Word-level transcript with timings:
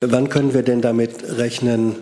Wann 0.00 0.28
können 0.28 0.54
wir 0.54 0.62
denn 0.62 0.80
damit 0.80 1.24
rechnen, 1.24 1.96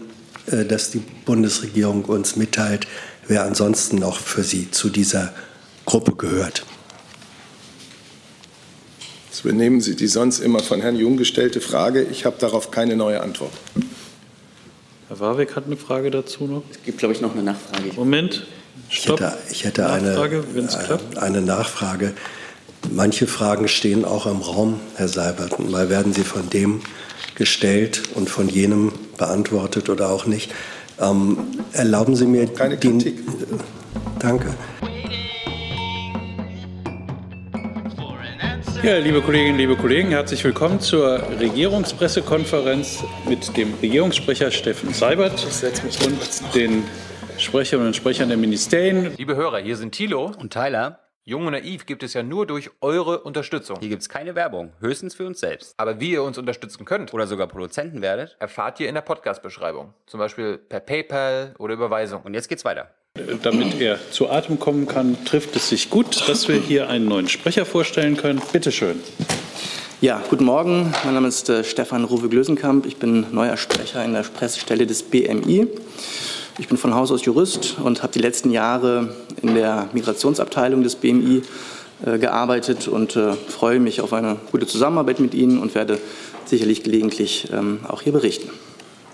äh, 0.49 0.67
dass 0.67 0.91
die 0.91 1.01
Bundesregierung 1.25 2.05
uns 2.05 2.37
mitteilt, 2.37 2.87
wer 3.27 3.45
ansonsten 3.45 3.97
noch 3.97 4.19
für 4.19 4.43
Sie 4.43 4.71
zu 4.71 4.91
dieser 4.91 5.33
Gruppe 5.87 6.13
gehört? 6.15 6.67
Das 9.31 9.41
übernehmen 9.41 9.81
Sie 9.81 9.97
die 9.97 10.09
sonst 10.09 10.41
immer 10.41 10.59
von 10.59 10.83
Herrn 10.83 10.97
Jung 10.97 11.17
gestellte 11.17 11.63
Frage. 11.63 12.03
Ich 12.03 12.27
habe 12.27 12.37
darauf 12.39 12.71
keine 12.71 12.97
neue 12.97 13.23
Antwort. 13.23 13.53
Herr 15.09 15.19
Warwick 15.19 15.57
hat 15.57 15.65
eine 15.65 15.79
Frage 15.79 16.11
dazu 16.11 16.45
noch. 16.45 16.65
Es 16.71 16.83
gibt, 16.83 16.99
glaube 16.99 17.15
ich, 17.15 17.23
noch 17.23 17.33
eine 17.33 17.45
Nachfrage. 17.45 17.95
Moment. 17.97 18.47
Stopp. 18.91 19.21
Ich 19.21 19.25
hätte, 19.25 19.39
ich 19.51 19.65
hätte 19.65 19.81
Nachfrage, 19.81 20.45
eine, 20.55 21.01
äh, 21.17 21.19
eine 21.19 21.41
Nachfrage. 21.41 22.13
Manche 22.91 23.27
Fragen 23.27 23.69
stehen 23.69 24.05
auch 24.05 24.27
im 24.27 24.43
Raum, 24.43 24.81
Herr 24.97 25.09
Seibert. 25.09 25.59
Mal 25.71 25.89
werden 25.89 26.13
sie 26.13 26.25
von 26.25 26.51
dem 26.51 26.83
gestellt 27.35 28.03
und 28.15 28.31
von 28.31 28.49
jenem 28.49 28.93
beantwortet 29.19 29.89
oder 29.89 30.11
auch 30.11 30.27
nicht. 30.27 30.53
Ähm, 31.01 31.39
erlauben 31.73 32.17
Sie 32.17 32.27
mir 32.27 32.47
Keine 32.47 32.77
die, 32.77 32.89
Kritik. 32.89 33.19
Danke. 34.19 34.55
Ja, 38.83 38.99
liebe 38.99 39.21
Kolleginnen, 39.21 39.59
liebe 39.59 39.75
Kollegen, 39.77 40.11
herzlich 40.11 40.45
willkommen 40.45 40.81
zur 40.81 41.21
Regierungspressekonferenz 41.41 43.03
mit 43.29 43.57
dem 43.57 43.75
Regierungssprecher 43.83 44.51
Steffen 44.51 44.95
Seibert 44.95 45.45
und 46.05 46.55
den 46.55 46.85
Sprecherinnen 47.37 47.89
und 47.89 47.97
Sprechern 47.97 48.29
der 48.29 48.39
Ministerien. 48.39 49.13
Liebe 49.17 49.35
Hörer, 49.35 49.59
hier 49.59 49.77
sind 49.77 49.93
Thilo 49.93 50.31
und 50.39 50.53
Tyler. 50.53 51.06
Jung 51.29 51.45
und 51.45 51.55
Naiv 51.55 51.87
gibt 51.87 52.05
es 52.05 52.15
ja 52.15 52.23
nur 52.23 52.47
durch 52.47 52.71
eure 52.81 53.19
Unterstützung. 53.23 53.79
Hier 53.81 53.89
gibt 53.89 54.03
es 54.03 54.09
keine 54.09 54.37
Werbung, 54.37 54.71
höchstens 54.79 55.17
für 55.17 55.27
uns 55.27 55.41
selbst. 55.41 55.75
Aber 55.77 55.99
wie 55.99 56.13
ihr 56.13 56.23
uns 56.23 56.39
unterstützen 56.39 56.85
könnt 56.85 57.13
oder 57.13 57.27
sogar 57.27 57.49
Produzenten 57.49 58.01
werdet, 58.01 58.37
erfahrt 58.39 58.79
ihr 58.79 58.89
in 58.89 58.95
der 58.95 59.03
Podcast-Beschreibung. 59.03 59.93
Zum 60.07 60.21
Beispiel 60.21 60.57
per 60.57 60.79
PayPal 60.79 61.57
oder 61.59 61.75
Überweisung. 61.75 62.23
Und 62.23 62.35
jetzt 62.35 62.49
geht's 62.49 62.65
weiter. 62.65 62.93
Damit 63.43 63.81
er 63.81 63.99
zu 64.13 64.31
Atem 64.31 64.61
kommen 64.61 64.87
kann, 64.87 65.25
trifft 65.25 65.57
es 65.57 65.69
sich 65.69 65.91
gut, 65.91 66.29
dass 66.29 66.47
wir 66.47 66.61
hier 66.61 66.89
einen 66.89 67.07
neuen 67.07 67.27
Sprecher 67.27 67.67
vorstellen 67.67 68.17
können. 68.17 68.41
Bitte 68.53 68.71
schön. 68.71 69.01
Ja, 70.01 70.23
guten 70.31 70.45
Morgen. 70.45 70.95
Mein 71.05 71.15
Name 71.15 71.27
ist 71.27 71.49
äh, 71.49 71.65
Stefan 71.65 72.05
Ruwe-Glösenkamp. 72.05 72.87
Ich 72.87 72.99
bin 72.99 73.27
neuer 73.33 73.57
Sprecher 73.57 74.05
in 74.05 74.13
der 74.13 74.23
Pressestelle 74.23 74.87
des 74.87 75.03
BMI. 75.03 75.67
Ich 76.59 76.69
bin 76.69 76.79
von 76.79 76.95
Haus 76.95 77.13
aus 77.13 77.23
Jurist 77.27 77.77
und 77.83 78.03
habe 78.03 78.15
die 78.15 78.19
letzten 78.19 78.51
Jahre 78.51 79.15
in 79.43 79.55
der 79.55 79.91
Migrationsabteilung 79.93 80.83
des 80.83 80.95
BMI 80.95 81.43
äh, 82.05 82.19
gearbeitet 82.19 82.89
und 82.89 83.15
äh, 83.15 83.35
freue 83.35 83.79
mich 83.79 84.01
auf 84.01 84.15
eine 84.15 84.39
gute 84.53 84.67
Zusammenarbeit 84.67 85.21
mit 85.21 85.35
Ihnen 85.35 85.59
und 85.59 85.75
werde 85.75 85.99
sicherlich 86.47 86.83
gelegentlich 86.83 87.49
ähm, 87.53 87.81
auch 87.87 88.01
hier 88.01 88.13
berichten. 88.13 88.49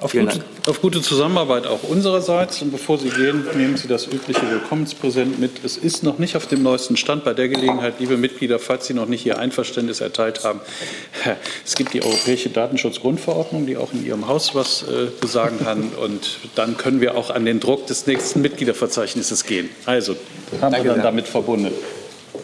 Auf 0.02 0.12
gute, 0.12 0.40
auf 0.66 0.80
gute, 0.80 1.00
Zusammenarbeit 1.00 1.66
auch 1.66 1.82
unsererseits. 1.84 2.60
Und 2.62 2.72
bevor 2.72 2.98
Sie 2.98 3.08
gehen, 3.08 3.44
nehmen 3.54 3.76
Sie 3.76 3.86
das 3.86 4.06
übliche 4.06 4.50
Willkommenspräsent 4.50 5.38
mit. 5.38 5.64
Es 5.64 5.76
ist 5.76 6.02
noch 6.02 6.18
nicht 6.18 6.36
auf 6.36 6.46
dem 6.46 6.62
neuesten 6.62 6.96
Stand. 6.96 7.24
Bei 7.24 7.34
der 7.34 7.48
Gelegenheit, 7.48 7.94
liebe 8.00 8.16
Mitglieder, 8.16 8.58
falls 8.58 8.86
Sie 8.86 8.94
noch 8.94 9.06
nicht 9.06 9.24
Ihr 9.26 9.38
Einverständnis 9.38 10.00
erteilt 10.00 10.44
haben, 10.44 10.60
es 11.64 11.76
gibt 11.76 11.94
die 11.94 12.02
Europäische 12.02 12.50
Datenschutzgrundverordnung, 12.50 13.66
die 13.66 13.76
auch 13.76 13.92
in 13.92 14.04
Ihrem 14.04 14.26
Haus 14.26 14.54
was 14.54 14.82
äh, 14.82 15.26
sagen 15.26 15.58
kann. 15.62 15.90
Und 16.02 16.38
dann 16.54 16.76
können 16.76 17.00
wir 17.00 17.16
auch 17.16 17.30
an 17.30 17.44
den 17.44 17.60
Druck 17.60 17.86
des 17.86 18.06
nächsten 18.06 18.40
Mitgliederverzeichnisses 18.40 19.44
gehen. 19.44 19.68
Also, 19.86 20.16
haben 20.60 20.72
Danke 20.72 20.84
wir 20.84 20.94
dann 20.94 21.02
damit 21.02 21.28
verbunden. 21.28 21.72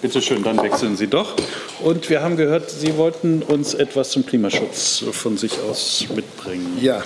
Bitte 0.00 0.22
schön, 0.22 0.44
dann 0.44 0.62
wechseln 0.62 0.96
Sie 0.96 1.08
doch. 1.08 1.34
Und 1.82 2.08
wir 2.08 2.22
haben 2.22 2.36
gehört, 2.36 2.70
Sie 2.70 2.96
wollten 2.96 3.42
uns 3.42 3.74
etwas 3.74 4.10
zum 4.10 4.24
Klimaschutz 4.24 5.04
von 5.10 5.36
sich 5.36 5.58
aus 5.68 6.06
mitbringen. 6.14 6.78
Ja, 6.80 7.02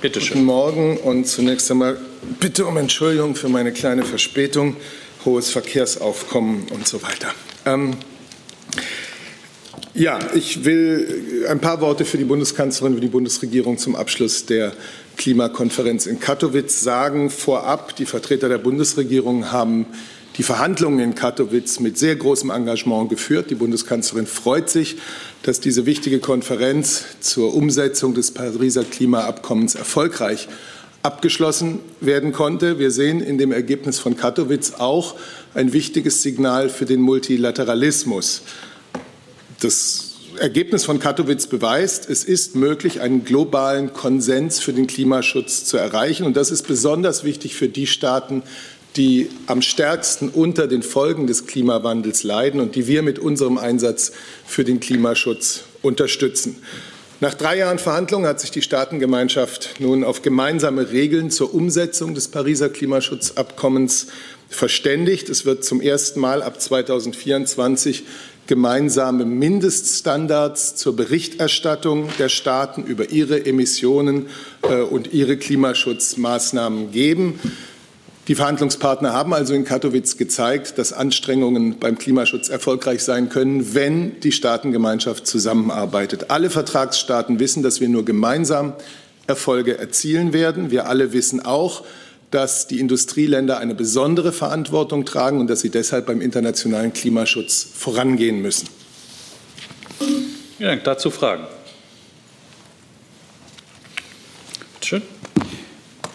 Bitte 0.00 0.20
schön. 0.20 0.34
Guten 0.34 0.46
Morgen 0.46 0.96
und 0.98 1.26
zunächst 1.26 1.70
einmal 1.70 1.96
bitte 2.40 2.66
um 2.66 2.76
Entschuldigung 2.76 3.34
für 3.34 3.48
meine 3.48 3.72
kleine 3.72 4.04
Verspätung, 4.04 4.76
hohes 5.24 5.50
Verkehrsaufkommen 5.50 6.66
und 6.70 6.86
so 6.86 7.02
weiter. 7.02 7.28
Ähm, 7.64 7.96
ja, 9.94 10.18
ich 10.34 10.64
will 10.64 11.46
ein 11.48 11.60
paar 11.60 11.80
Worte 11.80 12.04
für 12.04 12.18
die 12.18 12.24
Bundeskanzlerin, 12.24 12.94
für 12.94 13.00
die 13.00 13.08
Bundesregierung 13.08 13.78
zum 13.78 13.96
Abschluss 13.96 14.44
der 14.46 14.72
Klimakonferenz 15.16 16.06
in 16.06 16.20
Katowice 16.20 16.80
sagen. 16.80 17.30
Vorab, 17.30 17.96
die 17.96 18.06
Vertreter 18.06 18.48
der 18.48 18.58
Bundesregierung 18.58 19.52
haben 19.52 19.86
die 20.36 20.42
Verhandlungen 20.42 20.98
in 20.98 21.14
Katowice 21.14 21.80
mit 21.80 21.96
sehr 21.96 22.16
großem 22.16 22.50
Engagement 22.50 23.08
geführt. 23.08 23.50
Die 23.50 23.54
Bundeskanzlerin 23.54 24.26
freut 24.26 24.68
sich, 24.68 24.96
dass 25.42 25.60
diese 25.60 25.86
wichtige 25.86 26.18
Konferenz 26.18 27.04
zur 27.20 27.54
Umsetzung 27.54 28.14
des 28.14 28.32
Pariser 28.32 28.84
Klimaabkommens 28.84 29.74
erfolgreich 29.74 30.48
abgeschlossen 31.02 31.80
werden 32.00 32.32
konnte. 32.32 32.78
Wir 32.78 32.90
sehen 32.90 33.20
in 33.20 33.36
dem 33.36 33.52
Ergebnis 33.52 33.98
von 33.98 34.16
Katowice 34.16 34.74
auch 34.78 35.14
ein 35.52 35.72
wichtiges 35.72 36.22
Signal 36.22 36.70
für 36.70 36.86
den 36.86 37.00
Multilateralismus. 37.02 38.42
Das 39.60 40.14
Ergebnis 40.38 40.84
von 40.84 40.98
Katowice 40.98 41.46
beweist, 41.46 42.08
es 42.08 42.24
ist 42.24 42.56
möglich, 42.56 43.00
einen 43.00 43.24
globalen 43.24 43.92
Konsens 43.92 44.60
für 44.60 44.72
den 44.72 44.86
Klimaschutz 44.86 45.64
zu 45.64 45.76
erreichen. 45.76 46.24
Und 46.24 46.36
das 46.36 46.50
ist 46.50 46.66
besonders 46.66 47.22
wichtig 47.22 47.54
für 47.54 47.68
die 47.68 47.86
Staaten, 47.86 48.42
die 48.96 49.28
am 49.46 49.62
stärksten 49.62 50.28
unter 50.28 50.66
den 50.66 50.82
Folgen 50.82 51.26
des 51.26 51.46
Klimawandels 51.46 52.22
leiden 52.22 52.60
und 52.60 52.74
die 52.76 52.86
wir 52.86 53.02
mit 53.02 53.18
unserem 53.18 53.58
Einsatz 53.58 54.12
für 54.46 54.64
den 54.64 54.80
Klimaschutz 54.80 55.64
unterstützen. 55.82 56.56
Nach 57.20 57.34
drei 57.34 57.58
Jahren 57.58 57.78
Verhandlungen 57.78 58.26
hat 58.26 58.40
sich 58.40 58.50
die 58.50 58.62
Staatengemeinschaft 58.62 59.76
nun 59.78 60.04
auf 60.04 60.22
gemeinsame 60.22 60.90
Regeln 60.90 61.30
zur 61.30 61.54
Umsetzung 61.54 62.14
des 62.14 62.28
Pariser 62.28 62.68
Klimaschutzabkommens 62.68 64.08
verständigt. 64.48 65.28
Es 65.28 65.46
wird 65.46 65.64
zum 65.64 65.80
ersten 65.80 66.20
Mal 66.20 66.42
ab 66.42 66.60
2024 66.60 68.04
gemeinsame 68.46 69.24
Mindeststandards 69.24 70.76
zur 70.76 70.96
Berichterstattung 70.96 72.08
der 72.18 72.28
Staaten 72.28 72.84
über 72.84 73.10
ihre 73.10 73.46
Emissionen 73.46 74.26
äh, 74.62 74.80
und 74.82 75.12
ihre 75.12 75.36
Klimaschutzmaßnahmen 75.36 76.90
geben. 76.90 77.40
Die 78.26 78.34
Verhandlungspartner 78.34 79.12
haben 79.12 79.34
also 79.34 79.52
in 79.52 79.64
Katowice 79.64 80.16
gezeigt, 80.16 80.78
dass 80.78 80.94
Anstrengungen 80.94 81.78
beim 81.78 81.98
Klimaschutz 81.98 82.48
erfolgreich 82.48 83.02
sein 83.02 83.28
können, 83.28 83.74
wenn 83.74 84.18
die 84.20 84.32
Staatengemeinschaft 84.32 85.26
zusammenarbeitet. 85.26 86.30
Alle 86.30 86.48
Vertragsstaaten 86.48 87.38
wissen, 87.38 87.62
dass 87.62 87.82
wir 87.82 87.88
nur 87.90 88.04
gemeinsam 88.04 88.72
Erfolge 89.26 89.76
erzielen 89.76 90.32
werden. 90.32 90.70
Wir 90.70 90.86
alle 90.86 91.12
wissen 91.12 91.44
auch, 91.44 91.84
dass 92.30 92.66
die 92.66 92.80
Industrieländer 92.80 93.58
eine 93.58 93.74
besondere 93.74 94.32
Verantwortung 94.32 95.04
tragen 95.04 95.38
und 95.38 95.48
dass 95.48 95.60
sie 95.60 95.70
deshalb 95.70 96.06
beim 96.06 96.22
internationalen 96.22 96.94
Klimaschutz 96.94 97.66
vorangehen 97.74 98.40
müssen. 98.40 98.68
Vielen 99.98 100.70
Dank. 100.70 100.84
Dazu 100.84 101.10
Fragen. 101.10 101.44
Bitte 104.74 104.86
schön. 104.86 105.02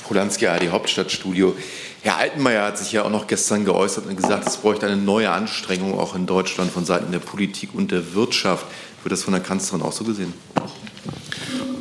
Polanski, 0.08 0.48
AD 0.48 0.70
Hauptstadtstudio. 0.70 1.56
Herr 2.02 2.16
Altenmeier 2.16 2.66
hat 2.66 2.78
sich 2.78 2.94
ja 2.94 3.04
auch 3.04 3.10
noch 3.10 3.28
gestern 3.28 3.66
geäußert 3.66 4.06
und 4.06 4.16
gesagt, 4.16 4.48
es 4.48 4.58
bräuchte 4.58 4.86
eine 4.86 4.96
neue 4.96 5.32
Anstrengung 5.32 6.00
auch 6.00 6.16
in 6.16 6.26
Deutschland 6.26 6.72
von 6.72 6.86
Seiten 6.86 7.12
der 7.12 7.20
Politik 7.20 7.72
und 7.74 7.92
der 7.92 8.14
Wirtschaft. 8.14 8.66
Wird 9.04 9.12
das 9.12 9.24
von 9.24 9.34
der 9.34 9.44
Kanzlerin 9.44 9.86
auch 9.86 9.92
so 9.92 10.06
gesehen? 10.06 10.34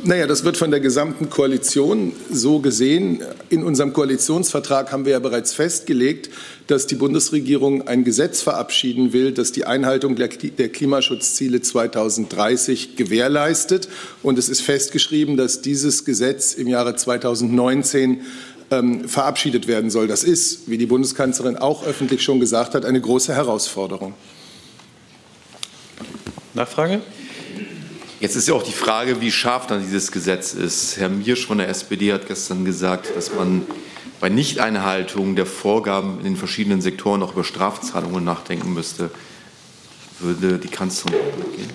Naja, 0.03 0.27
das 0.27 0.45
wird 0.45 0.55
von 0.57 0.71
der 0.71 0.79
gesamten 0.79 1.29
Koalition 1.29 2.13
so 2.31 2.59
gesehen. 2.59 3.21
In 3.49 3.63
unserem 3.63 3.91
Koalitionsvertrag 3.91 4.91
haben 4.91 5.05
wir 5.05 5.11
ja 5.11 5.19
bereits 5.19 5.53
festgelegt, 5.53 6.29
dass 6.67 6.87
die 6.87 6.95
Bundesregierung 6.95 7.87
ein 7.87 8.03
Gesetz 8.05 8.41
verabschieden 8.41 9.11
will, 9.11 9.33
das 9.33 9.51
die 9.51 9.65
Einhaltung 9.65 10.15
der 10.15 10.29
Klimaschutzziele 10.29 11.61
2030 11.61 12.95
gewährleistet. 12.95 13.89
Und 14.23 14.39
es 14.39 14.47
ist 14.47 14.61
festgeschrieben, 14.61 15.35
dass 15.35 15.61
dieses 15.61 16.05
Gesetz 16.05 16.53
im 16.53 16.67
Jahre 16.67 16.95
2019 16.95 18.21
ähm, 18.71 19.07
verabschiedet 19.07 19.67
werden 19.67 19.89
soll. 19.89 20.07
Das 20.07 20.23
ist, 20.23 20.69
wie 20.69 20.77
die 20.77 20.85
Bundeskanzlerin 20.85 21.57
auch 21.57 21.85
öffentlich 21.85 22.23
schon 22.23 22.39
gesagt 22.39 22.75
hat, 22.75 22.85
eine 22.85 23.01
große 23.01 23.33
Herausforderung. 23.33 24.13
Nachfrage? 26.53 27.01
Jetzt 28.19 28.35
ist 28.35 28.47
ja 28.47 28.53
auch 28.53 28.63
die 28.63 28.73
Frage, 28.73 29.21
wie 29.21 29.31
scharf 29.31 29.67
dann 29.67 29.81
dieses 29.81 30.11
Gesetz 30.11 30.53
ist. 30.53 30.97
Herr 30.97 31.07
Miersch 31.07 31.45
von 31.45 31.57
der 31.57 31.69
SPD 31.69 32.11
hat 32.11 32.27
gestern 32.27 32.65
gesagt, 32.65 33.15
dass 33.15 33.33
man 33.33 33.65
bei 34.19 34.27
Nichteinhaltung 34.27 35.37
der 35.37 35.45
Vorgaben 35.45 36.17
in 36.19 36.25
den 36.25 36.35
verschiedenen 36.35 36.81
Sektoren 36.81 37.23
auch 37.23 37.31
über 37.33 37.45
Strafzahlungen 37.45 38.23
nachdenken 38.23 38.73
müsste. 38.73 39.09
Würde 40.19 40.57
die 40.57 40.67
Kanzlerin 40.67 41.17
mitgehen? 41.37 41.69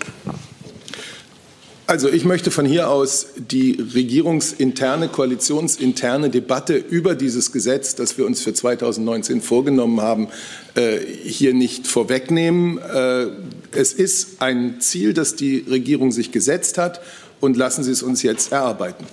Also 1.86 2.08
ich 2.08 2.24
möchte 2.24 2.50
von 2.50 2.64
hier 2.64 2.88
aus 2.88 3.26
die 3.36 3.72
regierungsinterne, 3.94 5.08
koalitionsinterne 5.08 6.30
Debatte 6.30 6.76
über 6.76 7.14
dieses 7.14 7.52
Gesetz, 7.52 7.94
das 7.94 8.16
wir 8.16 8.24
uns 8.24 8.40
für 8.40 8.54
2019 8.54 9.42
vorgenommen 9.42 10.00
haben, 10.00 10.28
äh, 10.76 10.98
hier 11.24 11.52
nicht 11.52 11.86
vorwegnehmen. 11.86 12.78
Äh, 12.78 13.26
es 13.72 13.92
ist 13.92 14.40
ein 14.40 14.80
Ziel, 14.80 15.12
das 15.12 15.36
die 15.36 15.58
Regierung 15.68 16.10
sich 16.10 16.32
gesetzt 16.32 16.78
hat 16.78 17.02
und 17.40 17.58
lassen 17.58 17.84
Sie 17.84 17.92
es 17.92 18.02
uns 18.02 18.22
jetzt 18.22 18.52
erarbeiten. 18.52 19.04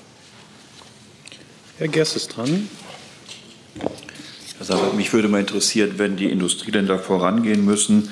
Herr 1.77 1.89
Gers 1.89 2.15
ist 2.15 2.37
dran. 2.37 2.69
Herr 4.57 4.65
Sabat, 4.65 4.95
mich 4.95 5.11
würde 5.11 5.27
mal 5.27 5.41
interessieren, 5.41 5.95
wenn 5.97 6.15
die 6.15 6.29
Industrieländer 6.31 6.99
vorangehen 6.99 7.65
müssen 7.65 8.07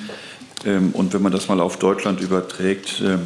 ähm, 0.66 0.90
und 0.92 1.14
wenn 1.14 1.22
man 1.22 1.32
das 1.32 1.48
mal 1.48 1.60
auf 1.60 1.78
Deutschland 1.78 2.20
überträgt, 2.20 3.00
ähm, 3.02 3.20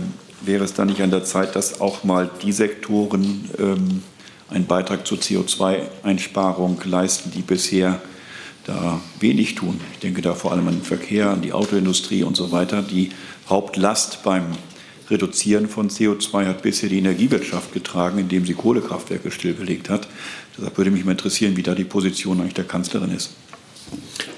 wäre 0.46 0.64
es 0.64 0.74
dann 0.74 0.88
nicht 0.88 1.02
an 1.02 1.10
der 1.10 1.24
Zeit, 1.24 1.56
dass 1.56 1.80
auch 1.80 2.04
mal 2.04 2.30
die 2.42 2.52
Sektoren 2.52 3.50
ähm, 3.58 4.02
einen 4.50 4.66
Beitrag 4.66 5.06
zur 5.06 5.18
CO2-Einsparung 5.18 6.80
leisten, 6.84 7.30
die 7.30 7.42
bisher 7.42 8.00
da 8.64 9.00
wenig 9.20 9.54
tun. 9.54 9.80
Ich 9.92 9.98
denke 10.00 10.22
da 10.22 10.34
vor 10.34 10.52
allem 10.52 10.68
an 10.68 10.74
den 10.74 10.82
Verkehr, 10.82 11.30
an 11.30 11.42
die 11.42 11.52
Autoindustrie 11.52 12.22
und 12.22 12.36
so 12.36 12.50
weiter. 12.52 12.82
Die 12.82 13.10
Hauptlast 13.48 14.22
beim 14.22 14.46
Reduzieren 15.10 15.68
von 15.68 15.90
CO2 15.90 16.46
hat 16.46 16.62
bisher 16.62 16.88
die 16.88 16.98
Energiewirtschaft 16.98 17.72
getragen, 17.72 18.18
indem 18.18 18.46
sie 18.46 18.54
Kohlekraftwerke 18.54 19.30
stillgelegt 19.30 19.90
hat. 19.90 20.08
Deshalb 20.56 20.78
würde 20.78 20.90
mich 20.90 21.04
mal 21.04 21.12
interessieren, 21.12 21.56
wie 21.56 21.62
da 21.62 21.74
die 21.74 21.84
Position 21.84 22.40
eigentlich 22.40 22.54
der 22.54 22.64
Kanzlerin 22.64 23.10
ist. 23.10 23.34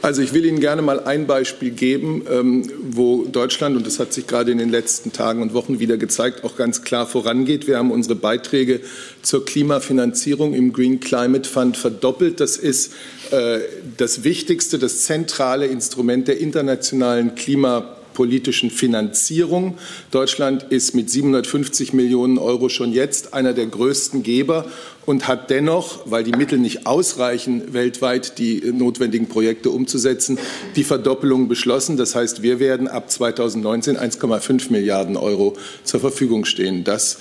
Also 0.02 0.22
ich 0.22 0.32
will 0.32 0.44
Ihnen 0.44 0.60
gerne 0.60 0.82
mal 0.82 1.00
ein 1.00 1.26
Beispiel 1.26 1.70
geben, 1.70 2.22
ähm, 2.30 2.70
wo 2.90 3.24
Deutschland, 3.24 3.76
und 3.76 3.86
das 3.86 3.98
hat 3.98 4.12
sich 4.12 4.26
gerade 4.26 4.52
in 4.52 4.58
den 4.58 4.70
letzten 4.70 5.12
Tagen 5.12 5.42
und 5.42 5.52
Wochen 5.52 5.80
wieder 5.80 5.96
gezeigt, 5.96 6.44
auch 6.44 6.56
ganz 6.56 6.82
klar 6.82 7.06
vorangeht. 7.06 7.66
Wir 7.66 7.78
haben 7.78 7.90
unsere 7.90 8.14
Beiträge 8.14 8.80
zur 9.22 9.44
Klimafinanzierung 9.44 10.54
im 10.54 10.72
Green 10.72 11.00
Climate 11.00 11.48
Fund 11.48 11.76
verdoppelt. 11.76 12.40
Das 12.40 12.56
ist 12.56 12.92
äh, 13.32 13.58
das 13.96 14.22
wichtigste, 14.22 14.78
das 14.78 15.02
zentrale 15.02 15.66
Instrument 15.66 16.28
der 16.28 16.38
internationalen 16.38 17.34
Klimapolitik 17.34 17.95
politischen 18.16 18.70
Finanzierung. 18.70 19.76
Deutschland 20.10 20.62
ist 20.70 20.94
mit 20.94 21.10
750 21.10 21.92
Millionen 21.92 22.38
Euro 22.38 22.70
schon 22.70 22.92
jetzt 22.92 23.34
einer 23.34 23.52
der 23.52 23.66
größten 23.66 24.22
Geber 24.22 24.64
und 25.04 25.28
hat 25.28 25.50
dennoch, 25.50 26.00
weil 26.06 26.24
die 26.24 26.32
Mittel 26.32 26.58
nicht 26.58 26.86
ausreichen, 26.86 27.74
weltweit 27.74 28.38
die 28.38 28.62
notwendigen 28.72 29.28
Projekte 29.28 29.68
umzusetzen, 29.68 30.38
die 30.76 30.82
Verdoppelung 30.82 31.46
beschlossen. 31.46 31.98
Das 31.98 32.14
heißt, 32.14 32.42
wir 32.42 32.58
werden 32.58 32.88
ab 32.88 33.10
2019 33.10 33.98
1,5 33.98 34.72
Milliarden 34.72 35.18
Euro 35.18 35.54
zur 35.84 36.00
Verfügung 36.00 36.46
stehen. 36.46 36.84
Das 36.84 37.18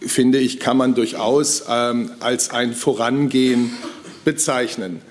finde 0.00 0.38
ich, 0.38 0.60
kann 0.60 0.78
man 0.78 0.94
durchaus 0.94 1.64
ähm, 1.68 2.10
als 2.20 2.50
ein 2.50 2.72
Vorangehen 2.72 3.72
bezeichnen. 4.24 5.02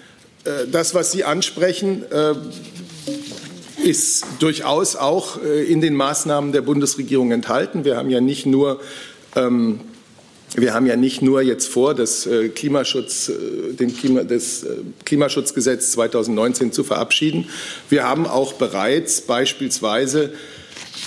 Äh, 0.45 0.67
das, 0.71 0.95
was 0.95 1.11
Sie 1.11 1.23
ansprechen, 1.23 2.03
äh, 2.11 2.33
ist 3.87 4.25
durchaus 4.39 4.97
auch 4.97 5.41
äh, 5.41 5.63
in 5.63 5.79
den 5.79 5.95
Maßnahmen 5.95 6.51
der 6.51 6.61
Bundesregierung 6.61 7.31
enthalten. 7.31 7.85
Wir 7.85 7.95
haben 7.95 8.09
ja 8.09 8.19
nicht 8.19 8.45
nur 8.45 8.81
ähm, 9.35 9.79
wir 10.55 10.73
haben 10.73 10.85
ja 10.85 10.95
nicht 10.95 11.21
nur 11.21 11.41
jetzt 11.41 11.67
vor, 11.67 11.93
das, 11.93 12.25
äh, 12.25 12.49
Klimaschutz, 12.49 13.29
äh, 13.29 13.73
den 13.73 13.95
Klima, 13.95 14.23
das 14.23 14.65
Klimaschutzgesetz 15.05 15.91
2019 15.91 16.71
zu 16.71 16.83
verabschieden. 16.83 17.49
Wir 17.89 18.03
haben 18.03 18.25
auch 18.25 18.53
bereits 18.53 19.21
beispielsweise 19.21 20.31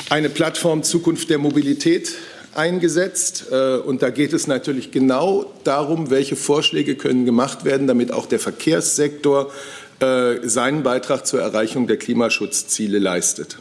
eine 0.08 0.28
Plattform 0.28 0.82
Zukunft 0.82 1.30
der 1.30 1.38
Mobilität 1.38 2.14
eingesetzt. 2.54 3.46
Und 3.50 4.02
da 4.02 4.10
geht 4.10 4.32
es 4.32 4.46
natürlich 4.48 4.90
genau 4.90 5.52
darum, 5.62 6.10
welche 6.10 6.34
Vorschläge 6.34 6.96
können 6.96 7.24
gemacht 7.24 7.64
werden, 7.64 7.86
damit 7.86 8.12
auch 8.12 8.26
der 8.26 8.40
Verkehrssektor 8.40 9.52
seinen 10.00 10.82
Beitrag 10.82 11.26
zur 11.26 11.40
Erreichung 11.40 11.86
der 11.86 11.98
Klimaschutzziele 11.98 12.98
leistet. 12.98 13.58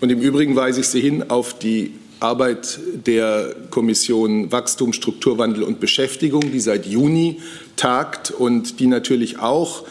Und 0.00 0.10
im 0.10 0.20
Übrigen 0.20 0.56
weise 0.56 0.80
ich 0.80 0.88
Sie 0.88 1.00
hin 1.00 1.30
auf 1.30 1.58
die 1.58 1.92
Arbeit 2.20 2.78
der 3.06 3.54
Kommission 3.70 4.52
Wachstum, 4.52 4.92
Strukturwandel 4.92 5.62
und 5.62 5.80
Beschäftigung, 5.80 6.52
die 6.52 6.60
seit 6.60 6.86
Juni 6.86 7.40
tagt 7.76 8.30
und 8.30 8.78
die 8.78 8.86
natürlich 8.86 9.38
auch 9.38 9.84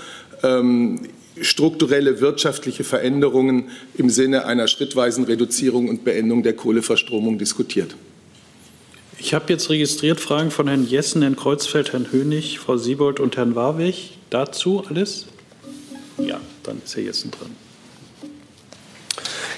ähm, 0.44 1.01
strukturelle 1.42 2.21
wirtschaftliche 2.21 2.83
Veränderungen 2.83 3.69
im 3.95 4.10
Sinne 4.10 4.45
einer 4.45 4.68
schrittweisen 4.68 5.24
Reduzierung 5.24 5.89
und 5.89 6.04
Beendung 6.04 6.44
der 6.44 6.54
Kohleverstromung 6.54 7.38
diskutiert. 7.38 7.95
Ich 9.18 9.33
habe 9.33 9.45
jetzt 9.51 9.69
registriert 9.69 10.19
Fragen 10.19 10.51
von 10.51 10.68
Herrn 10.68 10.88
Jessen, 10.88 11.21
Herrn 11.21 11.36
Kreuzfeld, 11.36 11.94
Herrn 11.94 12.12
Hönig, 12.12 12.60
Frau 12.60 12.77
Siebold 12.77 13.19
und 13.19 13.36
Herrn 13.38 13.56
Warwig. 13.56 14.19
Dazu 14.30 14.84
alles? 14.88 15.26
Ja, 16.18 16.40
dann 16.64 16.81
ist 16.84 16.96
Herr 16.96 17.04
Jessen 17.04 17.31
dran. 17.31 17.56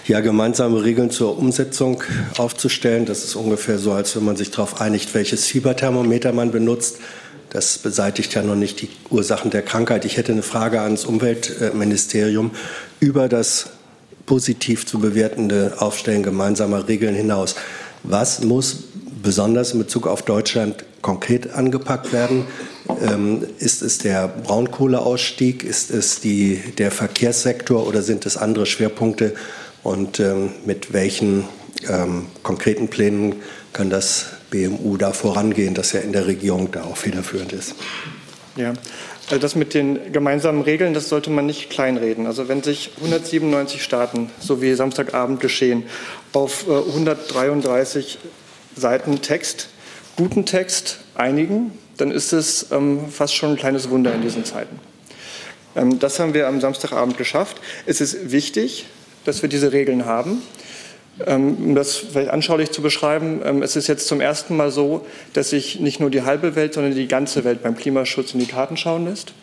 Ja, 0.07 0.19
gemeinsame 0.19 0.83
Regeln 0.83 1.11
zur 1.11 1.37
Umsetzung 1.37 2.03
aufzustellen, 2.37 3.05
das 3.05 3.23
ist 3.23 3.35
ungefähr 3.35 3.77
so, 3.77 3.91
als 3.91 4.15
wenn 4.15 4.25
man 4.25 4.35
sich 4.35 4.49
darauf 4.49 4.81
einigt, 4.81 5.13
welches 5.13 5.45
Fieberthermometer 5.45 6.33
man 6.33 6.51
benutzt. 6.51 6.97
Das 7.49 7.77
beseitigt 7.77 8.33
ja 8.33 8.43
noch 8.43 8.55
nicht 8.55 8.81
die 8.81 8.89
Ursachen 9.09 9.51
der 9.51 9.61
Krankheit. 9.61 10.05
Ich 10.05 10.17
hätte 10.17 10.31
eine 10.31 10.41
Frage 10.41 10.81
ans 10.81 11.05
Umweltministerium 11.05 12.51
über 12.99 13.27
das 13.27 13.71
positiv 14.25 14.85
zu 14.85 14.99
bewertende 14.99 15.75
Aufstellen 15.79 16.23
gemeinsamer 16.23 16.87
Regeln 16.87 17.13
hinaus. 17.13 17.55
Was 18.03 18.41
muss 18.41 18.83
besonders 19.21 19.73
in 19.73 19.79
Bezug 19.79 20.07
auf 20.07 20.23
Deutschland 20.23 20.85
konkret 21.01 21.53
angepackt 21.53 22.13
werden? 22.13 22.45
Ähm, 23.01 23.45
ist 23.59 23.81
es 23.81 23.97
der 23.97 24.27
Braunkohleausstieg? 24.27 25.63
Ist 25.63 25.91
es 25.91 26.19
die, 26.19 26.57
der 26.77 26.91
Verkehrssektor 26.91 27.87
oder 27.87 28.01
sind 28.01 28.25
es 28.25 28.37
andere 28.37 28.65
Schwerpunkte? 28.65 29.33
Und 29.83 30.19
ähm, 30.19 30.51
mit 30.65 30.93
welchen 30.93 31.45
ähm, 31.89 32.27
konkreten 32.43 32.87
Plänen 32.87 33.35
kann 33.73 33.89
das 33.89 34.27
BMU 34.49 34.97
da 34.97 35.13
vorangehen, 35.13 35.73
dass 35.73 35.93
er 35.93 36.03
in 36.03 36.13
der 36.13 36.27
Regierung 36.27 36.71
da 36.71 36.83
auch 36.83 36.97
federführend 36.97 37.53
ist? 37.53 37.75
Ja, 38.55 38.73
also 39.29 39.41
das 39.41 39.55
mit 39.55 39.73
den 39.73 40.11
gemeinsamen 40.11 40.61
Regeln, 40.61 40.93
das 40.93 41.07
sollte 41.07 41.29
man 41.29 41.45
nicht 41.45 41.69
kleinreden. 41.69 42.27
Also 42.27 42.49
wenn 42.49 42.63
sich 42.63 42.91
197 42.97 43.81
Staaten, 43.81 44.29
so 44.39 44.61
wie 44.61 44.73
Samstagabend 44.73 45.39
geschehen, 45.39 45.83
auf 46.33 46.65
133 46.67 48.15
äh, 48.15 48.79
Seiten 48.79 49.21
Text, 49.21 49.69
guten 50.15 50.45
Text 50.45 50.99
einigen, 51.15 51.71
dann 51.97 52.11
ist 52.11 52.33
es 52.33 52.71
ähm, 52.71 53.09
fast 53.09 53.35
schon 53.35 53.51
ein 53.51 53.57
kleines 53.57 53.89
Wunder 53.89 54.13
in 54.13 54.21
diesen 54.21 54.45
Zeiten. 54.45 54.79
Ähm, 55.75 55.99
das 55.99 56.19
haben 56.19 56.33
wir 56.33 56.47
am 56.47 56.61
Samstagabend 56.61 57.17
geschafft. 57.17 57.57
Es 57.85 58.01
ist 58.01 58.31
wichtig, 58.31 58.85
dass 59.25 59.41
wir 59.41 59.49
diese 59.49 59.71
Regeln 59.71 60.05
haben. 60.05 60.41
Ähm, 61.25 61.57
um 61.57 61.75
das 61.75 61.97
vielleicht 61.97 62.29
anschaulich 62.29 62.71
zu 62.71 62.81
beschreiben, 62.81 63.41
ähm, 63.43 63.61
es 63.61 63.75
ist 63.75 63.87
jetzt 63.87 64.07
zum 64.07 64.21
ersten 64.21 64.55
Mal 64.55 64.71
so, 64.71 65.05
dass 65.33 65.49
sich 65.49 65.79
nicht 65.79 65.99
nur 65.99 66.09
die 66.09 66.23
halbe 66.23 66.55
Welt, 66.55 66.73
sondern 66.73 66.95
die 66.95 67.07
ganze 67.07 67.43
Welt 67.43 67.61
beim 67.61 67.75
Klimaschutz 67.75 68.33
in 68.33 68.39
die 68.39 68.47
Karten 68.47 68.77
schauen 68.77 69.05
lässt. 69.05 69.33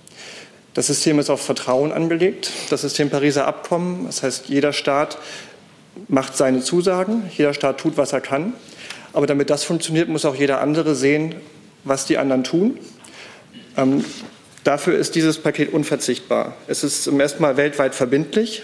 Das 0.74 0.86
System 0.86 1.18
ist 1.18 1.30
auf 1.30 1.42
Vertrauen 1.42 1.92
angelegt. 1.92 2.50
Das 2.70 2.82
System 2.82 3.10
Pariser 3.10 3.46
Abkommen, 3.46 4.06
das 4.06 4.22
heißt, 4.22 4.48
jeder 4.48 4.72
Staat 4.72 5.18
macht 6.08 6.36
seine 6.36 6.60
Zusagen, 6.60 7.24
jeder 7.36 7.52
Staat 7.52 7.78
tut, 7.78 7.96
was 7.96 8.12
er 8.12 8.20
kann. 8.20 8.52
Aber 9.18 9.26
damit 9.26 9.50
das 9.50 9.64
funktioniert, 9.64 10.08
muss 10.08 10.24
auch 10.24 10.36
jeder 10.36 10.60
andere 10.60 10.94
sehen, 10.94 11.34
was 11.82 12.06
die 12.06 12.18
anderen 12.18 12.44
tun. 12.44 12.78
Ähm, 13.76 14.04
dafür 14.62 14.96
ist 14.96 15.16
dieses 15.16 15.38
Paket 15.38 15.72
unverzichtbar. 15.72 16.54
Es 16.68 16.84
ist 16.84 17.02
zum 17.02 17.18
ersten 17.18 17.42
Mal 17.42 17.56
weltweit 17.56 17.96
verbindlich. 17.96 18.62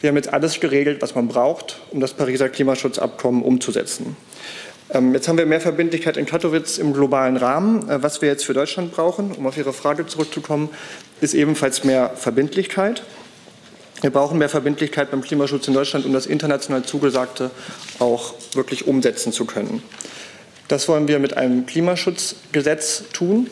Wir 0.00 0.08
haben 0.08 0.16
jetzt 0.16 0.32
alles 0.32 0.58
geregelt, 0.58 1.02
was 1.02 1.14
man 1.14 1.28
braucht, 1.28 1.82
um 1.90 2.00
das 2.00 2.14
Pariser 2.14 2.48
Klimaschutzabkommen 2.48 3.42
umzusetzen. 3.42 4.16
Ähm, 4.88 5.12
jetzt 5.12 5.28
haben 5.28 5.36
wir 5.36 5.44
mehr 5.44 5.60
Verbindlichkeit 5.60 6.16
in 6.16 6.24
Katowice 6.24 6.78
im 6.78 6.94
globalen 6.94 7.36
Rahmen. 7.36 7.86
Äh, 7.90 8.02
was 8.02 8.22
wir 8.22 8.30
jetzt 8.30 8.46
für 8.46 8.54
Deutschland 8.54 8.92
brauchen, 8.92 9.32
um 9.32 9.46
auf 9.46 9.58
Ihre 9.58 9.74
Frage 9.74 10.06
zurückzukommen, 10.06 10.70
ist 11.20 11.34
ebenfalls 11.34 11.84
mehr 11.84 12.12
Verbindlichkeit. 12.16 13.02
Wir 14.00 14.10
brauchen 14.10 14.38
mehr 14.38 14.48
Verbindlichkeit 14.48 15.10
beim 15.10 15.20
Klimaschutz 15.20 15.68
in 15.68 15.74
Deutschland, 15.74 16.06
um 16.06 16.12
das 16.12 16.26
international 16.26 16.84
Zugesagte 16.84 17.50
auch 17.98 18.34
wirklich 18.54 18.86
umsetzen 18.86 19.32
zu 19.32 19.44
können. 19.44 19.82
Das 20.68 20.88
wollen 20.88 21.06
wir 21.08 21.18
mit 21.18 21.36
einem 21.36 21.66
Klimaschutzgesetz 21.66 23.04
tun, 23.12 23.50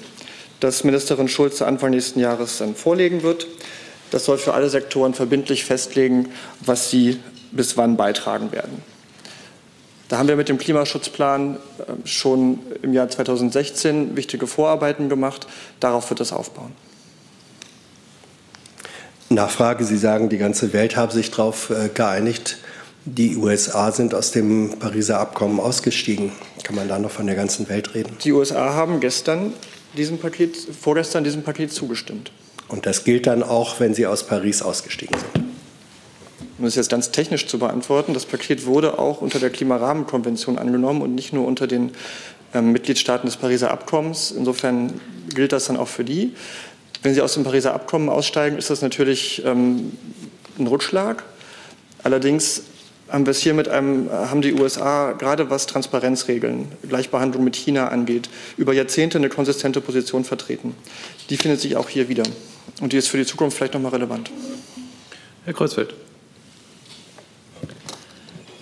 das 0.61 0.85
Ministerin 0.85 1.29
Schulze 1.29 1.67
Anfang 1.67 1.91
nächsten 1.91 2.21
Jahres 2.21 2.59
dann 2.59 2.75
vorlegen 2.75 3.23
wird. 3.23 3.47
Das 4.11 4.25
soll 4.25 4.39
für 4.39 4.55
alle 4.55 4.71
Sektoren 4.71 5.13
verbindlich 5.13 5.65
festlegen, 5.65 6.31
was 6.61 6.91
sie 6.91 7.19
bis 7.53 7.77
wann 7.77 7.97
beitragen 7.97 8.53
werden. 8.53 8.83
Da 10.09 10.17
haben 10.17 10.29
wir 10.29 10.37
mit 10.37 10.49
dem 10.49 10.57
Klimaschutzplan 10.57 11.57
äh, 11.57 12.07
schon 12.07 12.61
im 12.81 12.95
Jahr 12.95 13.11
2016 13.11 14.17
wichtige 14.17 14.47
Vorarbeiten 14.47 15.11
gemacht. 15.11 15.47
Darauf 15.81 16.09
wird 16.09 16.21
es 16.21 16.33
aufbauen. 16.33 16.73
Nachfrage, 19.31 19.85
Sie 19.85 19.99
sagen, 19.99 20.29
die 20.29 20.39
ganze 20.39 20.73
Welt 20.73 20.97
habe 20.97 21.13
sich 21.13 21.31
darauf 21.31 21.71
äh, 21.71 21.89
geeinigt. 21.93 22.59
Die 23.05 23.37
USA 23.37 23.93
sind 23.93 24.15
aus 24.15 24.33
dem 24.33 24.79
Pariser 24.79 25.21
Abkommen 25.21 25.61
ausgestiegen. 25.61 26.33
Kann 26.63 26.77
man 26.77 26.89
da 26.89 26.99
noch 26.99 27.11
von 27.11 27.27
der 27.27 27.37
ganzen 27.37 27.69
Welt 27.69 27.95
reden? 27.95 28.17
Die 28.23 28.33
USA 28.33 28.75
haben 28.75 29.01
gestern 29.01 29.53
diesem 29.97 30.19
Paket, 30.19 30.57
vorgestern 30.57 31.25
diesem 31.25 31.43
Paket 31.43 31.73
zugestimmt. 31.73 32.33
Und 32.69 32.87
das 32.87 33.05
gilt 33.05 33.27
dann 33.27 33.43
auch, 33.43 33.81
wenn 33.81 33.95
sie 33.95 34.07
aus 34.07 34.25
Paris 34.25 34.63
ausgestiegen 34.63 35.17
sind? 35.19 35.45
Um 36.59 36.65
das 36.65 36.75
jetzt 36.75 36.91
ganz 36.91 37.11
technisch 37.11 37.47
zu 37.47 37.59
beantworten, 37.59 38.15
das 38.15 38.27
Paket 38.27 38.67
wurde 38.67 38.99
auch 38.99 39.23
unter 39.23 39.39
der 39.39 39.51
Klimarahmenkonvention 39.51 40.59
angenommen 40.59 41.03
und 41.03 41.15
nicht 41.15 41.33
nur 41.33 41.47
unter 41.47 41.67
den 41.67 41.93
ähm, 42.53 42.73
Mitgliedstaaten 42.73 43.27
des 43.27 43.37
Pariser 43.37 43.71
Abkommens. 43.71 44.33
Insofern 44.33 45.01
gilt 45.35 45.53
das 45.53 45.67
dann 45.67 45.77
auch 45.77 45.89
für 45.89 46.05
die. 46.05 46.35
Wenn 47.03 47.15
Sie 47.15 47.21
aus 47.21 47.35
dem 47.35 47.45
Pariser 47.45 47.75
Abkommen 47.75 48.09
aussteigen, 48.09 48.59
ist 48.59 48.71
das 48.71 48.83
natürlich 48.83 49.43
ähm, 49.45 49.93
ein 50.59 50.67
Rückschlag. 50.67 51.23
Allerdings 52.03 52.63
haben 53.09 53.27
wir 53.27 53.31
es 53.31 53.41
hier 53.41 53.55
mit 53.55 53.69
einem, 53.69 54.11
haben 54.11 54.43
die 54.43 54.53
USA 54.53 55.13
gerade 55.13 55.51
was 55.51 55.67
Transparenzregeln, 55.67 56.71
Gleichbehandlung 56.89 57.45
mit 57.45 57.57
China 57.57 57.89
angeht, 57.89 58.29
über 58.57 58.73
Jahrzehnte 58.73 59.19
eine 59.19 59.29
konsistente 59.29 59.81
Position 59.81 60.25
vertreten. 60.25 60.75
Die 61.31 61.37
findet 61.37 61.61
sich 61.61 61.77
auch 61.77 61.89
hier 61.89 62.09
wieder. 62.09 62.25
Und 62.81 62.93
die 62.93 62.97
ist 62.97 63.09
für 63.09 63.17
die 63.17 63.27
Zukunft 63.27 63.57
vielleicht 63.57 63.75
nochmal 63.75 63.93
relevant. 63.93 64.31
Herr 65.45 65.55
Kreuzfeld. 65.55 65.95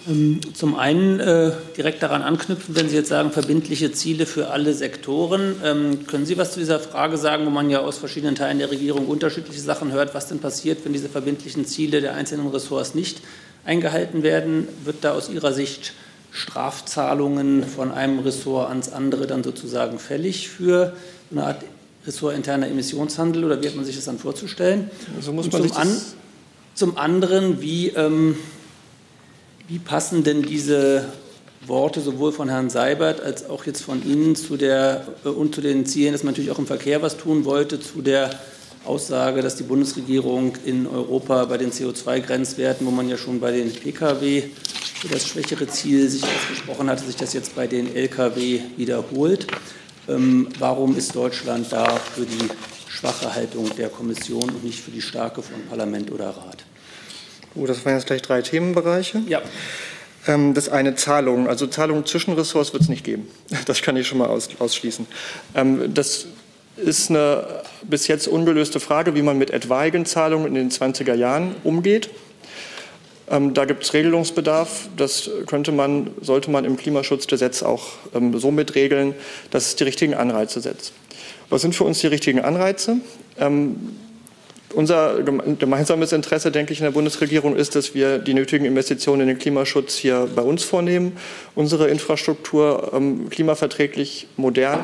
Ähm, 0.08 0.40
zum 0.54 0.76
einen 0.76 1.20
äh, 1.20 1.52
direkt 1.76 2.02
daran 2.02 2.22
anknüpfen, 2.22 2.76
wenn 2.76 2.88
Sie 2.88 2.96
jetzt 2.96 3.08
sagen, 3.08 3.30
verbindliche 3.30 3.92
Ziele 3.92 4.26
für 4.26 4.50
alle 4.50 4.74
Sektoren. 4.74 5.56
Ähm, 5.64 6.06
können 6.06 6.26
Sie 6.26 6.38
was 6.38 6.52
zu 6.52 6.60
dieser 6.60 6.78
Frage 6.78 7.16
sagen, 7.16 7.46
wo 7.46 7.50
man 7.50 7.70
ja 7.70 7.80
aus 7.80 7.98
verschiedenen 7.98 8.34
Teilen 8.34 8.58
der 8.58 8.70
Regierung 8.70 9.06
unterschiedliche 9.06 9.60
Sachen 9.60 9.92
hört, 9.92 10.14
was 10.14 10.28
denn 10.28 10.38
passiert, 10.38 10.84
wenn 10.84 10.92
diese 10.92 11.08
verbindlichen 11.08 11.66
Ziele 11.66 12.00
der 12.00 12.14
einzelnen 12.14 12.48
Ressorts 12.48 12.94
nicht 12.94 13.20
eingehalten 13.64 14.22
werden? 14.22 14.68
Wird 14.84 14.96
da 15.02 15.12
aus 15.12 15.28
Ihrer 15.28 15.52
Sicht 15.52 15.92
Strafzahlungen 16.30 17.64
von 17.64 17.90
einem 17.90 18.18
Ressort 18.18 18.68
ans 18.68 18.92
andere 18.92 19.26
dann 19.26 19.42
sozusagen 19.42 19.98
fällig 19.98 20.48
für 20.48 20.94
eine 21.30 21.44
Art 21.44 21.62
ressortinterner 22.06 22.68
Emissionshandel 22.68 23.44
oder 23.44 23.62
wie 23.62 23.68
hat 23.68 23.74
man 23.74 23.84
sich 23.84 23.96
das 23.96 24.04
dann 24.04 24.18
vorzustellen? 24.18 24.90
So 25.20 25.32
muss 25.32 25.50
man 25.50 25.62
zum, 25.62 25.76
an, 25.76 25.96
zum 26.74 26.98
anderen, 26.98 27.60
wie, 27.62 27.88
ähm, 27.88 28.36
wie 29.68 29.78
passen 29.78 30.22
denn 30.22 30.42
diese 30.42 31.04
Worte 31.66 32.00
sowohl 32.00 32.32
von 32.32 32.48
Herrn 32.48 32.70
Seibert 32.70 33.20
als 33.20 33.48
auch 33.48 33.66
jetzt 33.66 33.82
von 33.82 34.04
Ihnen 34.04 34.36
zu 34.36 34.56
der, 34.56 35.06
äh, 35.24 35.28
und 35.28 35.54
zu 35.54 35.60
den 35.60 35.86
Zielen, 35.86 36.12
dass 36.12 36.22
man 36.22 36.32
natürlich 36.32 36.50
auch 36.50 36.58
im 36.58 36.66
Verkehr 36.66 37.02
was 37.02 37.16
tun 37.16 37.44
wollte, 37.44 37.80
zu 37.80 38.02
der 38.02 38.30
Aussage, 38.84 39.42
dass 39.42 39.56
die 39.56 39.64
Bundesregierung 39.64 40.56
in 40.64 40.86
Europa 40.86 41.44
bei 41.46 41.58
den 41.58 41.72
CO2-Grenzwerten, 41.72 42.86
wo 42.86 42.92
man 42.92 43.08
ja 43.08 43.16
schon 43.16 43.40
bei 43.40 43.50
den 43.50 43.72
Pkw 43.72 44.44
für 45.00 45.08
das 45.08 45.26
schwächere 45.26 45.66
Ziel 45.66 46.08
sich 46.08 46.22
ausgesprochen 46.22 46.88
hatte, 46.88 47.04
sich 47.04 47.16
das 47.16 47.32
jetzt 47.32 47.56
bei 47.56 47.66
den 47.66 47.94
Lkw 47.96 48.60
wiederholt. 48.76 49.48
Ähm, 50.08 50.48
warum 50.60 50.96
ist 50.96 51.16
Deutschland 51.16 51.72
da 51.72 51.84
für 51.96 52.24
die 52.24 52.48
schwache 52.88 53.34
Haltung 53.34 53.68
der 53.76 53.88
Kommission 53.88 54.44
und 54.44 54.62
nicht 54.62 54.80
für 54.80 54.92
die 54.92 55.02
starke 55.02 55.42
von 55.42 55.60
Parlament 55.68 56.12
oder 56.12 56.28
Rat? 56.28 56.65
Oh, 57.56 57.66
das 57.66 57.84
waren 57.84 57.94
jetzt 57.94 58.06
gleich 58.06 58.22
drei 58.22 58.42
Themenbereiche. 58.42 59.22
Ja. 59.28 59.42
Ähm, 60.26 60.54
das 60.54 60.68
eine 60.68 60.94
Zahlungen. 60.94 61.48
Also 61.48 61.66
Zahlungen 61.66 62.04
zwischen 62.06 62.34
Ressorts 62.34 62.72
wird 62.72 62.82
es 62.82 62.88
nicht 62.88 63.04
geben. 63.04 63.28
Das 63.66 63.82
kann 63.82 63.96
ich 63.96 64.06
schon 64.06 64.18
mal 64.18 64.28
aus, 64.28 64.48
ausschließen. 64.58 65.06
Ähm, 65.54 65.94
das 65.94 66.26
ist 66.76 67.10
eine 67.10 67.62
bis 67.82 68.06
jetzt 68.06 68.28
ungelöste 68.28 68.80
Frage, 68.80 69.14
wie 69.14 69.22
man 69.22 69.38
mit 69.38 69.50
etwaigen 69.50 70.04
Zahlungen 70.04 70.48
in 70.48 70.54
den 70.54 70.70
20er 70.70 71.14
Jahren 71.14 71.56
umgeht. 71.64 72.10
Ähm, 73.28 73.54
da 73.54 73.64
gibt 73.64 73.82
es 73.84 73.92
Regelungsbedarf. 73.92 74.88
Das 74.96 75.30
könnte 75.46 75.72
man, 75.72 76.10
sollte 76.20 76.50
man 76.50 76.64
im 76.64 76.76
Klimaschutzgesetz 76.76 77.62
auch 77.62 77.86
ähm, 78.14 78.38
so 78.38 78.50
mitregeln, 78.50 79.14
dass 79.50 79.68
es 79.68 79.76
die 79.76 79.84
richtigen 79.84 80.14
Anreize 80.14 80.60
setzt. 80.60 80.92
Was 81.48 81.62
sind 81.62 81.74
für 81.74 81.84
uns 81.84 82.00
die 82.00 82.06
richtigen 82.08 82.40
Anreize? 82.40 82.98
Ähm, 83.38 83.96
unser 84.76 85.22
gemeinsames 85.22 86.12
Interesse, 86.12 86.50
denke 86.52 86.74
ich, 86.74 86.80
in 86.80 86.84
der 86.84 86.90
Bundesregierung 86.90 87.56
ist, 87.56 87.74
dass 87.74 87.94
wir 87.94 88.18
die 88.18 88.34
nötigen 88.34 88.66
Investitionen 88.66 89.22
in 89.22 89.28
den 89.28 89.38
Klimaschutz 89.38 89.96
hier 89.96 90.28
bei 90.36 90.42
uns 90.42 90.64
vornehmen, 90.64 91.16
unsere 91.54 91.88
Infrastruktur 91.88 92.92
ähm, 92.94 93.30
klimaverträglich 93.30 94.28
modern 94.36 94.80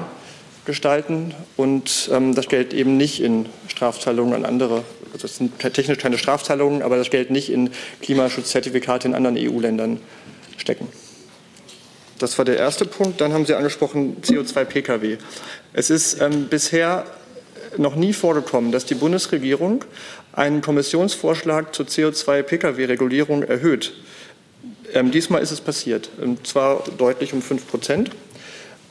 gestalten 0.65 1.35
und 1.59 2.09
ähm, 2.11 2.35
das 2.35 2.49
Geld 2.49 2.73
eben 2.73 2.97
nicht 2.97 3.23
in 3.23 3.47
Strafzahlungen 3.69 4.33
an 4.33 4.47
andere, 4.47 4.77
also 5.13 5.27
das 5.27 5.37
sind 5.37 5.59
technisch 5.59 5.99
keine 5.99 6.17
Strafzahlungen, 6.17 6.81
aber 6.81 6.97
das 6.97 7.11
Geld 7.11 7.31
nicht 7.31 7.53
in 7.53 7.69
Klimaschutzzertifikate 8.01 9.09
in 9.09 9.15
anderen 9.15 9.37
EU-Ländern 9.37 10.01
stecken. 10.57 10.89
Das 12.19 12.39
war 12.39 12.47
der 12.47 12.57
erste 12.57 12.87
Punkt. 12.87 13.21
Dann 13.21 13.35
haben 13.35 13.45
Sie 13.45 13.55
angesprochen 13.55 14.23
CO2-Pkw. 14.23 15.19
Es 15.75 15.91
ist 15.91 16.19
ähm, 16.23 16.47
bisher 16.49 17.05
noch 17.77 17.97
nie 17.97 18.13
vorgekommen, 18.13 18.73
dass 18.73 18.85
die 18.85 18.95
Bundesregierung 18.95 19.85
einen 20.33 20.61
Kommissionsvorschlag 20.61 21.75
zur 21.75 21.87
CO2-Pkw-Regulierung 21.87 23.43
erhöht. 23.43 23.93
Ähm, 24.95 25.11
diesmal 25.11 25.43
ist 25.43 25.51
es 25.51 25.61
passiert, 25.61 26.11
und 26.21 26.47
zwar 26.47 26.85
deutlich 26.99 27.33
um 27.33 27.43
5 27.43 27.67
Prozent. 27.67 28.11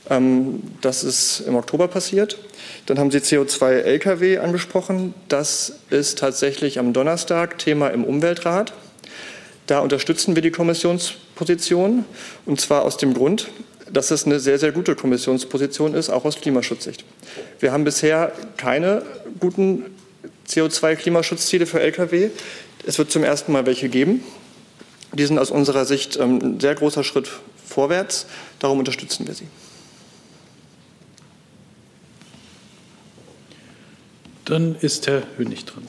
Ähm, 0.09 0.63
das 0.81 1.03
ist 1.03 1.41
im 1.41 1.55
Oktober 1.55 1.87
passiert. 1.87 2.37
Dann 2.85 2.99
haben 2.99 3.11
Sie 3.11 3.19
CO2-Lkw 3.19 4.39
angesprochen. 4.39 5.13
Das 5.27 5.79
ist 5.89 6.19
tatsächlich 6.19 6.79
am 6.79 6.93
Donnerstag 6.93 7.59
Thema 7.59 7.89
im 7.89 8.03
Umweltrat. 8.03 8.73
Da 9.67 9.79
unterstützen 9.79 10.35
wir 10.35 10.41
die 10.41 10.51
Kommissionsposition 10.51 12.05
und 12.45 12.59
zwar 12.59 12.81
aus 12.81 12.97
dem 12.97 13.13
Grund, 13.13 13.47
dass 13.93 14.11
es 14.11 14.25
eine 14.25 14.39
sehr, 14.39 14.57
sehr 14.57 14.71
gute 14.71 14.95
Kommissionsposition 14.95 15.93
ist, 15.93 16.09
auch 16.09 16.25
aus 16.25 16.39
Klimaschutzsicht. 16.39 17.03
Wir 17.59 17.71
haben 17.71 17.83
bisher 17.83 18.31
keine 18.57 19.03
guten 19.39 19.85
CO2-Klimaschutzziele 20.47 21.65
für 21.65 21.81
Lkw. 21.81 22.29
Es 22.85 22.97
wird 22.97 23.11
zum 23.11 23.23
ersten 23.23 23.51
Mal 23.51 23.65
welche 23.65 23.89
geben. 23.89 24.23
Die 25.13 25.25
sind 25.25 25.37
aus 25.37 25.51
unserer 25.51 25.85
Sicht 25.85 26.17
ähm, 26.17 26.39
ein 26.41 26.59
sehr 26.59 26.75
großer 26.75 27.03
Schritt 27.03 27.29
vorwärts. 27.65 28.27
Darum 28.59 28.79
unterstützen 28.79 29.27
wir 29.27 29.33
sie. 29.33 29.47
Dann 34.45 34.75
ist 34.81 35.07
Herr 35.07 35.23
Hönig 35.37 35.65
dran. 35.65 35.87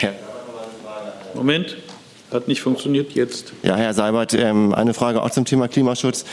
Ja. 0.00 0.12
Moment, 1.34 1.76
hat 2.32 2.48
nicht 2.48 2.62
funktioniert 2.62 3.12
jetzt. 3.12 3.52
Ja, 3.62 3.76
Herr 3.76 3.94
Seibert, 3.94 4.34
ähm, 4.34 4.74
eine 4.74 4.94
Frage 4.94 5.22
auch 5.22 5.30
zum 5.30 5.44
Thema 5.44 5.68
Klimaschutz. 5.68 6.24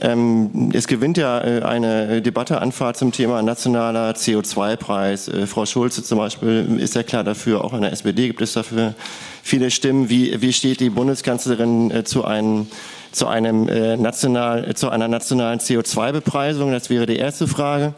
Ähm, 0.00 0.70
es 0.74 0.86
gewinnt 0.86 1.18
ja 1.18 1.40
äh, 1.40 1.62
eine 1.62 2.22
Debatte 2.22 2.60
Anfahrt 2.60 2.96
zum 2.96 3.10
Thema 3.10 3.42
nationaler 3.42 4.12
CO2-Preis. 4.12 5.28
Äh, 5.28 5.46
Frau 5.46 5.66
Schulze 5.66 6.04
zum 6.04 6.18
Beispiel 6.18 6.78
ist 6.78 6.94
ja 6.94 7.02
klar 7.02 7.24
dafür, 7.24 7.64
auch 7.64 7.72
in 7.74 7.82
der 7.82 7.92
SPD 7.92 8.28
gibt 8.28 8.40
es 8.40 8.52
dafür 8.52 8.94
viele 9.42 9.70
Stimmen. 9.70 10.08
Wie, 10.08 10.40
wie 10.40 10.52
steht 10.52 10.78
die 10.80 10.90
Bundeskanzlerin 10.90 11.90
äh, 11.90 12.04
zu 12.04 12.24
einem 12.24 12.68
zu 13.10 13.26
einem 13.26 13.64
national, 14.00 14.74
zu 14.74 14.90
einer 14.90 15.08
nationalen 15.08 15.60
CO2-Bepreisung? 15.60 16.70
Das 16.72 16.90
wäre 16.90 17.06
die 17.06 17.16
erste 17.16 17.48
Frage. 17.48 17.94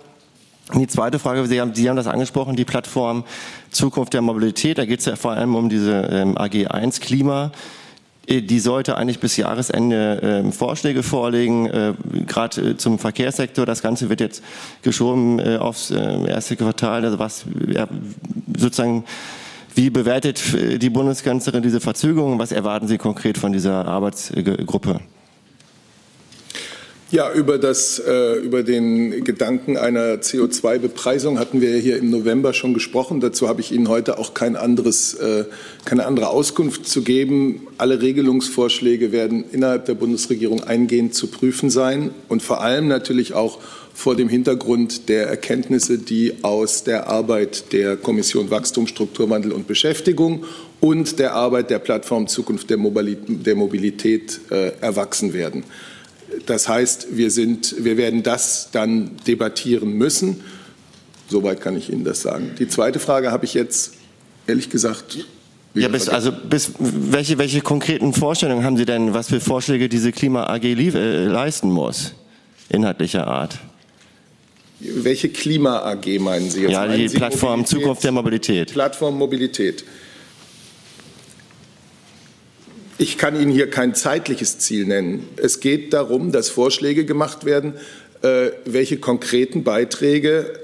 Die 0.75 0.87
zweite 0.87 1.19
Frage, 1.19 1.47
Sie 1.47 1.61
haben, 1.61 1.75
Sie 1.75 1.89
haben 1.89 1.97
das 1.97 2.07
angesprochen, 2.07 2.57
die 2.57 2.65
Plattform 2.65 3.25
Zukunft 3.71 4.13
der 4.15 4.23
Mobilität. 4.23 4.79
Da 4.79 4.85
geht 4.85 5.01
es 5.01 5.07
ja 5.07 5.17
vor 5.17 5.33
allem 5.33 5.55
um 5.55 5.69
diese 5.69 6.09
ähm, 6.13 6.37
AG1 6.37 7.01
Klima. 7.01 7.53
Äh, 8.27 8.43
die 8.43 8.61
sollte 8.61 8.97
eigentlich 8.97 9.19
bis 9.21 9.37
Jahresende 9.37 10.45
äh, 10.47 10.53
Vorschläge 10.53 11.03
vorlegen, 11.03 11.67
äh, 11.67 11.95
gerade 12.27 12.71
äh, 12.71 12.77
zum 12.77 12.99
Verkehrssektor. 12.99 13.67
Das 13.67 13.83
Ganze 13.83 14.09
wird 14.09 14.21
jetzt 14.21 14.43
geschoben 14.83 15.39
äh, 15.39 15.57
aufs 15.57 15.91
äh, 15.91 16.27
erste 16.29 16.57
Quartal. 16.57 17.05
Also 17.05 17.19
was 17.19 17.45
ja, 17.69 17.89
sozusagen 18.57 19.05
wie 19.75 19.89
bewertet 19.89 20.43
die 20.83 20.91
Bundeskanzlerin 20.91 21.63
diese 21.63 21.81
Verzögerung? 21.81 22.41
Was 22.41 22.51
erwarten 22.51 22.89
Sie 22.89 22.99
konkret 22.99 23.39
von 23.39 23.53
dieser 23.53 23.87
Arbeitsgruppe? 23.87 25.01
Ja, 27.13 27.33
über, 27.33 27.59
das, 27.59 27.99
äh, 27.99 28.35
über 28.35 28.63
den 28.63 29.25
Gedanken 29.25 29.77
einer 29.77 30.19
CO2-Bepreisung 30.19 31.41
hatten 31.41 31.61
wir 31.61 31.77
hier 31.77 31.97
im 31.97 32.09
November 32.09 32.53
schon 32.53 32.73
gesprochen. 32.73 33.19
Dazu 33.19 33.49
habe 33.49 33.61
ich 33.61 33.73
Ihnen 33.73 33.89
heute 33.89 34.17
auch 34.17 34.33
kein 34.33 34.55
anderes, 34.55 35.15
äh, 35.15 35.45
keine 35.85 36.07
andere 36.07 36.29
Auskunft 36.29 36.87
zu 36.87 37.03
geben. 37.03 37.67
Alle 37.79 38.01
Regelungsvorschläge 38.01 39.11
werden 39.11 39.45
innerhalb 39.51 39.87
der 39.87 39.95
Bundesregierung 39.95 40.63
eingehend 40.63 41.17
zu 41.17 41.27
prüfen 41.27 41.69
sein 41.69 42.13
und 42.29 42.45
vor 42.45 42.61
allem 42.61 42.87
natürlich 42.87 43.35
auch 43.35 43.59
vor 43.93 44.15
dem 44.15 44.29
Hintergrund 44.29 45.09
der 45.09 45.27
Erkenntnisse, 45.27 45.99
die 45.99 46.35
aus 46.43 46.85
der 46.85 47.09
Arbeit 47.09 47.73
der 47.73 47.97
Kommission 47.97 48.53
Wachstum, 48.53 48.87
Strukturwandel 48.87 49.51
und 49.51 49.67
Beschäftigung 49.67 50.45
und 50.79 51.19
der 51.19 51.35
Arbeit 51.35 51.71
der 51.71 51.81
Plattform 51.81 52.29
Zukunft 52.29 52.71
der 52.71 52.79
Mobilität 52.79 54.41
äh, 54.53 54.71
erwachsen 54.81 55.33
werden. 55.33 55.65
Das 56.47 56.69
heißt, 56.69 57.09
wir, 57.17 57.31
sind, 57.31 57.77
wir 57.79 57.97
werden 57.97 58.23
das 58.23 58.71
dann 58.73 59.13
debattieren 59.27 59.93
müssen. 59.93 60.41
Soweit 61.29 61.61
kann 61.61 61.77
ich 61.77 61.91
Ihnen 61.91 62.05
das 62.05 62.23
sagen. 62.23 62.53
Die 62.59 62.69
zweite 62.69 62.99
Frage 62.99 63.31
habe 63.31 63.45
ich 63.45 63.55
jetzt 63.55 63.95
ehrlich 64.47 64.71
gesagt. 64.71 65.25
Ja, 65.75 65.89
bis, 65.89 66.09
also 66.09 66.33
bis, 66.33 66.73
welche, 66.79 67.39
welche 67.39 67.61
konkreten 67.61 68.13
Vorstellungen 68.13 68.65
haben 68.65 68.77
Sie 68.77 68.85
denn, 68.85 69.15
was 69.15 69.29
für 69.29 69.41
Vorschläge 69.41 69.89
diese 69.89 70.11
Klima 70.11 70.47
AG 70.47 70.65
äh, 70.65 71.27
leisten 71.27 71.71
muss, 71.71 72.15
inhaltlicher 72.69 73.29
Art? 73.29 73.59
Welche 74.81 75.29
Klima 75.29 75.81
AG 75.81 76.19
meinen 76.19 76.51
Sie 76.51 76.63
jetzt? 76.63 76.73
Ja, 76.73 76.89
die 76.89 77.09
Plattform 77.09 77.61
Mobilität, 77.61 77.81
Zukunft 77.81 78.05
der 78.05 78.13
Mobilität. 78.13 78.73
Plattform 78.73 79.17
Mobilität. 79.19 79.85
Ich 83.01 83.17
kann 83.17 83.35
Ihnen 83.35 83.51
hier 83.51 83.71
kein 83.71 83.95
zeitliches 83.95 84.59
Ziel 84.59 84.85
nennen. 84.85 85.27
Es 85.39 85.61
geht 85.61 85.95
darum, 85.95 86.33
dass 86.33 86.51
Vorschläge 86.51 87.07
gemacht 87.07 87.47
werden, 87.47 87.73
äh, 88.21 88.51
welche 88.67 88.99
konkreten 88.99 89.65
Beiträge 89.65 90.61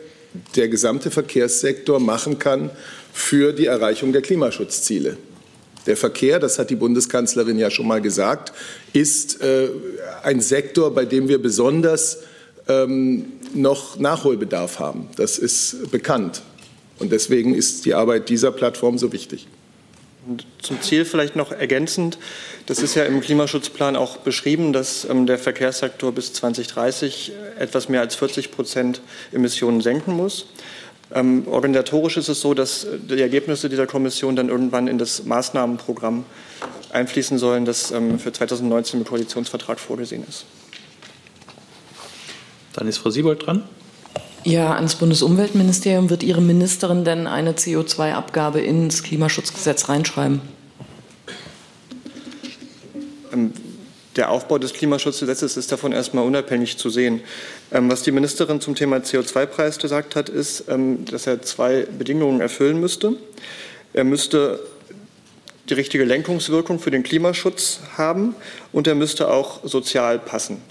der 0.55 0.69
gesamte 0.69 1.11
Verkehrssektor 1.11 1.99
machen 1.99 2.39
kann 2.39 2.69
für 3.11 3.55
die 3.55 3.65
Erreichung 3.65 4.13
der 4.13 4.21
Klimaschutzziele. 4.21 5.17
Der 5.87 5.97
Verkehr, 5.97 6.39
das 6.39 6.59
hat 6.59 6.69
die 6.69 6.77
Bundeskanzlerin 6.77 7.59
ja 7.59 7.71
schon 7.71 7.89
mal 7.89 8.03
gesagt, 8.03 8.53
ist 8.93 9.41
äh, 9.41 9.71
ein 10.23 10.43
Sektor, 10.43 10.95
bei 10.95 11.07
dem 11.07 11.29
wir 11.29 11.41
besonders 11.41 12.19
ähm, 12.69 13.33
noch 13.55 13.99
Nachholbedarf 13.99 14.79
haben. 14.79 15.09
Das 15.17 15.39
ist 15.39 15.91
bekannt. 15.91 16.43
Und 16.99 17.13
deswegen 17.13 17.55
ist 17.55 17.87
die 17.87 17.95
Arbeit 17.95 18.29
dieser 18.29 18.53
Plattform 18.53 18.99
so 18.99 19.11
wichtig. 19.15 19.47
Zum 20.61 20.83
Ziel 20.83 21.05
vielleicht 21.05 21.37
noch 21.37 21.53
ergänzend, 21.53 22.19
das 22.67 22.81
ist 22.81 22.95
ja 22.95 23.05
im 23.05 23.21
Klimaschutzplan 23.21 23.95
auch 23.95 24.17
beschrieben, 24.19 24.73
dass 24.73 25.05
ähm, 25.05 25.27
der 25.27 25.39
Verkehrssektor 25.39 26.13
bis 26.13 26.33
2030 26.33 27.33
etwas 27.59 27.89
mehr 27.89 28.01
als 28.01 28.17
40 28.17 28.51
Prozent 28.51 29.01
Emissionen 29.33 29.81
senken 29.81 30.17
muss. 30.17 30.47
Ähm, 31.15 31.47
organisatorisch 31.47 32.17
ist 32.17 32.29
es 32.29 32.41
so, 32.41 32.55
dass 32.55 32.87
die 33.09 33.21
Ergebnisse 33.21 33.69
dieser 33.69 33.87
Kommission 33.87 34.35
dann 34.35 34.49
irgendwann 34.49 34.89
in 34.89 34.99
das 34.99 35.25
Maßnahmenprogramm 35.25 36.25
einfließen 36.93 37.39
sollen, 37.39 37.65
das 37.65 37.93
ähm, 37.93 38.19
für 38.19 38.33
2019 38.33 39.01
im 39.01 39.07
Koalitionsvertrag 39.07 39.79
vorgesehen 39.79 40.25
ist. 40.29 40.47
Dann 42.73 42.89
ist 42.89 42.99
Frau 42.99 43.11
Siebold 43.11 43.47
dran. 43.47 43.63
Ja, 44.47 44.77
ans 44.77 44.95
Bundesumweltministerium 44.95 46.09
wird 46.09 46.23
Ihre 46.23 46.41
Ministerin 46.41 47.05
denn 47.05 47.27
eine 47.27 47.55
CO2-Abgabe 47.55 48.61
ins 48.61 49.03
Klimaschutzgesetz 49.03 49.89
reinschreiben? 49.89 50.41
Ähm, 53.33 53.53
der 54.15 54.31
Aufbau 54.31 54.59
des 54.59 54.73
Klimaschutzgesetzes 54.73 55.57
ist 55.57 55.73
davon 55.73 55.91
erstmal 55.91 56.25
unabhängig 56.25 56.79
zu 56.79 56.91
sehen. 56.91 57.23
Ähm, 57.73 57.91
was 57.91 58.05
die 58.05 58.13
Ministerin 58.13 58.61
zum 58.61 58.77
Thema 58.77 58.99
CO2-Preis 58.99 59.79
gesagt 59.79 60.15
hat, 60.15 60.29
ist, 60.29 60.67
ähm, 60.69 61.05
dass 61.07 61.27
er 61.27 61.43
zwei 61.43 61.85
Bedingungen 61.99 62.41
erfüllen 62.41 62.79
müsste. 62.79 63.15
Er 63.95 64.05
müsste 64.05 64.61
die 65.69 65.75
richtige 65.75 66.05
Lenkungswirkung 66.05 66.79
für 66.79 66.93
den 66.93 67.03
Klimaschutz 67.03 67.81
haben 67.99 68.37
und 68.71 68.87
er 68.87 68.95
müsste 68.95 69.27
auch 69.27 69.65
sozial 69.65 70.21
passen. 70.21 70.63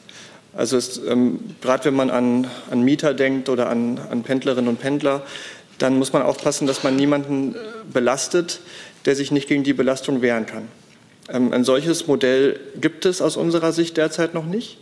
Also 0.55 0.79
ähm, 1.07 1.39
gerade 1.61 1.85
wenn 1.85 1.95
man 1.95 2.09
an, 2.09 2.47
an, 2.71 2.81
Mieter 2.81 3.13
denkt 3.13 3.49
oder 3.49 3.69
an, 3.69 3.99
an, 4.09 4.23
Pendlerinnen 4.23 4.69
und 4.69 4.79
Pendler, 4.79 5.23
dann 5.79 5.97
muss 5.97 6.13
man 6.13 6.21
aufpassen, 6.21 6.65
dass 6.65 6.83
man 6.83 6.95
niemanden 6.95 7.55
äh, 7.55 7.57
belastet, 7.91 8.61
der 9.05 9.15
sich 9.15 9.31
nicht 9.31 9.49
gegen 9.49 9.63
die 9.63 9.73
Belastung 9.73 10.21
wehren 10.21 10.45
kann. 10.45 10.69
Ähm, 11.29 11.51
ein 11.51 11.65
solches 11.65 12.07
Modell 12.07 12.59
gibt 12.79 13.05
es 13.05 13.21
aus 13.21 13.35
unserer 13.35 13.73
Sicht 13.73 13.97
derzeit 13.97 14.33
noch 14.33 14.45
nicht. 14.45 14.77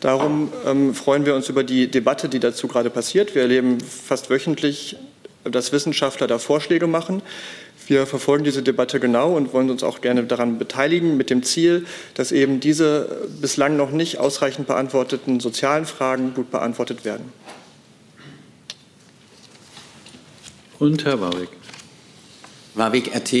Darum 0.00 0.52
ähm, 0.66 0.94
freuen 0.94 1.24
wir 1.24 1.34
uns 1.34 1.48
über 1.48 1.62
die 1.62 1.90
Debatte, 1.90 2.28
die 2.28 2.40
dazu 2.40 2.66
gerade 2.66 2.90
passiert. 2.90 3.34
Wir 3.36 3.42
erleben 3.42 3.80
fast 3.80 4.30
wöchentlich, 4.30 4.96
dass 5.44 5.72
Wissenschaftler 5.72 6.26
da 6.26 6.38
Vorschläge 6.38 6.88
machen. 6.88 7.22
Wir 7.86 8.06
verfolgen 8.06 8.44
diese 8.44 8.62
Debatte 8.62 8.98
genau 8.98 9.36
und 9.36 9.52
wollen 9.52 9.70
uns 9.70 9.82
auch 9.82 10.00
gerne 10.00 10.24
daran 10.24 10.58
beteiligen, 10.58 11.16
mit 11.16 11.30
dem 11.30 11.42
Ziel, 11.42 11.86
dass 12.14 12.32
eben 12.32 12.60
diese 12.60 13.28
bislang 13.40 13.76
noch 13.76 13.90
nicht 13.90 14.18
ausreichend 14.18 14.66
beantworteten 14.66 15.40
sozialen 15.40 15.84
Fragen 15.84 16.34
gut 16.34 16.50
beantwortet 16.50 17.04
werden. 17.04 17.32
Und 20.78 21.04
Herr 21.04 21.20
Warwick. 21.20 21.50
Warwick, 22.74 23.14
RT. 23.14 23.32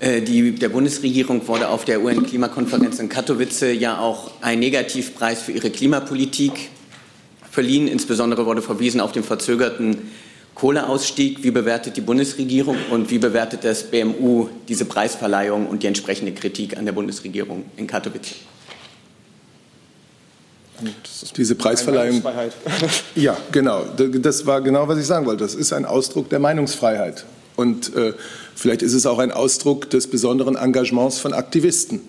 Äh, 0.00 0.22
die, 0.22 0.52
der 0.52 0.68
Bundesregierung 0.68 1.46
wurde 1.48 1.68
auf 1.68 1.84
der 1.84 2.02
UN-Klimakonferenz 2.02 3.00
in 3.00 3.08
Katowice 3.08 3.74
ja 3.78 3.98
auch 3.98 4.30
ein 4.42 4.60
Negativpreis 4.60 5.42
für 5.42 5.52
ihre 5.52 5.70
Klimapolitik 5.70 6.70
verliehen. 7.50 7.88
Insbesondere 7.88 8.46
wurde 8.46 8.62
verwiesen 8.62 9.00
auf 9.00 9.12
den 9.12 9.24
verzögerten 9.24 10.10
Kohleausstieg. 10.58 11.42
Wie 11.42 11.50
bewertet 11.50 11.96
die 11.96 12.00
Bundesregierung 12.00 12.76
und 12.90 13.10
wie 13.10 13.18
bewertet 13.18 13.64
das 13.64 13.84
BMU 13.84 14.48
diese 14.68 14.84
Preisverleihung 14.84 15.66
und 15.66 15.82
die 15.82 15.86
entsprechende 15.86 16.32
Kritik 16.32 16.76
an 16.76 16.84
der 16.84 16.92
Bundesregierung 16.92 17.64
in 17.76 17.86
Katowice? 17.86 18.34
Diese 21.36 21.54
Preisverleihung. 21.54 22.22
Ja, 23.14 23.36
genau. 23.50 23.84
Das 23.96 24.46
war 24.46 24.60
genau, 24.60 24.86
was 24.86 24.98
ich 24.98 25.06
sagen 25.06 25.26
wollte. 25.26 25.44
Das 25.44 25.54
ist 25.54 25.72
ein 25.72 25.84
Ausdruck 25.84 26.28
der 26.28 26.38
Meinungsfreiheit. 26.38 27.24
Und 27.56 27.94
äh, 27.96 28.12
vielleicht 28.54 28.82
ist 28.82 28.94
es 28.94 29.06
auch 29.06 29.18
ein 29.18 29.32
Ausdruck 29.32 29.90
des 29.90 30.06
besonderen 30.06 30.54
Engagements 30.54 31.18
von 31.18 31.32
Aktivisten. 31.32 32.00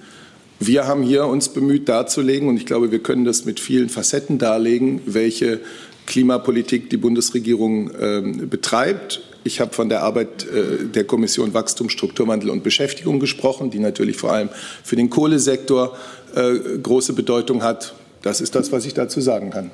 Wir 0.59 0.87
haben 0.87 1.03
hier 1.03 1.25
uns 1.25 1.49
bemüht 1.49 1.87
darzulegen, 1.87 2.49
und 2.49 2.57
ich 2.57 2.65
glaube, 2.65 2.91
wir 2.91 2.99
können 2.99 3.25
das 3.25 3.45
mit 3.45 3.59
vielen 3.59 3.89
Facetten 3.89 4.37
darlegen, 4.37 5.01
welche 5.05 5.61
Klimapolitik 6.09 6.89
die 6.89 6.97
Bundesregierung 6.97 7.91
ähm, 7.99 8.49
betreibt. 8.49 9.21
Ich 9.45 9.61
habe 9.61 9.73
von 9.73 9.87
der 9.87 10.03
Arbeit 10.03 10.45
äh, 10.45 10.85
der 10.85 11.05
Kommission 11.05 11.53
Wachstum, 11.53 11.89
Strukturwandel 11.89 12.49
und 12.49 12.63
Beschäftigung 12.63 13.21
gesprochen, 13.21 13.71
die 13.71 13.79
natürlich 13.79 14.17
vor 14.17 14.33
allem 14.33 14.49
für 14.83 14.97
den 14.97 15.09
Kohlesektor 15.09 15.95
äh, 16.35 16.77
große 16.83 17.13
Bedeutung 17.13 17.63
hat. 17.63 17.93
Das 18.21 18.41
ist 18.41 18.53
das, 18.55 18.71
was 18.73 18.85
ich 18.85 18.93
dazu 18.93 19.21
sagen 19.21 19.51
kann. 19.51 19.71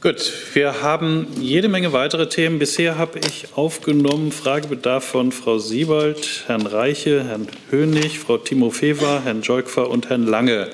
Gut, 0.00 0.32
wir 0.54 0.82
haben 0.82 1.26
jede 1.40 1.68
Menge 1.68 1.92
weitere 1.92 2.28
Themen. 2.28 2.58
Bisher 2.58 2.98
habe 2.98 3.20
ich 3.20 3.48
aufgenommen 3.54 4.32
Fragebedarf 4.32 5.04
von 5.04 5.30
Frau 5.30 5.58
Siebold, 5.58 6.44
Herrn 6.46 6.66
Reiche, 6.66 7.22
Herrn 7.22 7.46
Hönig, 7.70 8.18
Frau 8.18 8.38
Timofeva, 8.38 9.20
Herrn 9.22 9.42
Joikfer 9.42 9.90
und 9.90 10.08
Herrn 10.08 10.26
Lange. 10.26 10.70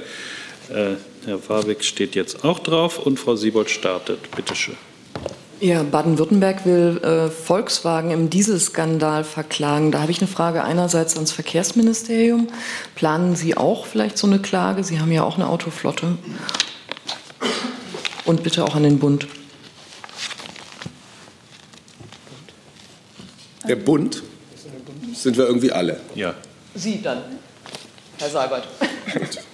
Herr 1.28 1.46
Warwick 1.46 1.84
steht 1.84 2.14
jetzt 2.14 2.42
auch 2.42 2.58
drauf 2.58 2.98
und 2.98 3.18
Frau 3.20 3.36
Siebold 3.36 3.68
startet. 3.68 4.30
Bitte 4.34 4.54
schön. 4.54 4.78
Ja, 5.60 5.82
Baden-Württemberg 5.82 6.64
will 6.64 6.98
äh, 7.02 7.28
Volkswagen 7.28 8.12
im 8.12 8.30
Dieselskandal 8.30 9.24
verklagen. 9.24 9.92
Da 9.92 10.00
habe 10.00 10.10
ich 10.10 10.22
eine 10.22 10.28
Frage 10.28 10.64
einerseits 10.64 11.16
ans 11.16 11.32
Verkehrsministerium. 11.32 12.48
Planen 12.94 13.36
Sie 13.36 13.58
auch 13.58 13.84
vielleicht 13.84 14.16
so 14.16 14.26
eine 14.26 14.38
Klage? 14.38 14.84
Sie 14.84 15.00
haben 15.00 15.12
ja 15.12 15.22
auch 15.22 15.34
eine 15.34 15.48
Autoflotte. 15.48 16.16
Und 18.24 18.42
bitte 18.42 18.64
auch 18.64 18.74
an 18.74 18.84
den 18.84 18.98
Bund. 18.98 19.26
Der 23.68 23.76
Bund? 23.76 24.22
Sind 25.12 25.36
wir 25.36 25.44
irgendwie 25.44 25.72
alle? 25.72 26.00
Ja. 26.14 26.34
Sie 26.74 27.02
dann, 27.02 27.22
Herr 28.18 28.30
Seibert. 28.30 28.66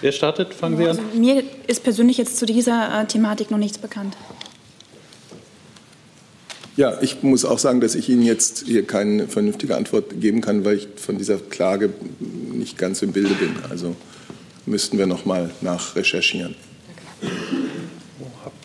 Wer 0.00 0.12
startet? 0.12 0.54
Fangen 0.54 0.76
Sie 0.76 0.84
an. 0.84 0.90
Also, 0.90 1.02
mir 1.14 1.42
ist 1.66 1.82
persönlich 1.82 2.18
jetzt 2.18 2.36
zu 2.36 2.46
dieser 2.46 3.02
äh, 3.02 3.06
Thematik 3.06 3.50
noch 3.50 3.58
nichts 3.58 3.78
bekannt. 3.78 4.16
Ja, 6.76 6.96
ich 7.00 7.24
muss 7.24 7.44
auch 7.44 7.58
sagen, 7.58 7.80
dass 7.80 7.96
ich 7.96 8.08
Ihnen 8.08 8.22
jetzt 8.22 8.64
hier 8.66 8.86
keine 8.86 9.26
vernünftige 9.26 9.76
Antwort 9.76 10.20
geben 10.20 10.40
kann, 10.40 10.64
weil 10.64 10.76
ich 10.76 10.88
von 10.94 11.18
dieser 11.18 11.38
Klage 11.38 11.90
nicht 12.52 12.78
ganz 12.78 13.02
im 13.02 13.10
Bilde 13.10 13.34
bin. 13.34 13.56
Also 13.68 13.96
müssten 14.64 14.96
wir 14.96 15.08
noch 15.08 15.24
mal 15.24 15.50
nachrecherchieren. 15.60 16.54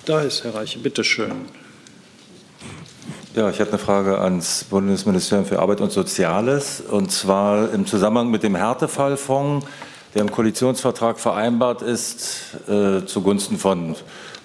Da 0.06 0.22
ist 0.22 0.44
Herr 0.44 0.54
Reiche, 0.54 0.78
bitte 0.78 1.04
schön. 1.04 1.32
Ja, 3.36 3.50
ich 3.50 3.60
habe 3.60 3.72
eine 3.72 3.80
Frage 3.80 4.20
ans 4.20 4.66
Bundesministerium 4.66 5.48
für 5.48 5.58
Arbeit 5.58 5.82
und 5.82 5.92
Soziales, 5.92 6.82
und 6.82 7.12
zwar 7.12 7.74
im 7.74 7.88
Zusammenhang 7.88 8.30
mit 8.30 8.44
dem 8.44 8.56
Härtefallfonds 8.56 9.66
der 10.14 10.22
im 10.22 10.32
Koalitionsvertrag 10.32 11.20
vereinbart 11.20 11.82
ist, 11.82 12.58
äh, 12.68 13.06
zugunsten 13.06 13.58
von 13.58 13.96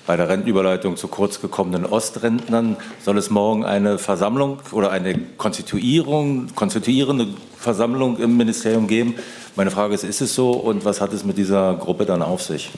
bei 0.06 0.16
der 0.16 0.30
Rentenüberleitung 0.30 0.96
zu 0.96 1.06
kurz 1.08 1.38
gekommenen 1.42 1.84
Ostrentnern 1.84 2.78
soll 3.04 3.18
es 3.18 3.28
morgen 3.28 3.66
eine 3.66 3.98
Versammlung 3.98 4.58
oder 4.72 4.90
eine 4.90 5.18
Konstituierung, 5.36 6.46
konstituierende 6.54 7.26
Versammlung 7.58 8.18
im 8.18 8.38
Ministerium 8.38 8.86
geben. 8.86 9.16
Meine 9.54 9.70
Frage 9.70 9.94
ist, 9.94 10.04
ist 10.04 10.22
es 10.22 10.34
so 10.34 10.52
und 10.52 10.86
was 10.86 11.02
hat 11.02 11.12
es 11.12 11.26
mit 11.26 11.36
dieser 11.36 11.74
Gruppe 11.74 12.06
dann 12.06 12.22
auf 12.22 12.42
sich? 12.42 12.70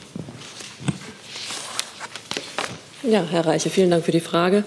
Ja, 3.09 3.23
Herr 3.31 3.47
Reiche, 3.47 3.71
vielen 3.71 3.91
Dank 3.91 4.05
für 4.05 4.13
die 4.13 4.21
Frage. 4.21 4.65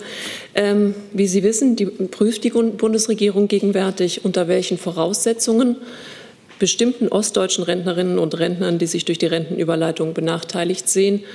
Ähm, 0.56 0.96
wie 1.12 1.28
Sie 1.28 1.44
wissen, 1.44 1.76
die, 1.76 1.86
prüft 1.86 2.46
die 2.46 2.50
Bundesregierung 2.52 3.50
gegenwärtig, 3.50 4.24
unter 4.24 4.48
welchen 4.48 4.78
Voraussetzungen 4.78 5.76
bestimmten 6.64 7.10
ostdeutschen 7.10 7.66
Rentnerinnen 7.66 8.18
und 8.18 8.40
Rentnern, 8.40 8.78
die 8.78 8.86
sich 8.86 9.04
durch 9.04 9.18
die 9.18 9.26
Rentenüberleitung 9.26 10.14
benachteiligt 10.14 10.88
sehen, 10.88 11.26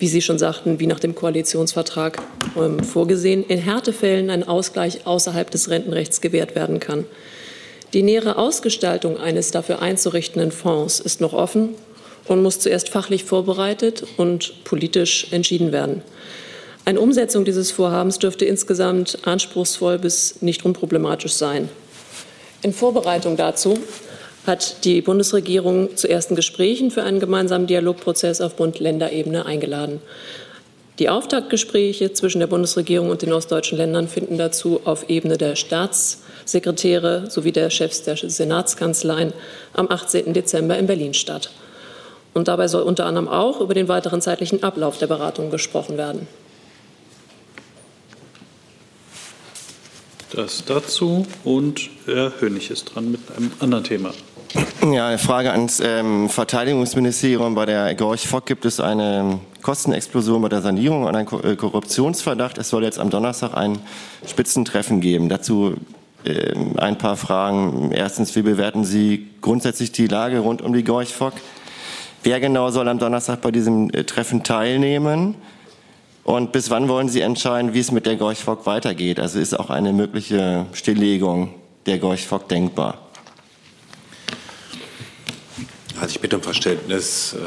wie 0.00 0.08
Sie 0.08 0.20
schon 0.22 0.40
sagten, 0.40 0.80
wie 0.80 0.88
nach 0.88 0.98
dem 0.98 1.14
Koalitionsvertrag 1.14 2.20
ähm, 2.56 2.82
vorgesehen, 2.82 3.44
in 3.46 3.58
Härtefällen 3.58 4.28
ein 4.30 4.42
Ausgleich 4.42 5.06
außerhalb 5.06 5.48
des 5.52 5.70
Rentenrechts 5.70 6.20
gewährt 6.20 6.56
werden 6.56 6.80
kann. 6.80 7.04
Die 7.92 8.02
nähere 8.02 8.38
Ausgestaltung 8.38 9.18
eines 9.18 9.52
dafür 9.52 9.82
einzurichtenden 9.82 10.50
Fonds 10.50 10.98
ist 10.98 11.20
noch 11.20 11.32
offen 11.32 11.76
und 12.26 12.42
muss 12.42 12.58
zuerst 12.58 12.88
fachlich 12.88 13.22
vorbereitet 13.22 14.04
und 14.16 14.64
politisch 14.64 15.28
entschieden 15.30 15.70
werden. 15.70 16.02
Eine 16.84 17.00
Umsetzung 17.00 17.44
dieses 17.44 17.70
Vorhabens 17.70 18.18
dürfte 18.18 18.46
insgesamt 18.46 19.18
anspruchsvoll 19.22 20.00
bis 20.00 20.42
nicht 20.42 20.64
unproblematisch 20.64 21.34
sein. 21.34 21.68
In 22.62 22.72
Vorbereitung 22.72 23.36
dazu 23.36 23.78
hat 24.48 24.84
die 24.84 25.00
Bundesregierung 25.02 25.96
zu 25.96 26.08
ersten 26.08 26.34
Gesprächen 26.34 26.90
für 26.90 27.04
einen 27.04 27.20
gemeinsamen 27.20 27.66
Dialogprozess 27.66 28.40
auf 28.40 28.56
Bund-Länder-Ebene 28.56 29.46
eingeladen. 29.46 30.00
Die 30.98 31.08
Auftaktgespräche 31.08 32.12
zwischen 32.12 32.40
der 32.40 32.48
Bundesregierung 32.48 33.10
und 33.10 33.22
den 33.22 33.32
ostdeutschen 33.32 33.78
Ländern 33.78 34.08
finden 34.08 34.36
dazu 34.36 34.80
auf 34.84 35.08
Ebene 35.08 35.38
der 35.38 35.54
Staatssekretäre 35.54 37.30
sowie 37.30 37.52
der 37.52 37.70
Chefs 37.70 38.02
der 38.02 38.16
Senatskanzleien 38.16 39.32
am 39.74 39.88
18. 39.88 40.32
Dezember 40.32 40.76
in 40.76 40.88
Berlin 40.88 41.14
statt. 41.14 41.50
Und 42.34 42.48
dabei 42.48 42.66
soll 42.66 42.82
unter 42.82 43.06
anderem 43.06 43.28
auch 43.28 43.60
über 43.60 43.74
den 43.74 43.86
weiteren 43.86 44.20
zeitlichen 44.20 44.64
Ablauf 44.64 44.98
der 44.98 45.06
Beratungen 45.06 45.52
gesprochen 45.52 45.96
werden. 45.96 46.26
Das 50.30 50.64
dazu 50.64 51.26
und 51.44 51.88
Herr 52.06 52.32
Hönig 52.40 52.70
ist 52.70 52.94
dran 52.94 53.12
mit 53.12 53.20
einem 53.36 53.50
anderen 53.60 53.84
Thema. 53.84 54.12
Ja, 54.82 55.08
eine 55.08 55.18
Frage 55.18 55.52
ans 55.52 55.80
ähm, 55.80 56.28
Verteidigungsministerium. 56.28 57.54
Bei 57.54 57.66
der 57.66 57.94
Gorch 57.94 58.26
Fock 58.26 58.46
gibt 58.46 58.64
es 58.64 58.80
eine 58.80 59.40
Kostenexplosion 59.60 60.40
bei 60.40 60.48
der 60.48 60.62
Sanierung 60.62 61.04
und 61.04 61.14
einen 61.14 61.28
äh, 61.44 61.56
Korruptionsverdacht. 61.56 62.56
Es 62.56 62.70
soll 62.70 62.84
jetzt 62.84 62.98
am 62.98 63.10
Donnerstag 63.10 63.54
ein 63.54 63.78
Spitzentreffen 64.26 65.00
geben. 65.00 65.28
Dazu 65.28 65.74
äh, 66.24 66.54
ein 66.78 66.96
paar 66.96 67.16
Fragen. 67.16 67.92
Erstens, 67.92 68.34
wie 68.36 68.42
bewerten 68.42 68.84
Sie 68.84 69.28
grundsätzlich 69.42 69.92
die 69.92 70.06
Lage 70.06 70.38
rund 70.38 70.62
um 70.62 70.72
die 70.72 70.84
Gorch 70.84 71.12
Fock? 71.12 71.34
Wer 72.22 72.40
genau 72.40 72.70
soll 72.70 72.88
am 72.88 72.98
Donnerstag 72.98 73.40
bei 73.42 73.50
diesem 73.50 73.90
äh, 73.90 74.04
Treffen 74.04 74.42
teilnehmen? 74.42 75.34
Und 76.24 76.52
bis 76.52 76.70
wann 76.70 76.88
wollen 76.88 77.08
Sie 77.08 77.20
entscheiden, 77.20 77.74
wie 77.74 77.80
es 77.80 77.90
mit 77.90 78.06
der 78.06 78.16
Gorch 78.16 78.38
Fock 78.38 78.66
weitergeht? 78.66 79.20
Also 79.20 79.38
ist 79.38 79.58
auch 79.58 79.70
eine 79.70 79.92
mögliche 79.92 80.66
Stilllegung 80.72 81.50
der 81.86 81.98
Gorch 81.98 82.26
Fock 82.26 82.48
denkbar? 82.48 83.07
Also 86.00 86.14
ich 86.14 86.20
bitte 86.20 86.36
um 86.36 86.42
Verständnis, 86.42 87.32
äh, 87.32 87.38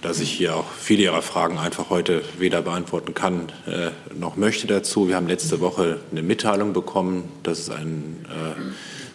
dass 0.00 0.20
ich 0.20 0.30
hier 0.30 0.54
auch 0.54 0.70
viele 0.70 1.02
Ihrer 1.02 1.22
Fragen 1.22 1.58
einfach 1.58 1.90
heute 1.90 2.22
weder 2.38 2.62
beantworten 2.62 3.14
kann 3.14 3.50
äh, 3.66 3.90
noch 4.16 4.36
möchte 4.36 4.66
dazu. 4.68 5.08
Wir 5.08 5.16
haben 5.16 5.26
letzte 5.26 5.60
Woche 5.60 5.98
eine 6.12 6.22
Mitteilung 6.22 6.72
bekommen, 6.72 7.32
dass 7.42 7.58
es 7.58 7.70
einen 7.70 8.24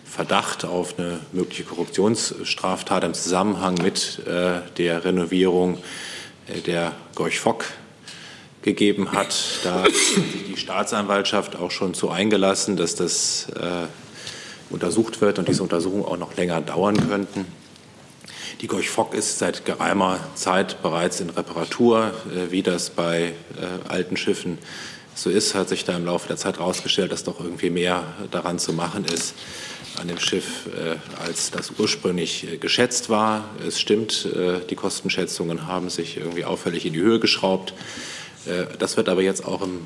Verdacht 0.04 0.66
auf 0.66 0.98
eine 0.98 1.20
mögliche 1.32 1.64
Korruptionsstraftat 1.64 3.04
im 3.04 3.14
Zusammenhang 3.14 3.76
mit 3.82 4.22
der 4.26 5.06
Renovierung 5.06 5.78
der 6.66 6.94
Gorch 7.16 7.40
Fock 7.40 7.66
gegeben 8.64 9.12
hat. 9.12 9.60
Da 9.64 9.84
hat 9.84 9.94
sich 9.94 10.48
die 10.48 10.58
Staatsanwaltschaft 10.58 11.56
auch 11.56 11.72
schon 11.72 11.94
zu 11.94 12.10
eingelassen, 12.10 12.76
dass 12.76 12.96
das 12.96 13.48
äh, 13.56 13.86
untersucht 14.70 15.22
wird 15.22 15.40
und 15.40 15.48
diese 15.48 15.64
Untersuchungen 15.64 16.06
auch 16.06 16.18
noch 16.18 16.36
länger 16.36 16.60
dauern 16.62 16.98
könnten. 17.08 17.46
Die 18.62 18.68
Gorch 18.68 18.90
Fock 18.90 19.14
ist 19.14 19.40
seit 19.40 19.64
geraumer 19.64 20.20
Zeit 20.36 20.82
bereits 20.82 21.22
in 21.22 21.30
Reparatur. 21.30 22.12
Äh, 22.36 22.52
wie 22.52 22.62
das 22.62 22.90
bei 22.90 23.28
äh, 23.56 23.88
alten 23.88 24.18
Schiffen 24.18 24.58
so 25.16 25.30
ist, 25.30 25.56
hat 25.56 25.70
sich 25.70 25.86
da 25.86 25.96
im 25.96 26.04
Laufe 26.04 26.28
der 26.28 26.36
Zeit 26.36 26.60
herausgestellt, 26.60 27.14
dass 27.14 27.24
doch 27.24 27.40
irgendwie 27.40 27.70
mehr 27.70 28.04
daran 28.32 28.60
zu 28.60 28.74
machen 28.74 29.06
ist 29.06 29.34
an 29.98 30.10
dem 30.10 30.20
Schiff, 30.20 30.68
äh, 30.68 30.98
als 31.26 31.52
das 31.52 31.72
ursprünglich 31.78 32.60
geschätzt 32.60 33.10
war. 33.10 33.46
Es 33.66 33.80
stimmt, 33.80 34.28
die 34.70 34.76
Kostenschätzungen 34.76 35.66
haben 35.66 35.90
sich 35.90 36.18
irgendwie 36.18 36.44
auffällig 36.44 36.86
in 36.86 36.92
die 36.94 37.00
Höhe 37.00 37.20
geschraubt. 37.20 37.74
Das 38.78 38.98
wird 38.98 39.10
aber 39.10 39.22
jetzt 39.22 39.46
auch 39.46 39.62
im 39.62 39.82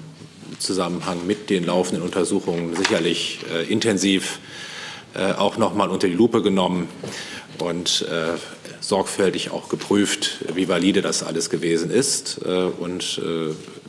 Zusammenhang 0.59 1.25
mit 1.25 1.49
den 1.49 1.65
laufenden 1.65 2.03
Untersuchungen 2.03 2.75
sicherlich 2.75 3.39
intensiv 3.67 4.39
auch 5.37 5.57
noch 5.57 5.73
mal 5.73 5.89
unter 5.89 6.07
die 6.07 6.13
Lupe 6.13 6.43
genommen 6.43 6.87
und 7.57 8.05
sorgfältig 8.83 9.51
auch 9.51 9.69
geprüft, 9.69 10.39
wie 10.53 10.67
valide 10.67 11.01
das 11.01 11.23
alles 11.23 11.49
gewesen 11.49 11.89
ist. 11.89 12.37
Und 12.37 13.21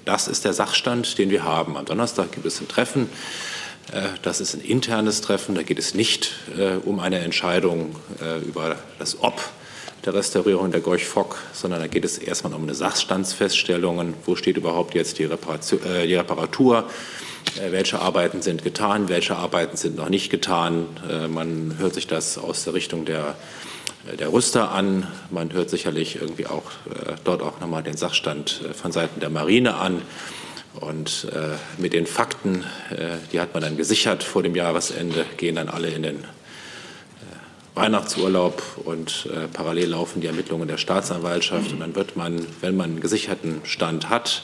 das 0.04 0.28
ist 0.28 0.44
der 0.44 0.52
Sachstand, 0.52 1.18
den 1.18 1.30
wir 1.30 1.42
haben. 1.42 1.76
Am 1.76 1.84
Donnerstag 1.84 2.30
gibt 2.30 2.46
es 2.46 2.60
ein 2.60 2.68
Treffen. 2.68 3.08
Das 4.22 4.40
ist 4.40 4.54
ein 4.54 4.60
internes 4.60 5.20
Treffen. 5.20 5.56
Da 5.56 5.62
geht 5.62 5.80
es 5.80 5.94
nicht 5.94 6.34
um 6.84 7.00
eine 7.00 7.18
Entscheidung 7.18 7.96
über 8.46 8.76
das 8.98 9.20
Ob 9.20 9.42
der 10.04 10.14
Restaurierung 10.14 10.70
der 10.70 10.80
Gorch 10.80 11.06
Fock, 11.06 11.38
sondern 11.52 11.80
da 11.80 11.86
geht 11.86 12.04
es 12.04 12.18
erstmal 12.18 12.52
um 12.54 12.62
eine 12.62 12.74
Sachstandsfeststellung. 12.74 14.14
Wo 14.26 14.36
steht 14.36 14.56
überhaupt 14.56 14.94
jetzt 14.94 15.18
die, 15.18 15.24
Reparatur? 15.24 15.84
Äh, 15.86 16.06
die 16.06 16.14
Reparatur? 16.14 16.84
Äh, 17.56 17.72
welche 17.72 18.00
Arbeiten 18.00 18.42
sind 18.42 18.62
getan? 18.62 19.08
Welche 19.08 19.36
Arbeiten 19.36 19.76
sind 19.76 19.96
noch 19.96 20.10
nicht 20.10 20.30
getan? 20.30 20.86
Äh, 21.08 21.28
man 21.28 21.76
hört 21.78 21.94
sich 21.94 22.06
das 22.06 22.36
aus 22.36 22.64
der 22.64 22.74
Richtung 22.74 23.06
der 23.06 23.20
äh, 23.28 23.83
der 24.18 24.32
Rüster 24.32 24.72
an. 24.72 25.06
Man 25.30 25.52
hört 25.52 25.70
sicherlich 25.70 26.16
irgendwie 26.16 26.46
auch 26.46 26.70
äh, 26.90 27.14
dort 27.24 27.42
auch 27.42 27.60
nochmal 27.60 27.82
den 27.82 27.96
Sachstand 27.96 28.60
äh, 28.68 28.74
von 28.74 28.92
Seiten 28.92 29.20
der 29.20 29.30
Marine 29.30 29.74
an. 29.74 30.02
Und 30.80 31.28
mit 31.78 31.92
den 31.92 32.04
Fakten, 32.04 32.64
die 33.32 33.38
hat 33.38 33.54
man 33.54 33.62
dann 33.62 33.76
gesichert 33.76 34.24
vor 34.24 34.42
dem 34.42 34.56
Jahresende, 34.56 35.24
gehen 35.36 35.54
dann 35.54 35.68
alle 35.68 35.90
in 35.90 36.02
den 36.02 36.24
Weihnachtsurlaub 37.74 38.62
und 38.84 39.28
äh, 39.32 39.48
parallel 39.48 39.90
laufen 39.90 40.20
die 40.20 40.28
Ermittlungen 40.28 40.68
der 40.68 40.76
Staatsanwaltschaft. 40.76 41.72
Und 41.72 41.80
dann 41.80 41.96
wird 41.96 42.16
man, 42.16 42.46
wenn 42.60 42.76
man 42.76 42.90
einen 42.90 43.00
gesicherten 43.00 43.60
Stand 43.64 44.08
hat, 44.08 44.42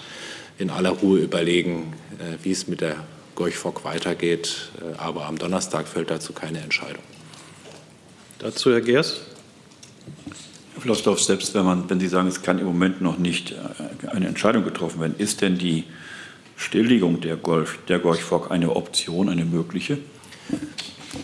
in 0.58 0.70
aller 0.70 0.90
Ruhe 0.90 1.20
überlegen, 1.20 1.94
äh, 2.18 2.42
wie 2.42 2.50
es 2.50 2.66
mit 2.66 2.80
der 2.80 2.96
Gorch-Fock 3.36 3.84
weitergeht. 3.84 4.70
Äh, 4.80 4.98
aber 4.98 5.26
am 5.26 5.38
Donnerstag 5.38 5.86
fällt 5.86 6.10
dazu 6.10 6.32
keine 6.32 6.60
Entscheidung. 6.60 7.02
Dazu 8.40 8.72
Herr 8.72 8.80
Geers. 8.80 9.20
Herr 10.74 10.82
Flossdorf, 10.82 11.20
selbst 11.20 11.54
wenn, 11.54 11.64
man, 11.64 11.90
wenn 11.90 12.00
Sie 12.00 12.08
sagen, 12.08 12.28
es 12.28 12.42
kann 12.42 12.58
im 12.58 12.66
Moment 12.66 13.00
noch 13.00 13.18
nicht 13.18 13.52
äh, 13.52 14.06
eine 14.08 14.28
Entscheidung 14.28 14.64
getroffen 14.64 15.00
werden, 15.00 15.14
ist 15.18 15.40
denn 15.40 15.58
die 15.58 15.84
Stilllegung 16.56 17.20
der, 17.20 17.36
Golf, 17.36 17.78
der 17.88 17.98
Gorch-Fock 17.98 18.50
eine 18.50 18.74
Option, 18.76 19.28
eine 19.28 19.44
mögliche? 19.44 19.98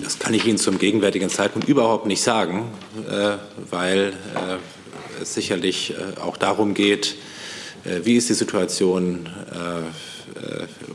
Das 0.03 0.19
kann 0.19 0.35
ich 0.35 0.47
Ihnen 0.47 0.59
zum 0.59 0.79
gegenwärtigen 0.79 1.31
Zeitpunkt 1.31 1.69
überhaupt 1.69 2.07
nicht 2.07 2.23
sagen, 2.23 2.71
äh, 3.09 3.37
weil 3.71 4.13
äh, 4.35 5.23
es 5.23 5.35
sicherlich 5.35 5.95
auch 6.23 6.37
darum 6.37 6.75
geht, 6.75 7.17
wie 8.03 8.17
ist 8.17 8.29
die 8.29 8.35
Situation 8.35 9.31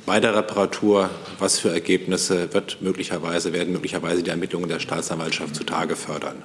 bei 0.05 0.19
der 0.19 0.35
Reparatur, 0.35 1.09
was 1.39 1.57
für 1.57 1.69
Ergebnisse 1.69 2.53
wird 2.53 2.81
möglicherweise, 2.81 3.51
werden 3.51 3.73
möglicherweise 3.73 4.21
die 4.21 4.29
Ermittlungen 4.29 4.69
der 4.69 4.79
Staatsanwaltschaft 4.79 5.55
zutage 5.55 5.95
fördern. 5.95 6.43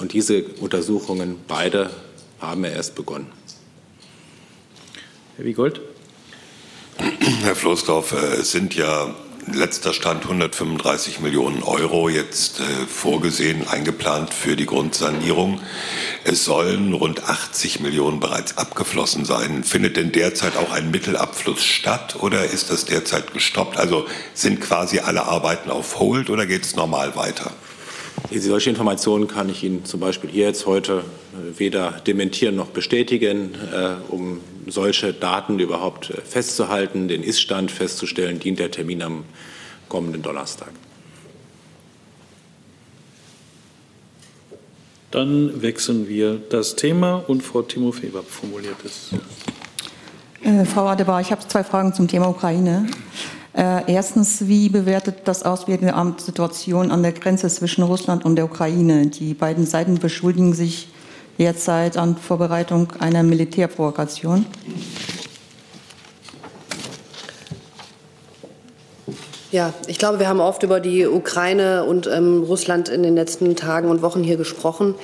Und 0.00 0.12
diese 0.12 0.44
Untersuchungen, 0.60 1.36
beide, 1.48 1.90
haben 2.40 2.64
ja 2.64 2.70
erst 2.70 2.94
begonnen. 2.94 3.26
Herr 5.36 5.44
Wiegold. 5.44 5.80
Herr 7.42 7.54
Floßdorf, 7.54 8.12
es 8.12 8.50
sind 8.50 8.74
ja 8.74 9.14
letzter 9.52 9.92
Stand 9.92 10.24
135 10.24 11.20
Millionen 11.20 11.62
Euro 11.62 12.08
jetzt 12.08 12.60
äh, 12.60 12.64
vorgesehen, 12.86 13.66
eingeplant 13.66 14.34
für 14.34 14.56
die 14.56 14.66
Grundsanierung. 14.66 15.60
Es 16.24 16.44
sollen 16.44 16.92
rund 16.92 17.24
80 17.24 17.80
Millionen 17.80 18.20
bereits 18.20 18.58
abgeflossen 18.58 19.24
sein. 19.24 19.64
Findet 19.64 19.96
denn 19.96 20.12
derzeit 20.12 20.56
auch 20.56 20.72
ein 20.72 20.90
Mittelabfluss 20.90 21.64
statt 21.64 22.16
oder 22.20 22.44
ist 22.44 22.70
das 22.70 22.84
derzeit 22.84 23.32
gestoppt? 23.32 23.78
Also 23.78 24.06
sind 24.34 24.60
quasi 24.60 24.98
alle 25.00 25.24
Arbeiten 25.24 25.70
auf 25.70 25.98
Hold 25.98 26.30
oder 26.30 26.46
geht 26.46 26.64
es 26.64 26.76
normal 26.76 27.16
weiter? 27.16 27.52
Solche 28.30 28.70
Informationen 28.70 29.28
kann 29.28 29.48
ich 29.48 29.64
Ihnen 29.64 29.84
zum 29.84 30.00
Beispiel 30.00 30.30
hier 30.30 30.46
jetzt 30.46 30.66
heute 30.66 31.04
äh, 31.32 31.58
weder 31.58 31.92
dementieren 32.06 32.56
noch 32.56 32.68
bestätigen. 32.68 33.54
Äh, 33.72 34.12
um 34.12 34.40
solche 34.66 35.12
Daten 35.12 35.58
überhaupt 35.58 36.10
äh, 36.10 36.20
festzuhalten, 36.20 37.08
den 37.08 37.22
Iststand 37.22 37.70
festzustellen, 37.70 38.38
dient 38.38 38.58
der 38.58 38.70
Termin 38.70 39.02
am 39.02 39.24
kommenden 39.88 40.22
Donnerstag. 40.22 40.70
Dann 45.10 45.62
wechseln 45.62 46.08
wir 46.08 46.38
das 46.50 46.76
Thema 46.76 47.24
und 47.26 47.42
Frau 47.42 47.62
Timofeeva 47.62 48.22
formuliert 48.22 48.76
es. 48.84 49.10
Äh, 50.42 50.64
Frau 50.66 50.86
Adebar, 50.86 51.20
ich 51.20 51.32
habe 51.32 51.46
zwei 51.48 51.64
Fragen 51.64 51.94
zum 51.94 52.08
Thema 52.08 52.28
Ukraine. 52.28 52.86
Äh, 53.56 53.92
erstens, 53.92 54.46
wie 54.46 54.68
bewertet 54.68 55.22
das 55.24 55.42
Auswärtige 55.42 55.94
Amt 55.94 56.20
Situation 56.20 56.90
an 56.90 57.02
der 57.02 57.12
Grenze 57.12 57.48
zwischen 57.48 57.82
Russland 57.82 58.24
und 58.24 58.36
der 58.36 58.44
Ukraine? 58.44 59.06
Die 59.06 59.34
beiden 59.34 59.66
Seiten 59.66 59.98
beschuldigen 59.98 60.52
sich 60.52 60.88
derzeit 61.38 61.96
an 61.96 62.16
Vorbereitung 62.16 62.92
einer 63.00 63.22
Militärprovokation. 63.22 64.44
Ja, 69.50 69.72
ich 69.86 69.98
glaube, 69.98 70.18
wir 70.18 70.28
haben 70.28 70.40
oft 70.40 70.62
über 70.62 70.78
die 70.78 71.06
Ukraine 71.06 71.84
und 71.84 72.06
ähm, 72.06 72.42
Russland 72.42 72.90
in 72.90 73.02
den 73.02 73.14
letzten 73.14 73.56
Tagen 73.56 73.88
und 73.88 74.02
Wochen 74.02 74.22
hier 74.22 74.36
gesprochen. 74.36 74.94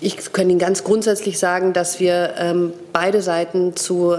Ich 0.00 0.32
kann 0.32 0.50
Ihnen 0.50 0.58
ganz 0.58 0.82
grundsätzlich 0.82 1.38
sagen, 1.38 1.72
dass 1.72 2.00
wir 2.00 2.34
ähm, 2.38 2.72
beide 2.92 3.22
Seiten 3.22 3.76
zu 3.76 4.16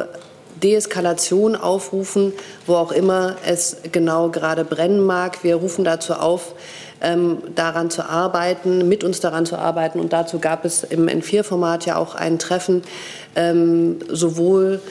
Deeskalation 0.61 1.55
aufrufen, 1.55 2.33
wo 2.67 2.75
auch 2.75 2.91
immer 2.91 3.35
es 3.45 3.77
genau 3.91 4.29
gerade 4.29 4.65
brennen 4.65 5.05
mag. 5.05 5.43
Wir 5.43 5.55
rufen 5.55 5.83
dazu 5.83 6.13
auf, 6.13 6.53
ähm, 7.01 7.39
daran 7.55 7.89
zu 7.89 8.07
arbeiten, 8.07 8.87
mit 8.87 9.03
uns 9.03 9.19
daran 9.19 9.45
zu 9.45 9.57
arbeiten. 9.57 9.99
Und 9.99 10.13
dazu 10.13 10.39
gab 10.39 10.65
es 10.65 10.83
im 10.83 11.07
N4-Format 11.07 11.85
ja 11.85 11.97
auch 11.97 12.15
ein 12.15 12.39
Treffen, 12.39 12.83
ähm, 13.35 13.99
sowohl 14.09 14.81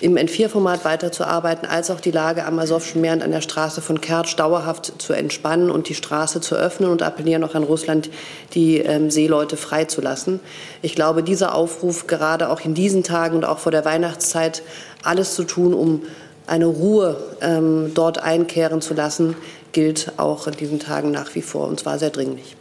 im 0.00 0.16
N4-Format 0.16 0.84
weiterzuarbeiten, 0.84 1.68
als 1.68 1.90
auch 1.90 2.00
die 2.00 2.10
Lage 2.10 2.44
am 2.46 2.58
Asowschen 2.58 3.00
Meer 3.00 3.12
und 3.12 3.22
an 3.22 3.30
der 3.30 3.42
Straße 3.42 3.82
von 3.82 4.00
Kertsch 4.00 4.34
dauerhaft 4.36 5.00
zu 5.00 5.12
entspannen 5.12 5.70
und 5.70 5.88
die 5.88 5.94
Straße 5.94 6.40
zu 6.40 6.54
öffnen 6.54 6.90
und 6.90 7.02
appellieren 7.02 7.44
auch 7.44 7.54
an 7.54 7.64
Russland, 7.64 8.10
die 8.54 8.78
ähm, 8.78 9.10
Seeleute 9.10 9.56
freizulassen. 9.56 10.40
Ich 10.80 10.94
glaube, 10.94 11.22
dieser 11.22 11.54
Aufruf, 11.54 12.06
gerade 12.06 12.48
auch 12.48 12.60
in 12.60 12.74
diesen 12.74 13.02
Tagen 13.02 13.36
und 13.36 13.44
auch 13.44 13.58
vor 13.58 13.72
der 13.72 13.84
Weihnachtszeit, 13.84 14.62
alles 15.02 15.34
zu 15.34 15.44
tun, 15.44 15.74
um 15.74 16.02
eine 16.46 16.66
Ruhe 16.66 17.16
ähm, 17.42 17.92
dort 17.94 18.22
einkehren 18.22 18.80
zu 18.80 18.94
lassen, 18.94 19.36
gilt 19.72 20.12
auch 20.16 20.46
in 20.46 20.54
diesen 20.54 20.80
Tagen 20.80 21.10
nach 21.10 21.34
wie 21.34 21.42
vor 21.42 21.68
und 21.68 21.78
zwar 21.78 21.98
sehr 21.98 22.10
dringlich. 22.10 22.56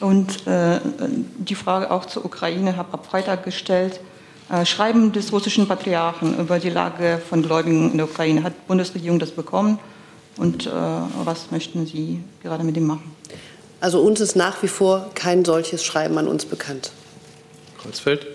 Und 0.00 0.46
äh, 0.46 0.80
die 1.38 1.54
Frage 1.54 1.90
auch 1.90 2.04
zur 2.04 2.24
Ukraine 2.24 2.76
habe 2.76 2.94
ab 2.94 3.06
Freitag 3.06 3.44
gestellt. 3.44 4.00
Äh, 4.50 4.66
Schreiben 4.66 5.12
des 5.12 5.32
russischen 5.32 5.68
Patriarchen 5.68 6.36
über 6.38 6.58
die 6.58 6.70
Lage 6.70 7.22
von 7.28 7.42
Gläubigen 7.42 7.92
in 7.92 7.98
der 7.98 8.06
Ukraine. 8.06 8.42
Hat 8.42 8.52
die 8.54 8.66
Bundesregierung 8.66 9.20
das 9.20 9.30
bekommen? 9.30 9.78
Und 10.36 10.66
äh, 10.66 10.70
was 10.70 11.50
möchten 11.52 11.86
Sie 11.86 12.22
gerade 12.42 12.64
mit 12.64 12.74
dem 12.74 12.86
machen? 12.86 13.14
Also 13.80 14.00
uns 14.00 14.20
ist 14.20 14.34
nach 14.34 14.62
wie 14.62 14.68
vor 14.68 15.10
kein 15.14 15.44
solches 15.44 15.84
Schreiben 15.84 16.18
an 16.18 16.26
uns 16.26 16.44
bekannt. 16.44 16.90
Kreuzfeld. 17.80 18.26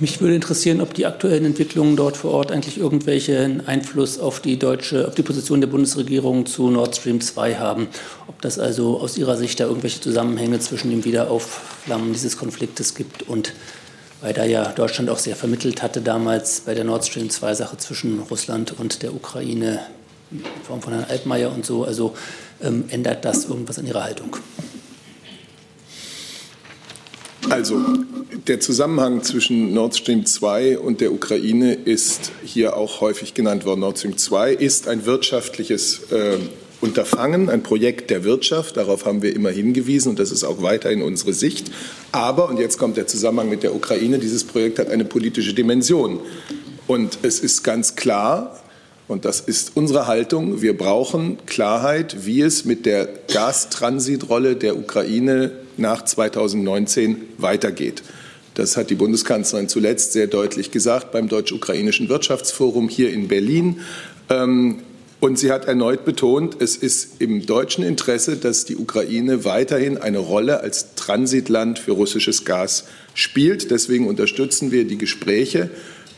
Mich 0.00 0.20
würde 0.20 0.34
interessieren, 0.34 0.80
ob 0.80 0.94
die 0.94 1.06
aktuellen 1.06 1.44
Entwicklungen 1.44 1.96
dort 1.96 2.16
vor 2.16 2.32
Ort 2.32 2.52
eigentlich 2.52 2.78
irgendwelchen 2.78 3.66
Einfluss 3.66 4.18
auf 4.18 4.40
die 4.40 4.58
deutsche, 4.58 5.06
auf 5.06 5.14
die 5.14 5.22
Position 5.22 5.60
der 5.60 5.68
Bundesregierung 5.68 6.46
zu 6.46 6.70
Nord 6.70 6.96
Stream 6.96 7.20
2 7.20 7.56
haben. 7.56 7.88
Ob 8.26 8.40
das 8.42 8.58
also 8.58 9.00
aus 9.00 9.16
Ihrer 9.16 9.36
Sicht 9.36 9.60
da 9.60 9.64
irgendwelche 9.64 10.00
Zusammenhänge 10.00 10.58
zwischen 10.58 10.90
dem 10.90 11.04
Wiederaufflammen 11.04 12.12
dieses 12.12 12.36
Konfliktes 12.36 12.94
gibt 12.94 13.22
und 13.22 13.52
weil 14.20 14.32
da 14.32 14.44
ja 14.44 14.72
Deutschland 14.72 15.10
auch 15.10 15.18
sehr 15.18 15.36
vermittelt 15.36 15.82
hatte 15.82 16.00
damals 16.00 16.60
bei 16.60 16.74
der 16.74 16.84
Nord 16.84 17.04
Stream 17.04 17.28
2 17.28 17.54
Sache 17.54 17.76
zwischen 17.76 18.20
Russland 18.20 18.78
und 18.78 19.02
der 19.02 19.14
Ukraine 19.14 19.80
in 20.30 20.42
Form 20.66 20.80
von 20.80 20.92
Herrn 20.92 21.04
Altmaier 21.08 21.52
und 21.52 21.66
so. 21.66 21.84
Also 21.84 22.14
ähm, 22.62 22.84
ändert 22.88 23.24
das 23.24 23.44
irgendwas 23.44 23.78
an 23.78 23.86
Ihrer 23.86 24.02
Haltung? 24.02 24.36
Also, 27.50 27.80
der 28.46 28.60
Zusammenhang 28.60 29.22
zwischen 29.22 29.74
Nord 29.74 29.96
Stream 29.96 30.26
2 30.26 30.78
und 30.78 31.00
der 31.00 31.12
Ukraine 31.12 31.74
ist 31.74 32.32
hier 32.44 32.76
auch 32.76 33.00
häufig 33.00 33.34
genannt 33.34 33.64
worden. 33.64 33.80
Nord 33.80 33.98
Stream 33.98 34.16
2 34.16 34.52
ist 34.52 34.88
ein 34.88 35.06
wirtschaftliches 35.06 36.10
äh, 36.10 36.38
Unterfangen, 36.80 37.48
ein 37.48 37.62
Projekt 37.62 38.10
der 38.10 38.24
Wirtschaft. 38.24 38.76
Darauf 38.76 39.06
haben 39.06 39.22
wir 39.22 39.34
immer 39.34 39.50
hingewiesen 39.50 40.10
und 40.10 40.18
das 40.18 40.30
ist 40.30 40.44
auch 40.44 40.62
weiterhin 40.62 41.02
unsere 41.02 41.32
Sicht. 41.32 41.70
Aber, 42.12 42.48
und 42.48 42.58
jetzt 42.58 42.78
kommt 42.78 42.96
der 42.96 43.06
Zusammenhang 43.06 43.48
mit 43.48 43.62
der 43.62 43.74
Ukraine, 43.74 44.18
dieses 44.18 44.44
Projekt 44.44 44.78
hat 44.78 44.90
eine 44.90 45.04
politische 45.04 45.54
Dimension. 45.54 46.20
Und 46.86 47.18
es 47.22 47.40
ist 47.40 47.62
ganz 47.62 47.96
klar, 47.96 48.60
und 49.08 49.24
das 49.24 49.40
ist 49.40 49.72
unsere 49.74 50.06
Haltung, 50.06 50.62
wir 50.62 50.76
brauchen 50.76 51.38
Klarheit, 51.46 52.26
wie 52.26 52.40
es 52.40 52.64
mit 52.64 52.84
der 52.86 53.08
Gastransitrolle 53.32 54.56
der 54.56 54.76
Ukraine 54.76 55.63
nach 55.76 56.04
2019 56.04 57.20
weitergeht. 57.38 58.02
Das 58.54 58.76
hat 58.76 58.90
die 58.90 58.94
Bundeskanzlerin 58.94 59.68
zuletzt 59.68 60.12
sehr 60.12 60.28
deutlich 60.28 60.70
gesagt 60.70 61.10
beim 61.10 61.28
Deutsch-Ukrainischen 61.28 62.08
Wirtschaftsforum 62.08 62.88
hier 62.88 63.12
in 63.12 63.28
Berlin. 63.28 63.80
Ähm, 64.30 64.78
und 65.20 65.38
sie 65.38 65.50
hat 65.50 65.64
erneut 65.64 66.04
betont, 66.04 66.60
es 66.60 66.76
ist 66.76 67.20
im 67.20 67.46
deutschen 67.46 67.82
Interesse, 67.82 68.36
dass 68.36 68.66
die 68.66 68.76
Ukraine 68.76 69.44
weiterhin 69.44 69.96
eine 69.96 70.18
Rolle 70.18 70.60
als 70.60 70.94
Transitland 70.96 71.78
für 71.78 71.92
russisches 71.92 72.44
Gas 72.44 72.84
spielt. 73.14 73.70
Deswegen 73.70 74.06
unterstützen 74.06 74.70
wir 74.70 74.84
die 74.84 74.98
Gespräche, 74.98 75.70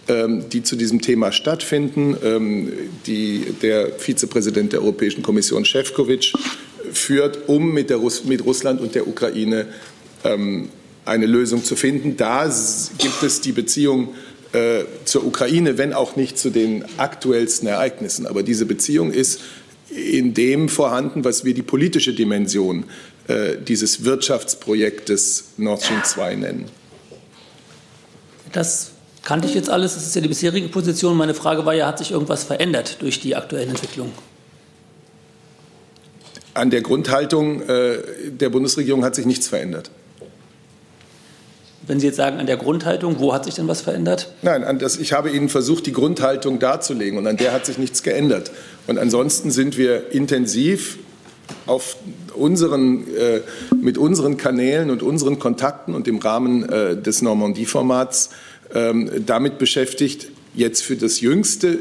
ähm, 0.09 0.49
die 0.51 0.63
zu 0.63 0.77
diesem 0.77 1.01
Thema 1.03 1.31
stattfinden. 1.31 2.17
Ähm, 2.25 2.73
die, 3.07 3.55
der 3.63 3.93
Vizepräsident 3.93 4.73
der 4.73 4.81
Europäischen 4.81 5.23
Kommission, 5.23 5.65
Šefčovič, 5.65 6.33
führt, 6.93 7.49
um 7.49 7.73
mit, 7.73 7.91
Russ 7.93 8.25
mit 8.25 8.45
Russland 8.45 8.81
und 8.81 8.95
der 8.95 9.07
Ukraine 9.07 9.67
ähm, 10.25 10.69
eine 11.05 11.27
Lösung 11.27 11.65
zu 11.65 11.77
finden. 11.77 12.17
Da 12.17 12.45
gibt 12.99 13.23
es 13.23 13.41
die 13.41 13.53
Beziehung 13.53 14.15
äh, 14.53 14.85
zur 15.05 15.25
Ukraine, 15.27 15.79
wenn 15.79 15.93
auch 15.93 16.17
nicht 16.17 16.39
zu 16.39 16.51
den 16.51 16.85
aktuellsten 16.99 17.69
Ereignissen. 17.69 18.27
Aber 18.27 18.43
diese 18.43 18.67
Beziehung 18.67 19.13
ist 19.13 19.41
in 19.91 20.35
dem 20.35 20.69
vorhanden, 20.69 21.25
was 21.25 21.45
wir 21.45 21.55
die 21.55 21.63
politische 21.63 22.13
Dimension 22.13 22.85
äh, 23.29 23.57
dieses 23.57 24.05
Wirtschaftsprojektes 24.05 25.45
Nord 25.57 25.83
Stream 25.83 26.03
2 26.05 26.35
nennen. 26.37 26.65
Das 28.53 28.93
kannte 29.23 29.49
ich 29.49 29.55
jetzt 29.55 29.71
alles. 29.71 29.95
Das 29.95 30.07
ist 30.07 30.15
ja 30.15 30.21
die 30.21 30.29
bisherige 30.29 30.69
Position. 30.69 31.17
Meine 31.17 31.35
Frage 31.35 31.67
war 31.67 31.75
ja, 31.75 31.87
hat 31.87 31.99
sich 31.99 32.13
irgendwas 32.13 32.45
verändert 32.45 32.99
durch 33.01 33.21
die 33.21 33.37
aktuellen 33.37 33.71
Entwicklungen? 33.71 34.13
An 36.57 36.71
der 36.71 36.81
Grundhaltung 36.81 37.63
äh, 37.63 37.99
der 38.31 38.49
Bundesregierung 38.49 39.05
hat 39.05 39.15
sich 39.15 39.27
nichts 39.27 39.47
verändert. 39.47 39.91
Wenn 41.87 42.01
Sie 42.01 42.07
jetzt 42.07 42.17
sagen, 42.17 42.39
an 42.39 42.47
der 42.47 42.57
Grundhaltung, 42.57 43.21
wo 43.21 43.33
hat 43.33 43.45
sich 43.45 43.55
denn 43.55 43.69
was 43.69 43.81
verändert? 43.81 44.33
Nein, 44.43 44.79
das, 44.79 44.97
ich 44.97 45.13
habe 45.13 45.31
Ihnen 45.31 45.49
versucht, 45.49 45.87
die 45.87 45.93
Grundhaltung 45.93 46.59
darzulegen 46.59 47.19
und 47.19 47.27
an 47.27 47.37
der 47.37 47.53
hat 47.53 47.65
sich 47.65 47.79
nichts 47.79 48.03
geändert. 48.03 48.51
Und 48.89 48.99
ansonsten 48.99 49.51
sind 49.53 49.77
wir 49.77 50.13
intensiv 50.13 50.99
auf 51.67 51.97
unseren, 52.35 53.07
äh, 53.15 53.41
mit 53.81 53.99
unseren 53.99 54.37
Kanälen 54.37 54.91
und 54.91 55.03
unseren 55.03 55.39
Kontakten 55.39 55.95
und 55.95 56.09
im 56.09 56.19
Rahmen 56.19 56.69
äh, 56.69 56.97
des 57.01 57.23
Normandie-Formats 57.23 58.31
äh, 58.75 58.93
damit 59.25 59.59
beschäftigt, 59.59 60.29
jetzt 60.55 60.83
für 60.83 60.97
das 60.97 61.21
jüngste 61.21 61.79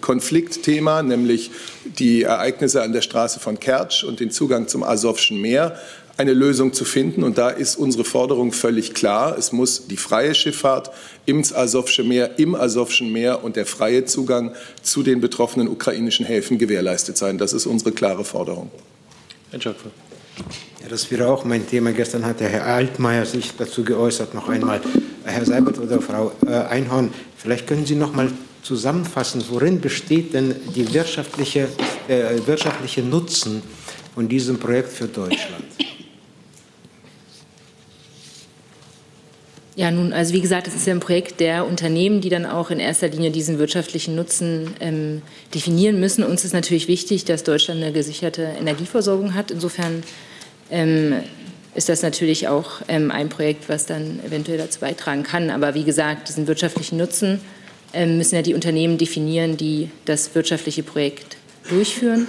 Konfliktthema, 0.00 1.02
nämlich 1.02 1.50
die 1.98 2.22
Ereignisse 2.22 2.82
an 2.82 2.92
der 2.92 3.02
Straße 3.02 3.40
von 3.40 3.58
Kertsch 3.58 4.04
und 4.04 4.20
den 4.20 4.30
Zugang 4.30 4.68
zum 4.68 4.82
Asowschen 4.82 5.40
Meer, 5.40 5.78
eine 6.16 6.32
Lösung 6.32 6.72
zu 6.72 6.84
finden. 6.84 7.24
Und 7.24 7.38
da 7.38 7.50
ist 7.50 7.76
unsere 7.76 8.04
Forderung 8.04 8.52
völlig 8.52 8.94
klar. 8.94 9.36
Es 9.36 9.52
muss 9.52 9.88
die 9.88 9.96
freie 9.96 10.34
Schifffahrt 10.34 10.90
ins 11.26 11.52
Asowsche 11.52 12.04
Meer, 12.04 12.38
im 12.38 12.54
Asowschen 12.54 13.12
Meer 13.12 13.42
und 13.42 13.56
der 13.56 13.66
freie 13.66 14.04
Zugang 14.04 14.54
zu 14.82 15.02
den 15.02 15.20
betroffenen 15.20 15.68
ukrainischen 15.68 16.26
Häfen 16.26 16.58
gewährleistet 16.58 17.16
sein. 17.16 17.38
Das 17.38 17.52
ist 17.52 17.66
unsere 17.66 17.92
klare 17.92 18.24
Forderung. 18.24 18.70
Herr 19.50 19.60
Schöpfer. 19.60 19.90
Ja, 20.82 20.88
das 20.88 21.10
wäre 21.10 21.28
auch 21.28 21.44
mein 21.44 21.66
Thema. 21.66 21.92
Gestern 21.92 22.26
hat 22.26 22.40
der 22.40 22.48
Herr 22.48 22.66
Altmaier 22.66 23.24
sich 23.24 23.52
dazu 23.56 23.84
geäußert. 23.84 24.34
Noch 24.34 24.48
einmal, 24.48 24.80
Herr 25.24 25.44
Seibert 25.44 25.78
oder 25.78 26.00
Frau 26.00 26.32
äh, 26.46 26.50
Einhorn, 26.50 27.12
vielleicht 27.36 27.66
können 27.66 27.86
Sie 27.86 27.94
noch 27.94 28.12
mal 28.14 28.30
zusammenfassen, 28.64 29.44
worin 29.50 29.80
besteht 29.80 30.34
denn 30.34 30.56
die 30.74 30.92
wirtschaftliche, 30.92 31.68
äh, 32.08 32.38
wirtschaftliche 32.46 33.02
Nutzen 33.02 33.62
von 34.14 34.28
diesem 34.28 34.58
Projekt 34.58 34.90
für 34.90 35.06
Deutschland? 35.06 35.64
Ja, 39.76 39.90
nun, 39.90 40.12
also 40.12 40.32
wie 40.32 40.40
gesagt, 40.40 40.68
es 40.68 40.76
ist 40.76 40.86
ja 40.86 40.94
ein 40.94 41.00
Projekt 41.00 41.40
der 41.40 41.66
Unternehmen, 41.66 42.20
die 42.20 42.28
dann 42.28 42.46
auch 42.46 42.70
in 42.70 42.78
erster 42.78 43.08
Linie 43.08 43.32
diesen 43.32 43.58
wirtschaftlichen 43.58 44.14
Nutzen 44.14 44.70
ähm, 44.78 45.20
definieren 45.52 45.98
müssen. 45.98 46.22
Uns 46.22 46.44
ist 46.44 46.52
natürlich 46.52 46.86
wichtig, 46.86 47.24
dass 47.24 47.42
Deutschland 47.42 47.82
eine 47.82 47.92
gesicherte 47.92 48.42
Energieversorgung 48.42 49.34
hat. 49.34 49.50
Insofern 49.50 50.04
ähm, 50.70 51.14
ist 51.74 51.88
das 51.88 52.02
natürlich 52.02 52.46
auch 52.46 52.82
ähm, 52.86 53.10
ein 53.10 53.28
Projekt, 53.28 53.68
was 53.68 53.84
dann 53.84 54.20
eventuell 54.24 54.58
dazu 54.58 54.78
beitragen 54.78 55.24
kann. 55.24 55.50
Aber 55.50 55.74
wie 55.74 55.82
gesagt, 55.82 56.28
diesen 56.28 56.46
wirtschaftlichen 56.46 56.96
Nutzen 56.96 57.40
müssen 58.16 58.34
ja 58.34 58.42
die 58.42 58.54
Unternehmen 58.54 58.98
definieren, 58.98 59.56
die 59.56 59.90
das 60.04 60.34
wirtschaftliche 60.34 60.82
Projekt 60.82 61.36
durchführen. 61.68 62.26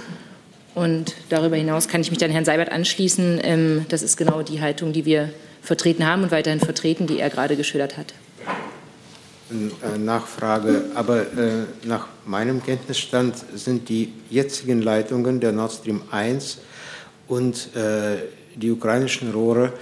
Und 0.74 1.14
darüber 1.30 1.56
hinaus 1.56 1.88
kann 1.88 2.02
ich 2.02 2.10
mich 2.10 2.18
dann 2.18 2.30
Herrn 2.30 2.44
Seibert 2.44 2.70
anschließen. 2.70 3.40
Ähm, 3.42 3.86
das 3.88 4.02
ist 4.02 4.16
genau 4.16 4.42
die 4.42 4.60
Haltung, 4.60 4.92
die 4.92 5.06
wir 5.06 5.30
vertreten 5.62 6.06
haben 6.06 6.22
und 6.22 6.30
weiterhin 6.30 6.60
vertreten, 6.60 7.06
die 7.06 7.18
er 7.18 7.30
gerade 7.30 7.56
geschildert 7.56 7.96
hat. 7.96 8.12
Äh, 9.48 9.98
Nachfrage, 9.98 10.86
aber 10.94 11.20
äh, 11.20 11.64
nach 11.84 12.08
meinem 12.24 12.62
Kenntnisstand 12.62 13.36
sind 13.54 13.88
die 13.88 14.12
jetzigen 14.28 14.82
Leitungen 14.82 15.38
der 15.38 15.52
Nord 15.52 15.72
Stream 15.72 16.02
1 16.10 16.58
und 17.28 17.74
äh, 17.76 18.16
die 18.56 18.70
ukrainischen 18.70 19.32
Rohre 19.32 19.72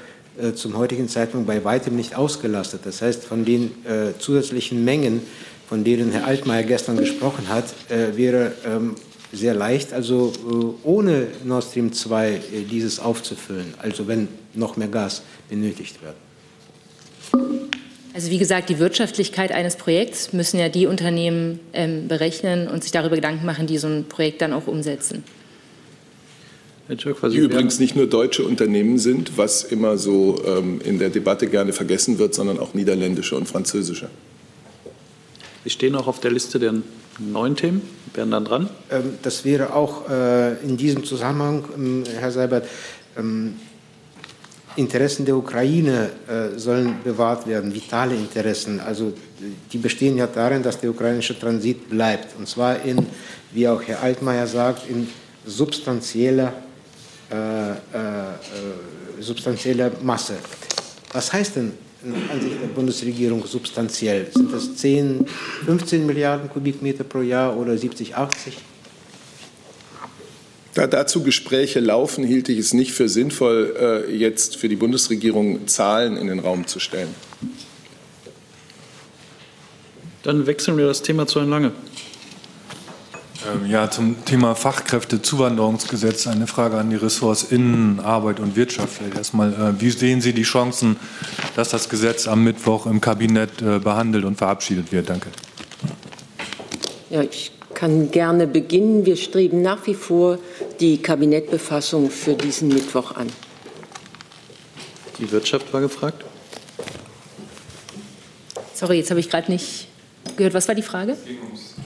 zum 0.57 0.77
heutigen 0.77 1.09
Zeitpunkt 1.09 1.47
bei 1.47 1.63
weitem 1.63 1.95
nicht 1.95 2.17
ausgelastet. 2.17 2.81
Das 2.83 3.03
heißt, 3.03 3.23
von 3.23 3.45
den 3.45 3.71
zusätzlichen 4.19 4.85
Mengen, 4.85 5.23
von 5.69 5.85
denen 5.85 6.13
Herr 6.13 6.27
Altmaier 6.27 6.63
gestern 6.63 6.97
gesprochen 6.97 7.49
hat, 7.49 7.75
äh, 7.89 8.17
wäre 8.17 8.53
ähm, 8.67 8.97
sehr 9.33 9.55
leicht, 9.55 9.93
also 9.93 10.33
äh, 10.33 10.87
ohne 10.87 11.27
Nord 11.45 11.65
Stream 11.65 11.93
2 11.93 12.31
äh, 12.31 12.41
dieses 12.71 12.99
aufzufüllen, 12.99 13.75
also 13.79 14.07
wenn 14.07 14.29
noch 14.55 14.77
mehr 14.77 14.89
Gas 14.89 15.23
benötigt 15.49 15.97
wird. 16.03 16.15
Also 18.15 18.31
wie 18.31 18.39
gesagt, 18.39 18.69
die 18.69 18.79
Wirtschaftlichkeit 18.79 19.51
eines 19.51 19.75
Projekts 19.75 20.33
müssen 20.33 20.61
ja 20.61 20.69
die 20.69 20.87
Unternehmen 20.87 21.59
ähm, 21.73 22.07
berechnen 22.07 22.69
und 22.69 22.85
sich 22.85 22.93
darüber 22.93 23.17
Gedanken 23.17 23.45
machen, 23.45 23.67
die 23.67 23.77
so 23.77 23.89
ein 23.89 24.05
Projekt 24.05 24.41
dann 24.41 24.53
auch 24.53 24.69
umsetzen. 24.69 25.25
die 26.89 27.39
übrigens 27.39 27.81
nicht 27.81 27.97
nur 27.97 28.07
deutsche 28.07 28.45
Unternehmen 28.45 28.99
sind, 28.99 29.37
was 29.37 29.65
immer 29.65 29.99
so 29.99 30.41
ähm, 30.47 30.81
in 30.85 31.01
der 31.01 31.09
Debatte 31.09 31.49
gerne 31.49 31.73
vergessen 31.73 32.19
wird, 32.19 32.35
sondern 32.35 32.61
auch 32.61 32.75
niederländische 32.75 33.37
und 33.37 33.49
französische. 33.49 34.09
Sie 35.65 35.71
stehen 35.71 35.97
auch 35.97 36.07
auf 36.07 36.21
der 36.21 36.31
Liste 36.31 36.59
der 36.59 36.75
neuen 37.19 37.57
Themen, 37.57 37.83
werden 38.13 38.31
dann 38.31 38.45
dran? 38.45 38.71
Ähm, 38.91 39.19
das 39.23 39.45
wäre 39.45 39.75
auch 39.75 40.09
äh, 40.09 40.55
in 40.63 40.77
diesem 40.77 41.05
Zusammenhang, 41.05 41.65
ähm, 41.77 42.05
Herr 42.19 42.31
Seibert, 42.31 42.67
ähm, 43.17 43.57
Interessen 44.77 45.25
der 45.25 45.37
Ukraine 45.37 46.11
äh, 46.27 46.59
sollen 46.59 46.97
bewahrt 47.05 47.47
werden, 47.47 47.73
vitale 47.73 48.15
Interessen. 48.17 48.81
Also 48.81 49.13
die 49.73 49.79
bestehen 49.79 50.17
ja 50.17 50.27
darin, 50.27 50.63
dass 50.65 50.81
der 50.81 50.91
ukrainische 50.91 51.39
Transit 51.39 51.89
bleibt. 51.89 52.37
Und 52.37 52.49
zwar 52.49 52.83
in, 52.83 53.07
wie 53.53 53.69
auch 53.69 53.81
Herr 53.83 54.03
Altmaier 54.03 54.49
sagt, 54.49 54.91
in 54.91 55.09
substanzieller, 55.47 56.53
äh, 57.31 57.71
äh, 57.71 57.75
substanzieller 59.21 59.93
Masse. 60.03 60.35
Was 61.13 61.33
heißt 61.33 61.57
denn 61.57 61.73
an 62.13 62.41
sich 62.41 62.53
der 62.61 62.69
Bundesregierung 62.69 63.47
substanziell? 63.47 64.27
Sind 64.33 64.53
das 64.53 64.77
10, 64.77 65.27
15 65.65 66.05
Milliarden 66.05 66.51
Kubikmeter 66.51 67.05
pro 67.05 67.23
Jahr 67.23 67.57
oder 67.57 67.77
70, 67.77 68.17
80? 68.17 68.57
Da 70.75 70.89
dazu 70.89 71.23
Gespräche 71.23 71.79
laufen, 71.79 72.25
hielt 72.25 72.49
ich 72.49 72.59
es 72.59 72.75
nicht 72.75 72.93
für 72.93 73.09
sinnvoll, 73.09 74.07
äh, 74.09 74.13
jetzt 74.13 74.57
für 74.57 74.69
die 74.69 74.77
Bundesregierung 74.77 75.69
Zahlen 75.69 76.17
in 76.17 76.27
den 76.27 76.41
Raum 76.41 76.67
zu 76.67 76.81
stellen. 76.81 77.15
Dann 80.25 80.47
wechseln 80.47 80.77
wir 80.77 80.87
das 80.87 81.03
Thema 81.03 81.27
zu 81.27 81.39
Herrn 81.39 81.51
Lange. 81.51 81.73
Ähm, 83.53 83.67
ja, 83.71 83.91
zum 83.91 84.25
Thema 84.25 84.55
Fachkräftezuwanderungsgesetz 84.55 86.27
eine 86.27 86.47
Frage 86.47 86.79
an 86.79 86.91
die 86.91 86.97
Ressorts 86.97 87.43
Innen, 87.43 88.01
Arbeit 88.01 88.41
und 88.41 88.57
Wirtschaft. 88.57 88.95
Vielleicht 88.95 89.17
erstmal, 89.17 89.53
äh, 89.53 89.81
wie 89.81 89.91
sehen 89.91 90.21
Sie 90.21 90.33
die 90.33 90.43
Chancen, 90.43 90.97
dass 91.55 91.69
das 91.69 91.89
Gesetz 91.89 92.27
am 92.27 92.43
Mittwoch 92.43 92.87
im 92.87 93.01
Kabinett 93.01 93.61
äh, 93.61 93.79
behandelt 93.79 94.25
und 94.25 94.37
verabschiedet 94.37 94.93
wird? 94.93 95.11
Danke. 95.11 95.29
Ja, 97.11 97.23
ich 97.23 97.53
kann 97.75 98.11
gerne 98.11 98.47
beginnen. 98.47 99.05
Wir 99.05 99.17
streben 99.17 99.61
nach 99.61 99.87
wie 99.87 99.95
vor 99.95 100.39
die 100.81 100.99
Kabinettbefassung 100.99 102.11
für 102.11 102.35
diesen 102.35 102.69
Mittwoch 102.69 103.15
an. 103.15 103.29
Die 105.19 105.31
Wirtschaft 105.31 105.73
war 105.73 105.81
gefragt. 105.81 106.25
Sorry, 108.73 108.97
jetzt 108.99 109.11
habe 109.11 109.21
ich 109.21 109.29
gerade 109.29 109.53
nicht 109.53 109.89
gehört. 110.37 110.55
Was 110.55 110.67
war 110.67 110.75
die 110.75 110.83
Frage? 110.83 111.17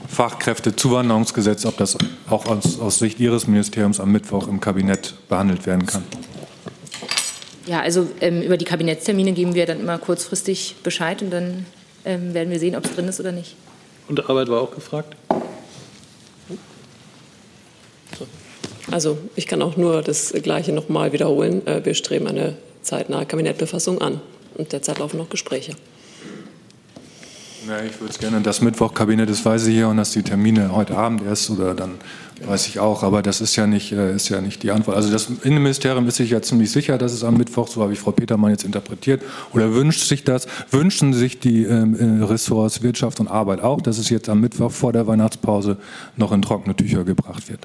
Fachkräftezuwanderungsgesetz, 0.09 1.65
ob 1.65 1.77
das 1.77 1.97
auch 2.29 2.45
aus, 2.45 2.79
aus 2.79 2.99
Sicht 2.99 3.19
Ihres 3.19 3.47
Ministeriums 3.47 3.99
am 3.99 4.11
Mittwoch 4.11 4.47
im 4.47 4.59
Kabinett 4.59 5.13
behandelt 5.29 5.65
werden 5.65 5.85
kann. 5.85 6.03
Ja, 7.67 7.81
also 7.81 8.07
ähm, 8.19 8.41
über 8.41 8.57
die 8.57 8.65
Kabinettstermine 8.65 9.33
geben 9.33 9.53
wir 9.53 9.65
dann 9.65 9.79
immer 9.79 9.99
kurzfristig 9.99 10.77
Bescheid 10.83 11.21
und 11.21 11.29
dann 11.29 11.65
ähm, 12.03 12.33
werden 12.33 12.49
wir 12.49 12.59
sehen, 12.59 12.75
ob 12.75 12.85
es 12.85 12.95
drin 12.95 13.07
ist 13.07 13.19
oder 13.19 13.31
nicht. 13.31 13.55
Und 14.07 14.27
Arbeit 14.27 14.49
war 14.49 14.61
auch 14.61 14.71
gefragt? 14.71 15.15
Also 18.91 19.19
ich 19.35 19.45
kann 19.45 19.61
auch 19.61 19.77
nur 19.77 20.01
das 20.01 20.33
Gleiche 20.33 20.71
noch 20.71 20.89
mal 20.89 21.13
wiederholen. 21.13 21.65
Äh, 21.67 21.85
wir 21.85 21.93
streben 21.93 22.27
eine 22.27 22.57
zeitnahe 22.81 23.25
Kabinettbefassung 23.25 24.01
an 24.01 24.19
und 24.55 24.71
derzeit 24.71 24.97
laufen 24.97 25.17
noch 25.17 25.29
Gespräche. 25.29 25.75
Ja, 27.67 27.83
ich 27.83 27.99
würde 27.99 28.13
es 28.13 28.19
gerne 28.19 28.41
das 28.41 28.61
Mittwochkabinett, 28.61 29.29
das 29.29 29.43
weiß 29.43 29.67
ich 29.67 29.75
ja, 29.75 29.87
und 29.87 29.97
dass 29.97 30.11
die 30.11 30.23
Termine 30.23 30.73
heute 30.73 30.97
Abend 30.97 31.23
erst 31.23 31.49
oder 31.49 31.75
dann 31.75 31.95
weiß 32.45 32.67
ich 32.67 32.79
auch, 32.79 33.03
aber 33.03 33.21
das 33.21 33.41
ist 33.41 33.55
ja 33.57 33.67
nicht, 33.67 33.91
äh, 33.91 34.15
ist 34.15 34.29
ja 34.29 34.39
nicht 34.39 34.63
die 34.63 34.71
Antwort. 34.71 34.95
Also 34.95 35.11
das 35.11 35.29
Innenministerium 35.43 36.07
ist 36.07 36.15
sich 36.15 36.29
ja 36.29 36.41
ziemlich 36.41 36.71
sicher, 36.71 36.97
dass 36.97 37.11
es 37.11 37.23
am 37.23 37.35
Mittwoch, 37.35 37.67
so 37.67 37.81
habe 37.81 37.91
ich 37.91 37.99
Frau 37.99 38.11
Petermann 38.11 38.51
jetzt 38.51 38.63
interpretiert, 38.63 39.21
oder 39.53 39.73
wünscht 39.73 40.07
sich 40.07 40.23
das, 40.23 40.47
wünschen 40.71 41.13
sich 41.13 41.39
die 41.39 41.63
ähm, 41.63 42.21
äh, 42.21 42.23
Ressorts 42.23 42.81
Wirtschaft 42.81 43.19
und 43.19 43.27
Arbeit 43.27 43.61
auch, 43.61 43.81
dass 43.81 43.97
es 43.97 44.09
jetzt 44.09 44.29
am 44.29 44.39
Mittwoch 44.39 44.71
vor 44.71 44.93
der 44.93 45.05
Weihnachtspause 45.05 45.77
noch 46.15 46.31
in 46.31 46.41
trockene 46.41 46.75
Tücher 46.75 47.03
gebracht 47.03 47.49
wird. 47.49 47.59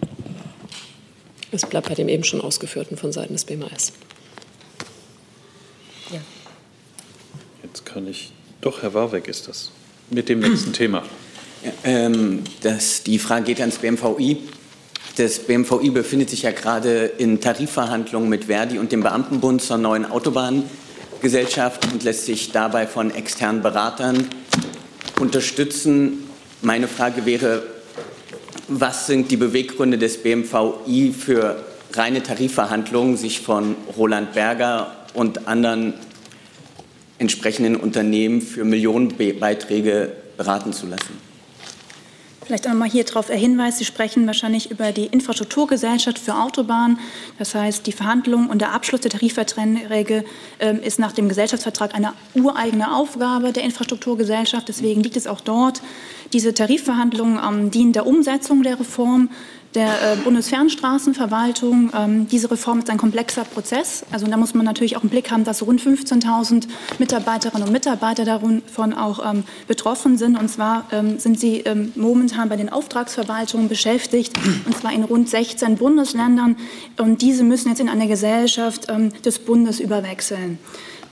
Es 1.53 1.65
bleibt 1.67 1.89
bei 1.89 1.95
dem 1.95 2.09
eben 2.09 2.25
schon 2.25 2.41
ausgeführten 2.41 2.97
von 2.97 3.13
Seiten 3.13 3.35
des 3.35 3.45
BMAS. 3.45 3.93
Ja. 6.11 6.19
Jetzt 7.63 7.87
kann 7.87 8.09
ich. 8.09 8.33
Doch, 8.61 8.83
Herr 8.83 8.93
Warweck 8.93 9.29
ist 9.29 9.47
das. 9.47 9.71
Mit 10.15 10.29
dem 10.29 10.39
nächsten 10.39 10.73
Thema. 10.73 11.03
Ähm, 11.83 12.45
das, 12.63 13.03
die 13.03 13.19
Frage 13.19 13.47
geht 13.47 13.61
ans 13.61 13.79
BMVI. 13.79 14.37
Das 15.17 15.41
BMVI 15.41 15.91
befindet 15.91 16.31
sich 16.31 16.43
ja 16.43 16.53
gerade 16.53 17.07
in 17.19 17.41
Tarifverhandlungen 17.41 18.29
mit 18.29 18.45
Verdi 18.45 18.79
und 18.79 18.93
dem 18.93 19.03
Beamtenbund 19.03 19.61
zur 19.61 19.79
neuen 19.79 20.09
Autobahngesellschaft 20.09 21.93
und 21.93 22.05
lässt 22.05 22.27
sich 22.27 22.53
dabei 22.53 22.87
von 22.87 23.13
externen 23.13 23.61
Beratern 23.61 24.29
unterstützen. 25.19 26.29
Meine 26.63 26.87
Frage 26.87 27.27
wäre, 27.27 27.65
was 28.69 29.09
sind 29.09 29.33
die 29.33 29.37
Beweggründe 29.37 29.99
des 29.99 30.23
BMVI 30.23 31.13
für 31.13 31.65
reine 31.93 32.23
Tarifverhandlungen, 32.23 33.17
sich 33.17 33.41
von 33.41 33.75
Roland 33.97 34.35
Berger 34.35 34.95
und 35.13 35.49
anderen 35.49 35.95
entsprechenden 37.25 37.77
Unternehmen 37.77 38.41
für 38.41 38.65
Millionenbeiträge 38.65 40.13
beraten 40.37 40.73
zu 40.73 40.87
lassen? 40.87 41.35
Vielleicht 42.45 42.67
einmal 42.67 42.91
hier 42.91 43.05
darauf 43.05 43.27
der 43.29 43.37
Hinweis, 43.37 43.79
Sie 43.79 43.87
sprechen 43.87 44.27
wahrscheinlich 44.27 44.71
über 44.71 44.93
die 44.93 45.07
Infrastrukturgesellschaft 45.07 46.19
für 46.19 46.35
Autobahnen. 46.35 46.99
Das 47.39 47.55
heißt, 47.55 47.87
die 47.87 47.93
Verhandlung 47.93 48.51
und 48.51 48.61
der 48.61 48.73
Abschluss 48.73 49.01
der 49.01 49.11
Tarifverträge 49.11 50.25
äh, 50.59 50.77
ist 50.87 50.99
nach 50.99 51.13
dem 51.13 51.31
Gesellschaftsvertrag 51.31 51.95
eine 51.95 52.13
ureigene 52.35 52.95
Aufgabe 52.95 53.53
der 53.53 53.63
Infrastrukturgesellschaft. 53.63 54.69
Deswegen 54.69 55.03
liegt 55.03 55.17
es 55.17 55.27
auch 55.27 55.41
dort. 55.41 55.81
Diese 56.35 56.53
Tarifverhandlungen 56.53 57.41
ähm, 57.43 57.71
dienen 57.71 57.95
der 57.95 58.07
Umsetzung 58.07 58.63
der 58.63 58.79
Reform 58.79 59.31
der 59.75 60.13
äh, 60.13 60.17
Bundesfernstraßenverwaltung. 60.17 61.91
Ähm, 61.95 62.29
diese 62.29 62.51
Reform 62.51 62.79
ist 62.79 62.91
ein 62.91 62.99
komplexer 62.99 63.45
Prozess. 63.45 64.05
Also 64.13 64.27
da 64.27 64.37
muss 64.37 64.55
man 64.55 64.65
natürlich 64.65 64.97
auch 64.97 65.03
im 65.03 65.09
Blick 65.09 65.31
haben, 65.31 65.45
dass 65.45 65.63
rund 65.63 65.81
15.000 65.81 66.69
Mitarbeiterinnen 66.99 67.67
und 67.67 67.73
Mitarbeiter 67.73 68.25
davon 68.25 68.93
auch 68.93 69.25
ähm, 69.29 69.45
betroffen 69.67 70.17
sind. 70.17 70.39
Und 70.39 70.49
zwar 70.49 70.87
ähm, 70.93 71.19
sind 71.19 71.41
sie 71.41 71.61
ähm, 71.61 71.93
momentan 71.97 72.49
bei 72.49 72.57
den 72.57 72.69
Auftragsverwaltungen 72.69 73.69
beschäftigt, 73.69 74.39
und 74.67 74.77
zwar 74.77 74.93
in 74.93 75.05
rund 75.05 75.29
16 75.29 75.77
Bundesländern. 75.77 76.57
Und 76.99 77.23
diese 77.23 77.43
müssen 77.43 77.69
jetzt 77.69 77.81
in 77.81 77.89
eine 77.89 78.07
Gesellschaft 78.07 78.87
ähm, 78.89 79.13
des 79.23 79.41
Bundes 79.41 79.81
überwechseln. 79.81 80.59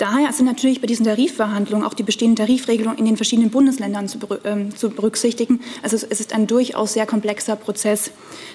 Daher 0.03 0.33
sind 0.33 0.47
natürlich 0.47 0.81
bei 0.81 0.89
diesen 0.89 1.07
Tarifverhandlungen 1.07 1.87
auch 1.87 1.95
die 1.95 2.03
bestehenden 2.03 2.35
Tarifregelungen 2.35 2.99
in 2.99 3.05
den 3.05 3.17
verschiedenen 3.17 3.51
Bundesländern 3.51 4.09
zu, 4.09 4.19
ähm, 4.43 4.75
zu 4.75 4.91
berücksichtigen. 4.91 5.61
Also 5.81 5.95
es 5.95 6.03
ist 6.03 6.35
ein 6.35 6.49
durchaus 6.49 6.95
sehr 6.95 7.07
komplexer 7.07 7.55
Prozess. 7.55 8.11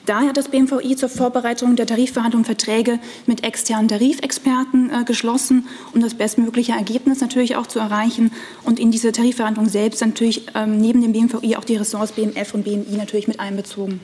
Daher 0.06 0.28
hat 0.28 0.36
das 0.36 0.50
BMVI 0.50 0.98
zur 0.98 1.08
Vorbereitung 1.08 1.78
der 1.78 1.86
Tarifverhandlungen 1.86 2.44
Verträge 2.44 3.00
mit 3.28 3.46
externen 3.46 3.88
Tarifexperten 3.88 4.90
äh, 4.90 5.06
geschlossen, 5.06 5.70
um 5.94 6.02
das 6.02 6.16
bestmögliche 6.16 6.74
Ergebnis 6.74 7.22
natürlich 7.22 7.56
auch 7.56 7.68
zu 7.68 7.80
erreichen 7.80 8.34
und 8.66 8.78
in 8.78 8.92
diese 8.92 9.14
Tarifverhandlungen 9.14 9.72
selbst 9.72 10.02
natürlich 10.02 10.48
ähm, 10.54 10.82
neben 10.82 11.02
dem 11.02 11.14
BMVI 11.14 11.56
auch 11.56 11.64
die 11.64 11.78
Ressorts 11.78 12.12
BMF 12.12 12.56
und 12.56 12.66
BMI 12.66 12.98
natürlich 12.98 13.30
mit 13.30 13.40
einbezogen. 13.40 14.02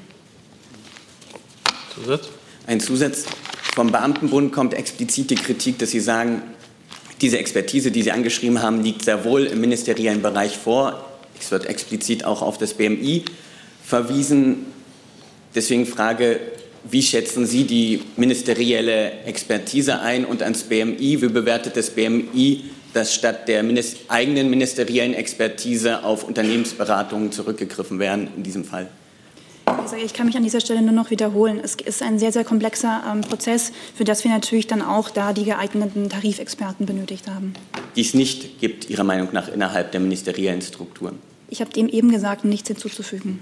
Zusatz? 1.93 2.29
Ein 2.67 2.79
Zusatz. 2.79 3.25
Vom 3.75 3.91
Beamtenbund 3.91 4.53
kommt 4.53 4.73
explizit 4.75 5.29
die 5.31 5.35
Kritik, 5.35 5.79
dass 5.79 5.89
Sie 5.91 5.99
sagen, 5.99 6.41
diese 7.23 7.39
Expertise, 7.39 7.89
die 7.89 8.03
Sie 8.03 8.11
angeschrieben 8.11 8.61
haben, 8.61 8.83
liegt 8.83 9.05
sehr 9.05 9.23
wohl 9.23 9.45
im 9.45 9.61
ministeriellen 9.61 10.21
Bereich 10.21 10.57
vor. 10.57 11.05
Es 11.39 11.51
wird 11.51 11.65
explizit 11.65 12.25
auch 12.25 12.41
auf 12.41 12.57
das 12.57 12.73
BMI 12.73 13.23
verwiesen. 13.83 14.65
Deswegen 15.55 15.85
Frage, 15.85 16.41
wie 16.83 17.01
schätzen 17.01 17.45
Sie 17.45 17.63
die 17.63 18.01
ministerielle 18.17 19.23
Expertise 19.23 20.01
ein 20.01 20.25
und 20.25 20.43
ans 20.43 20.63
BMI? 20.63 21.21
Wie 21.21 21.29
bewertet 21.29 21.77
das 21.77 21.91
BMI, 21.91 22.65
dass 22.93 23.15
statt 23.15 23.47
der 23.47 23.63
eigenen 24.09 24.49
ministeriellen 24.49 25.13
Expertise 25.13 26.03
auf 26.03 26.25
Unternehmensberatungen 26.25 27.31
zurückgegriffen 27.31 27.99
werden 27.99 28.27
in 28.35 28.43
diesem 28.43 28.65
Fall? 28.65 28.89
Ich 30.03 30.13
kann 30.13 30.25
mich 30.25 30.35
an 30.35 30.43
dieser 30.43 30.59
Stelle 30.59 30.81
nur 30.81 30.91
noch 30.91 31.09
wiederholen. 31.11 31.59
Es 31.63 31.75
ist 31.75 32.01
ein 32.01 32.19
sehr, 32.19 32.31
sehr 32.31 32.43
komplexer 32.43 33.03
ähm, 33.09 33.21
Prozess, 33.21 33.71
für 33.95 34.03
das 34.03 34.23
wir 34.23 34.31
natürlich 34.31 34.67
dann 34.67 34.81
auch 34.81 35.09
da 35.09 35.33
die 35.33 35.45
geeigneten 35.45 36.09
Tarifexperten 36.09 36.85
benötigt 36.85 37.27
haben. 37.27 37.53
Die 37.95 38.01
es 38.01 38.13
nicht 38.13 38.59
gibt, 38.59 38.89
Ihrer 38.89 39.03
Meinung 39.03 39.29
nach, 39.31 39.47
innerhalb 39.47 39.91
der 39.91 40.01
ministeriellen 40.01 40.61
Strukturen? 40.61 41.19
Ich 41.49 41.61
habe 41.61 41.71
dem 41.71 41.87
eben 41.87 42.11
gesagt, 42.11 42.45
nichts 42.45 42.67
hinzuzufügen. 42.67 43.39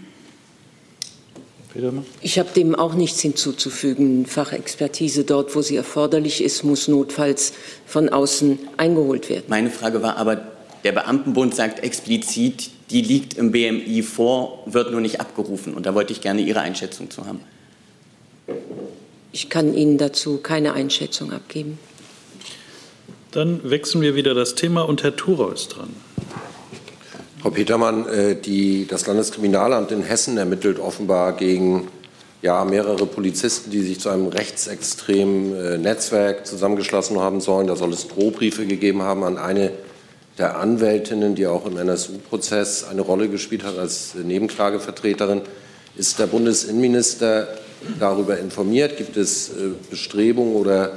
Ich 2.22 2.38
habe 2.38 2.50
dem 2.54 2.76
auch 2.76 2.96
nichts 2.96 3.22
hinzuzufügen. 3.22 4.26
Fachexpertise 4.26 5.24
dort, 5.24 5.56
wo 5.56 5.62
sie 5.62 5.78
erforderlich 5.78 6.44
ist, 6.44 6.64
muss 6.64 6.90
notfalls 6.90 7.54
von 7.86 8.10
außen 8.10 8.60
eingeholt 8.76 9.30
werden. 9.30 9.46
Meine 9.48 9.70
Frage 9.70 10.02
war 10.02 10.18
aber, 10.18 10.42
der 10.84 10.92
Beamtenbund 10.92 11.56
sagt 11.56 11.80
explizit, 11.80 12.72
die 12.92 13.02
liegt 13.02 13.36
im 13.36 13.52
BMI 13.52 14.04
vor, 14.04 14.64
wird 14.66 14.92
nur 14.92 15.02
nicht 15.02 15.22
abgerufen. 15.22 15.74
Und 15.74 15.86
da 15.86 15.96
wollte 15.96 16.12
ich 16.12 16.22
gerne 16.22 16.42
Ihre 16.42 16.60
Einschätzung 16.60 17.10
zu 17.10 17.26
haben. 17.26 17.40
ich 19.32 19.50
kann 19.50 19.74
Ihnen 19.74 19.98
dazu 19.98 20.38
keine 20.38 20.74
Einschätzung 20.74 21.32
abgeben. 21.32 21.80
Dann 23.32 23.70
wechseln 23.70 24.02
wir 24.02 24.14
wieder 24.16 24.34
das 24.34 24.56
Thema 24.56 24.82
und 24.82 25.04
Herr 25.04 25.16
Thurau 25.16 25.50
ist 25.52 25.70
dran. 25.70 25.90
Frau 27.42 27.50
Petermann, 27.50 28.08
äh, 28.08 28.36
die, 28.36 28.86
das 28.88 29.08
Landeskriminalamt 29.08 29.92
in 29.92 30.04
Hessen 30.04 30.38
ermittelt 30.38 30.80
offenbar 30.80 31.38
gegen 31.38 31.88
ja, 32.42 32.66
mehrere 32.66 33.06
Polizisten, 33.06 33.72
die 33.72 33.82
sich 33.82 34.00
zu 34.00 34.10
einem 34.10 34.28
rechtsextremen 34.28 35.56
äh, 35.56 35.78
Netzwerk 35.78 36.46
zusammengeschlossen 36.46 37.20
haben 37.20 37.40
sollen. 37.40 37.68
Da 37.68 37.76
soll 37.78 37.94
es 37.94 38.08
Drohbriefe 38.08 38.66
gegeben 38.66 39.02
haben 39.02 39.24
an 39.24 39.38
eine 39.38 39.72
der 40.42 40.58
Anwältinnen, 40.58 41.36
die 41.36 41.46
auch 41.46 41.68
im 41.68 41.78
NSU-Prozess 41.78 42.84
eine 42.84 43.02
Rolle 43.02 43.30
gespielt 43.30 43.64
hat 43.64 43.78
als 43.78 44.16
Nebenklagevertreterin. 44.16 45.42
Ist 45.96 46.18
der 46.18 46.26
Bundesinnenminister 46.26 47.48
darüber 48.00 48.40
informiert? 48.40 48.98
Gibt 48.98 49.18
es 49.18 49.50
äh, 49.50 49.70
Bestrebungen 49.92 50.56
oder 50.56 50.94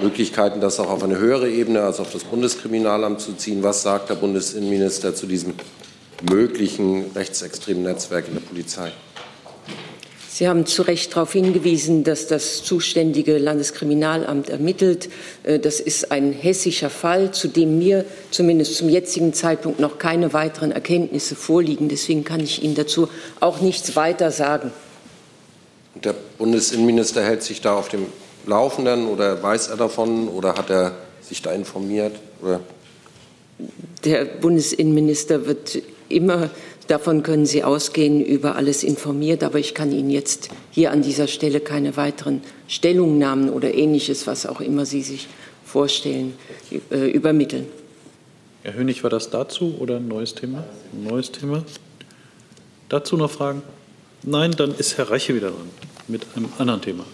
Möglichkeiten, 0.00 0.60
das 0.60 0.80
auch 0.80 0.90
auf 0.90 1.04
eine 1.04 1.16
höhere 1.16 1.48
Ebene 1.48 1.82
als 1.82 2.00
auf 2.00 2.10
das 2.12 2.24
Bundeskriminalamt 2.24 3.20
zu 3.20 3.34
ziehen? 3.34 3.62
Was 3.62 3.82
sagt 3.82 4.10
der 4.10 4.16
Bundesinnenminister 4.16 5.14
zu 5.14 5.26
diesem 5.26 5.54
möglichen 6.28 7.12
rechtsextremen 7.14 7.84
Netzwerk 7.84 8.26
in 8.26 8.34
der 8.34 8.40
Polizei? 8.40 8.90
Sie 10.38 10.46
haben 10.46 10.66
zu 10.66 10.82
Recht 10.82 11.16
darauf 11.16 11.32
hingewiesen, 11.32 12.04
dass 12.04 12.28
das 12.28 12.62
zuständige 12.62 13.38
Landeskriminalamt 13.38 14.48
ermittelt. 14.48 15.08
Äh, 15.42 15.58
das 15.58 15.80
ist 15.80 16.12
ein 16.12 16.32
hessischer 16.32 16.90
Fall, 16.90 17.32
zu 17.32 17.48
dem 17.48 17.76
mir 17.76 18.04
zumindest 18.30 18.76
zum 18.76 18.88
jetzigen 18.88 19.32
Zeitpunkt 19.34 19.80
noch 19.80 19.98
keine 19.98 20.32
weiteren 20.32 20.70
Erkenntnisse 20.70 21.34
vorliegen. 21.34 21.88
Deswegen 21.88 22.22
kann 22.22 22.38
ich 22.38 22.62
Ihnen 22.62 22.76
dazu 22.76 23.08
auch 23.40 23.60
nichts 23.60 23.96
weiter 23.96 24.30
sagen. 24.30 24.70
Der 26.04 26.14
Bundesinnenminister 26.38 27.24
hält 27.24 27.42
sich 27.42 27.60
da 27.60 27.74
auf 27.74 27.88
dem 27.88 28.06
Laufenden 28.46 29.08
oder 29.08 29.42
weiß 29.42 29.66
er 29.66 29.76
davon 29.76 30.28
oder 30.28 30.54
hat 30.54 30.70
er 30.70 30.94
sich 31.20 31.42
da 31.42 31.50
informiert? 31.50 32.14
Oder? 32.40 32.60
Der 34.04 34.24
Bundesinnenminister 34.24 35.46
wird 35.46 35.82
immer 36.08 36.48
Davon 36.88 37.22
können 37.22 37.44
Sie 37.44 37.62
ausgehen, 37.64 38.24
über 38.24 38.56
alles 38.56 38.82
informiert, 38.82 39.44
aber 39.44 39.58
ich 39.58 39.74
kann 39.74 39.92
Ihnen 39.92 40.08
jetzt 40.08 40.48
hier 40.70 40.90
an 40.90 41.02
dieser 41.02 41.26
Stelle 41.26 41.60
keine 41.60 41.98
weiteren 41.98 42.40
Stellungnahmen 42.66 43.50
oder 43.50 43.74
ähnliches, 43.74 44.26
was 44.26 44.46
auch 44.46 44.62
immer 44.62 44.86
Sie 44.86 45.02
sich 45.02 45.28
vorstellen, 45.66 46.32
äh, 46.90 47.10
übermitteln. 47.10 47.66
Herr 48.62 48.72
Hönig, 48.72 49.02
war 49.02 49.10
das 49.10 49.28
dazu 49.28 49.76
oder 49.78 49.96
ein 49.96 50.08
neues 50.08 50.34
Thema? 50.34 50.64
Ein 50.94 51.04
neues 51.04 51.30
Thema? 51.30 51.62
Dazu 52.88 53.18
noch 53.18 53.30
Fragen? 53.30 53.62
Nein, 54.22 54.52
dann 54.52 54.74
ist 54.74 54.96
Herr 54.96 55.10
Reiche 55.10 55.34
wieder 55.34 55.50
dran 55.50 55.68
mit 56.08 56.26
einem 56.34 56.48
anderen 56.56 56.80
Thema. 56.80 57.04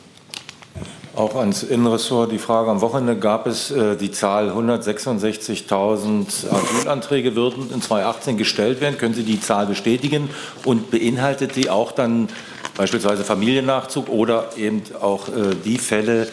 Auch 1.16 1.36
ans 1.36 1.62
Innenressort 1.62 2.32
die 2.32 2.38
Frage. 2.38 2.70
Am 2.70 2.80
Wochenende 2.80 3.16
gab 3.16 3.46
es 3.46 3.70
äh, 3.70 3.96
die 3.96 4.10
Zahl 4.10 4.50
166.000 4.50 6.50
Asylanträge 6.50 7.36
würden 7.36 7.70
in 7.72 7.80
2018 7.80 8.36
gestellt 8.36 8.80
werden. 8.80 8.98
Können 8.98 9.14
Sie 9.14 9.22
die 9.22 9.40
Zahl 9.40 9.66
bestätigen? 9.66 10.28
Und 10.64 10.90
beinhaltet 10.90 11.54
die 11.54 11.70
auch 11.70 11.92
dann 11.92 12.28
beispielsweise 12.76 13.22
Familiennachzug 13.22 14.08
oder 14.08 14.48
eben 14.56 14.82
auch 15.00 15.28
äh, 15.28 15.54
die 15.64 15.78
Fälle, 15.78 16.26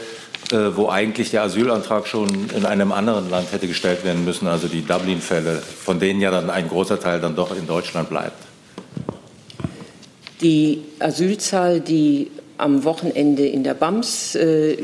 äh, 0.52 0.76
wo 0.76 0.90
eigentlich 0.90 1.30
der 1.30 1.44
Asylantrag 1.44 2.08
schon 2.08 2.50
in 2.56 2.66
einem 2.66 2.92
anderen 2.92 3.30
Land 3.30 3.52
hätte 3.52 3.68
gestellt 3.68 4.04
werden 4.04 4.26
müssen, 4.26 4.48
also 4.48 4.68
die 4.68 4.84
Dublin-Fälle, 4.84 5.62
von 5.62 6.00
denen 6.00 6.22
ja 6.22 6.32
dann 6.32 6.50
ein 6.50 6.68
großer 6.68 7.00
Teil 7.00 7.20
dann 7.20 7.36
doch 7.36 7.56
in 7.56 7.68
Deutschland 7.68 8.10
bleibt? 8.10 8.48
Die 10.42 10.82
Asylzahl, 10.98 11.82
die 11.82 12.32
am 12.62 12.84
Wochenende 12.84 13.46
in 13.46 13.64
der 13.64 13.74
BAMS 13.74 14.36
äh, 14.36 14.78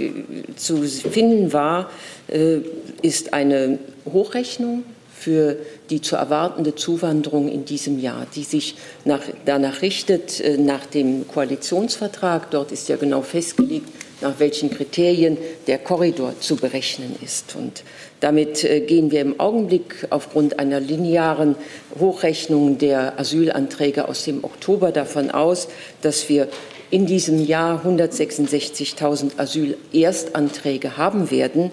zu 0.56 0.84
finden 0.84 1.54
war, 1.54 1.90
äh, 2.28 2.58
ist 3.02 3.34
eine 3.34 3.80
Hochrechnung 4.12 4.84
für 5.20 5.58
die 5.90 6.02
zu 6.02 6.16
erwartende 6.16 6.76
Zuwanderung 6.76 7.50
in 7.50 7.66
diesem 7.66 8.00
Jahr, 8.00 8.28
die 8.36 8.44
sich 8.44 8.76
nach, 9.04 9.22
danach 9.46 9.82
richtet, 9.82 10.40
äh, 10.40 10.58
nach 10.58 10.86
dem 10.86 11.28
Koalitionsvertrag. 11.28 12.52
Dort 12.52 12.72
ist 12.72 12.88
ja 12.88 12.98
genau 12.98 13.22
festgelegt, 13.22 13.88
nach 14.22 14.40
welchen 14.40 14.70
Kriterien 14.70 15.38
der 15.68 15.80
Korridor 15.80 16.40
zu 16.40 16.56
berechnen 16.56 17.16
ist. 17.24 17.56
Und 17.56 17.84
damit 18.20 18.64
äh, 18.64 18.82
gehen 18.82 19.12
wir 19.12 19.22
im 19.22 19.40
Augenblick 19.40 20.08
aufgrund 20.12 20.60
einer 20.60 20.80
linearen 20.80 21.56
Hochrechnung 22.00 22.78
der 22.78 23.20
Asylanträge 23.20 24.08
aus 24.08 24.24
dem 24.24 24.44
Oktober 24.44 24.92
davon 24.92 25.32
aus, 25.32 25.68
dass 26.02 26.30
wir 26.30 26.48
in 26.90 27.06
diesem 27.06 27.46
Jahr 27.46 27.84
166.000 27.86 29.38
Asylerstanträge 29.38 30.98
haben 30.98 31.32
werden. 31.32 31.72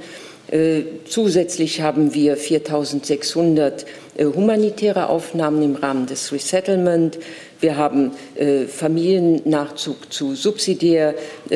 Äh, 0.50 0.82
zusätzlich 1.08 1.80
haben 1.80 2.12
wir 2.14 2.36
4.600 2.36 3.86
äh, 4.16 4.26
humanitäre 4.26 5.08
Aufnahmen 5.08 5.62
im 5.62 5.74
Rahmen 5.74 6.06
des 6.06 6.32
Resettlement. 6.32 7.18
Wir 7.60 7.76
haben 7.76 8.12
äh, 8.34 8.66
Familiennachzug 8.66 10.12
zu 10.12 10.34
subsidiär 10.34 11.14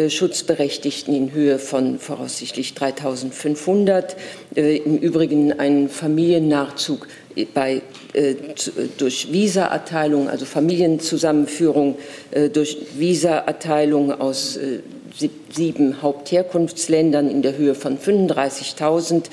Schutzberechtigten 0.08 1.14
in 1.14 1.32
Höhe 1.32 1.58
von 1.58 1.98
voraussichtlich 1.98 2.72
3.500. 2.72 4.16
Äh, 4.56 4.78
Im 4.78 4.96
Übrigen 4.98 5.60
einen 5.60 5.90
Familiennachzug 5.90 7.06
bei, 7.52 7.82
durch 8.96 9.32
Visaerteilung, 9.32 10.28
also 10.28 10.44
Familienzusammenführung 10.44 11.96
äh, 12.30 12.48
durch 12.48 12.78
Visaerteilung 12.96 14.12
aus 14.12 14.56
äh, 14.56 14.80
sieben 15.50 16.02
Hauptherkunftsländern 16.02 17.30
in 17.30 17.42
der 17.42 17.56
Höhe 17.56 17.74
von 17.74 17.98
35.000. 17.98 19.24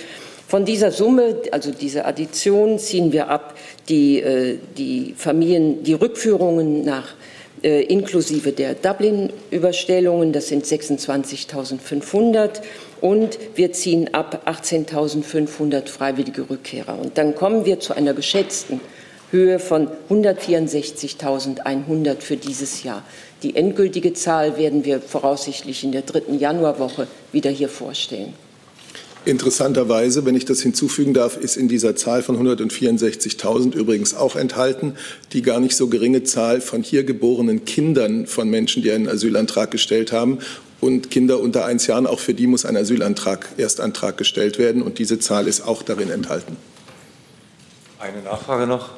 Von 0.47 0.65
dieser 0.65 0.91
Summe, 0.91 1.37
also 1.51 1.71
dieser 1.71 2.05
Addition, 2.05 2.77
ziehen 2.77 3.11
wir 3.11 3.29
ab 3.29 3.55
die, 3.89 4.21
äh, 4.21 4.57
die 4.77 5.15
Familien, 5.17 5.83
die 5.83 5.93
Rückführungen 5.93 6.83
nach 6.83 7.15
äh, 7.63 7.81
inklusive 7.83 8.51
der 8.51 8.75
Dublin-Überstellungen, 8.75 10.33
das 10.33 10.47
sind 10.49 10.65
26.500 10.65 12.61
und 13.05 13.37
wir 13.53 13.71
ziehen 13.71 14.15
ab 14.15 14.47
18.500 14.47 15.89
freiwillige 15.89 16.49
Rückkehrer. 16.49 16.97
Und 16.97 17.19
dann 17.19 17.35
kommen 17.35 17.63
wir 17.63 17.79
zu 17.79 17.95
einer 17.95 18.15
geschätzten 18.15 18.81
Höhe 19.29 19.59
von 19.59 19.89
164.100 20.09 22.21
für 22.21 22.35
dieses 22.35 22.81
Jahr. 22.81 23.03
Die 23.43 23.55
endgültige 23.55 24.13
Zahl 24.13 24.57
werden 24.57 24.85
wir 24.85 25.01
voraussichtlich 25.01 25.83
in 25.83 25.91
der 25.91 26.01
dritten 26.01 26.39
Januarwoche 26.39 27.05
wieder 27.31 27.51
hier 27.51 27.69
vorstellen. 27.69 28.33
Interessanterweise, 29.25 30.23
wenn 30.25 30.35
ich 30.35 30.45
das 30.45 30.61
hinzufügen 30.61 31.15
darf, 31.15 31.35
ist 31.35 31.57
in 31.57 31.67
dieser 31.67 31.95
Zahl 31.95 32.21
von 32.21 32.37
164.000 32.37 33.73
übrigens 33.73 34.13
auch 34.13 34.35
enthalten 34.35 34.93
die 35.33 35.41
gar 35.41 35.59
nicht 35.59 35.75
so 35.75 35.87
geringe 35.87 36.23
Zahl 36.23 36.61
von 36.61 36.83
hier 36.83 37.03
geborenen 37.03 37.65
Kindern 37.65 38.27
von 38.27 38.49
Menschen, 38.49 38.83
die 38.83 38.91
einen 38.91 39.07
Asylantrag 39.07 39.71
gestellt 39.71 40.11
haben. 40.11 40.37
Und 40.81 41.09
Kinder 41.09 41.39
unter 41.39 41.65
eins 41.65 41.87
Jahren, 41.87 42.05
auch 42.05 42.19
für 42.19 42.33
die 42.33 42.47
muss 42.47 42.65
ein 42.65 42.75
Asylantrag, 42.77 43.47
Erstantrag 43.57 44.17
gestellt 44.17 44.59
werden. 44.59 44.81
Und 44.81 44.99
diese 44.99 45.19
Zahl 45.19 45.47
ist 45.47 45.61
auch 45.61 45.83
darin 45.83 46.09
enthalten. 46.09 46.57
Eine 47.99 48.21
Nachfrage 48.21 48.67
noch. 48.67 48.89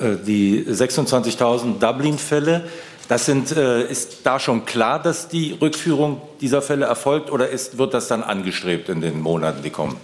Äh, 0.00 0.16
die 0.26 0.64
26.000 0.64 1.78
Dublin-Fälle, 1.78 2.64
das 3.08 3.26
sind, 3.26 3.56
äh, 3.56 3.88
ist 3.88 4.18
da 4.24 4.40
schon 4.40 4.64
klar, 4.64 5.02
dass 5.02 5.28
die 5.28 5.52
Rückführung 5.52 6.20
dieser 6.40 6.62
Fälle 6.62 6.86
erfolgt 6.86 7.30
oder 7.30 7.48
ist, 7.48 7.78
wird 7.78 7.94
das 7.94 8.08
dann 8.08 8.22
angestrebt 8.22 8.88
in 8.88 9.00
den 9.00 9.20
Monaten, 9.20 9.62
die 9.62 9.70
kommen? 9.70 9.96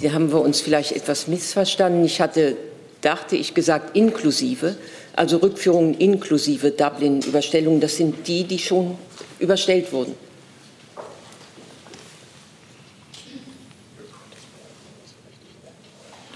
Hier 0.00 0.12
haben 0.12 0.30
wir 0.30 0.40
uns 0.40 0.60
vielleicht 0.60 0.92
etwas 0.92 1.26
missverstanden. 1.26 2.04
Ich 2.04 2.20
hatte, 2.20 2.56
dachte 3.00 3.36
ich, 3.36 3.54
gesagt 3.54 3.96
inklusive, 3.96 4.76
also 5.14 5.38
Rückführungen 5.38 5.94
inklusive 5.94 6.70
Dublin-Überstellungen. 6.70 7.80
Das 7.80 7.96
sind 7.96 8.26
die, 8.28 8.44
die 8.44 8.58
schon 8.58 8.96
überstellt 9.38 9.92
wurden. 9.92 10.14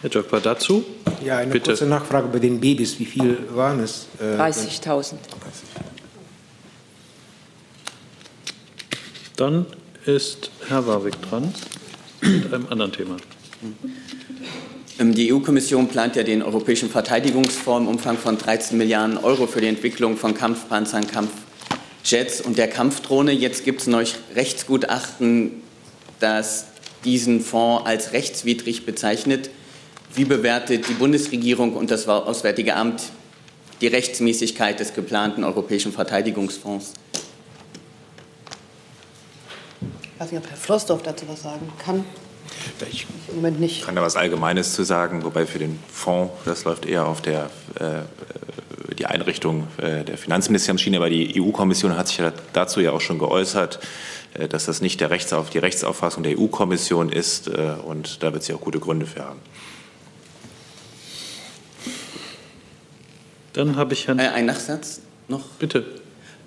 Herr 0.02 0.10
Jöckber, 0.10 0.40
dazu? 0.40 0.84
Ja, 1.24 1.38
eine 1.38 1.52
Bitte. 1.52 1.70
kurze 1.70 1.86
Nachfrage 1.86 2.28
bei 2.28 2.38
den 2.38 2.60
Babys. 2.60 2.98
Wie 2.98 3.06
viel 3.06 3.38
waren 3.50 3.80
es? 3.80 4.06
Äh, 4.20 4.36
30.000. 4.36 5.14
Dann 9.36 9.66
ist 10.04 10.50
Herr 10.68 10.86
Warwick 10.86 11.20
dran 11.22 11.52
mit 12.20 12.52
einem 12.52 12.66
anderen 12.68 12.92
Thema. 12.92 13.16
Ähm, 14.98 15.14
die 15.14 15.32
EU-Kommission 15.32 15.88
plant 15.88 16.16
ja 16.16 16.22
den 16.22 16.42
Europäischen 16.42 16.88
Verteidigungsfonds 16.90 17.82
im 17.82 17.88
Umfang 17.88 18.18
von 18.18 18.38
13 18.38 18.78
Milliarden 18.78 19.18
Euro 19.18 19.46
für 19.46 19.60
die 19.60 19.66
Entwicklung 19.66 20.16
von 20.16 20.34
Kampfpanzern, 20.34 21.06
Kampfjets 21.06 22.40
und 22.40 22.58
der 22.58 22.68
Kampfdrohne. 22.68 23.32
Jetzt 23.32 23.64
gibt 23.64 23.80
es 23.80 23.86
neues 23.86 24.14
Rechtsgutachten, 24.34 25.62
das 26.20 26.66
diesen 27.04 27.40
Fonds 27.40 27.86
als 27.86 28.12
rechtswidrig 28.12 28.86
bezeichnet. 28.86 29.50
Wie 30.16 30.24
bewertet 30.24 30.88
die 30.88 30.94
Bundesregierung 30.94 31.74
und 31.74 31.90
das 31.90 32.08
Auswärtige 32.08 32.74
Amt 32.74 33.02
die 33.82 33.86
Rechtsmäßigkeit 33.86 34.80
des 34.80 34.94
geplanten 34.94 35.44
Europäischen 35.44 35.92
Verteidigungsfonds? 35.92 36.94
Ich 39.82 40.18
weiß 40.18 40.32
nicht, 40.32 40.42
ob 40.42 40.48
Herr 40.48 40.56
Flossdorf 40.56 41.02
dazu 41.02 41.26
was 41.28 41.42
sagen 41.42 41.70
kann. 41.84 42.02
Ich 42.90 43.06
Im 43.28 43.36
Moment 43.36 43.60
nicht. 43.60 43.84
kann 43.84 43.94
da 43.94 44.00
was 44.00 44.16
Allgemeines 44.16 44.72
zu 44.72 44.84
sagen, 44.84 45.22
wobei 45.22 45.44
für 45.44 45.58
den 45.58 45.78
Fonds, 45.92 46.32
das 46.46 46.64
läuft 46.64 46.86
eher 46.86 47.06
auf 47.06 47.20
der, 47.20 47.50
äh, 47.78 48.94
die 48.98 49.04
Einrichtung 49.04 49.68
äh, 49.76 50.02
der 50.02 50.16
Finanzministeriumsschiene, 50.16 50.96
aber 50.96 51.10
die 51.10 51.38
EU-Kommission 51.38 51.94
hat 51.94 52.08
sich 52.08 52.16
ja 52.16 52.32
dazu 52.54 52.80
ja 52.80 52.92
auch 52.92 53.02
schon 53.02 53.18
geäußert, 53.18 53.80
äh, 54.32 54.48
dass 54.48 54.64
das 54.64 54.80
nicht 54.80 54.98
der 55.02 55.10
Rechtsauf, 55.10 55.50
die 55.50 55.58
Rechtsauffassung 55.58 56.22
der 56.22 56.38
EU-Kommission 56.38 57.10
ist 57.10 57.48
äh, 57.48 57.74
und 57.84 58.22
da 58.22 58.32
wird 58.32 58.44
sie 58.44 58.54
auch 58.54 58.62
gute 58.62 58.80
Gründe 58.80 59.04
für 59.04 59.22
haben. 59.22 59.40
Dann 63.56 63.76
habe 63.76 63.94
ich 63.94 64.06
Herrn. 64.06 64.18
Äh, 64.18 64.28
ein 64.28 64.44
Nachsatz 64.44 65.00
noch? 65.28 65.42
Bitte. 65.58 65.84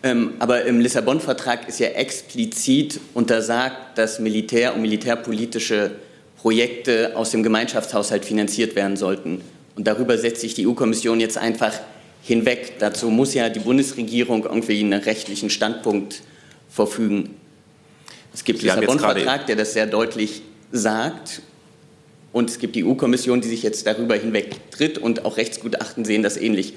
Ähm, 0.03 0.33
aber 0.37 0.63
im 0.65 0.79
Lissabon-Vertrag 0.79 1.67
ist 1.67 1.79
ja 1.79 1.87
explizit 1.87 2.99
untersagt, 3.15 3.97
dass 3.97 4.19
Militär- 4.19 4.75
und 4.75 4.81
militärpolitische 4.81 5.91
Projekte 6.37 7.17
aus 7.17 7.31
dem 7.31 7.41
Gemeinschaftshaushalt 7.41 8.25
finanziert 8.25 8.75
werden 8.75 8.95
sollten. 8.95 9.41
Und 9.75 9.87
darüber 9.87 10.17
setzt 10.19 10.41
sich 10.41 10.53
die 10.53 10.67
EU-Kommission 10.67 11.19
jetzt 11.19 11.37
einfach 11.37 11.73
hinweg. 12.21 12.75
Dazu 12.77 13.09
muss 13.09 13.33
ja 13.33 13.49
die 13.49 13.59
Bundesregierung 13.59 14.43
irgendwie 14.43 14.79
einen 14.79 15.01
rechtlichen 15.01 15.49
Standpunkt 15.49 16.21
verfügen. 16.69 17.35
Es 18.33 18.43
gibt 18.43 18.61
den 18.61 18.67
Lissabon-Vertrag, 18.67 19.47
der 19.47 19.55
das 19.55 19.73
sehr 19.73 19.87
deutlich 19.87 20.43
sagt. 20.71 21.41
Und 22.31 22.51
es 22.51 22.59
gibt 22.59 22.75
die 22.75 22.85
EU-Kommission, 22.85 23.41
die 23.41 23.47
sich 23.47 23.63
jetzt 23.63 23.87
darüber 23.87 24.15
hinweg 24.15 24.69
tritt. 24.69 24.99
Und 24.99 25.25
auch 25.25 25.37
Rechtsgutachten 25.37 26.05
sehen 26.05 26.21
das 26.21 26.37
ähnlich. 26.37 26.75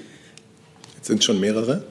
Sind 1.03 1.23
schon 1.23 1.39
mehrere? 1.39 1.83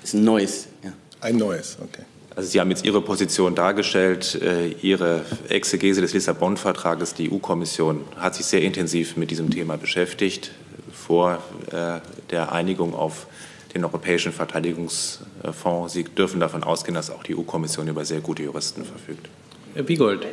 Das 0.00 0.10
ist 0.10 0.14
ein 0.14 0.24
neues, 0.24 0.66
ja. 0.84 0.92
Ein 1.20 1.36
neues, 1.36 1.78
okay. 1.80 2.02
Also 2.34 2.50
Sie 2.50 2.60
haben 2.60 2.70
jetzt 2.70 2.84
Ihre 2.84 3.00
Position 3.00 3.54
dargestellt, 3.54 4.40
äh, 4.40 4.68
Ihre 4.82 5.24
Exegese 5.48 6.00
des 6.00 6.12
Lissabon-Vertrages. 6.12 7.14
Die 7.14 7.32
EU-Kommission 7.32 8.04
hat 8.16 8.34
sich 8.34 8.46
sehr 8.46 8.62
intensiv 8.62 9.16
mit 9.16 9.30
diesem 9.30 9.50
Thema 9.50 9.76
beschäftigt 9.76 10.50
vor 10.92 11.42
äh, 11.70 12.00
der 12.30 12.52
Einigung 12.52 12.94
auf 12.94 13.26
den 13.74 13.84
Europäischen 13.84 14.32
Verteidigungsfonds. 14.32 15.92
Sie 15.92 16.04
dürfen 16.04 16.40
davon 16.40 16.64
ausgehen, 16.64 16.94
dass 16.94 17.10
auch 17.10 17.22
die 17.22 17.36
EU-Kommission 17.36 17.86
über 17.86 18.04
sehr 18.04 18.20
gute 18.20 18.42
Juristen 18.42 18.84
verfügt. 18.84 19.28
Herr 19.74 19.86
Wiegold. 19.86 20.26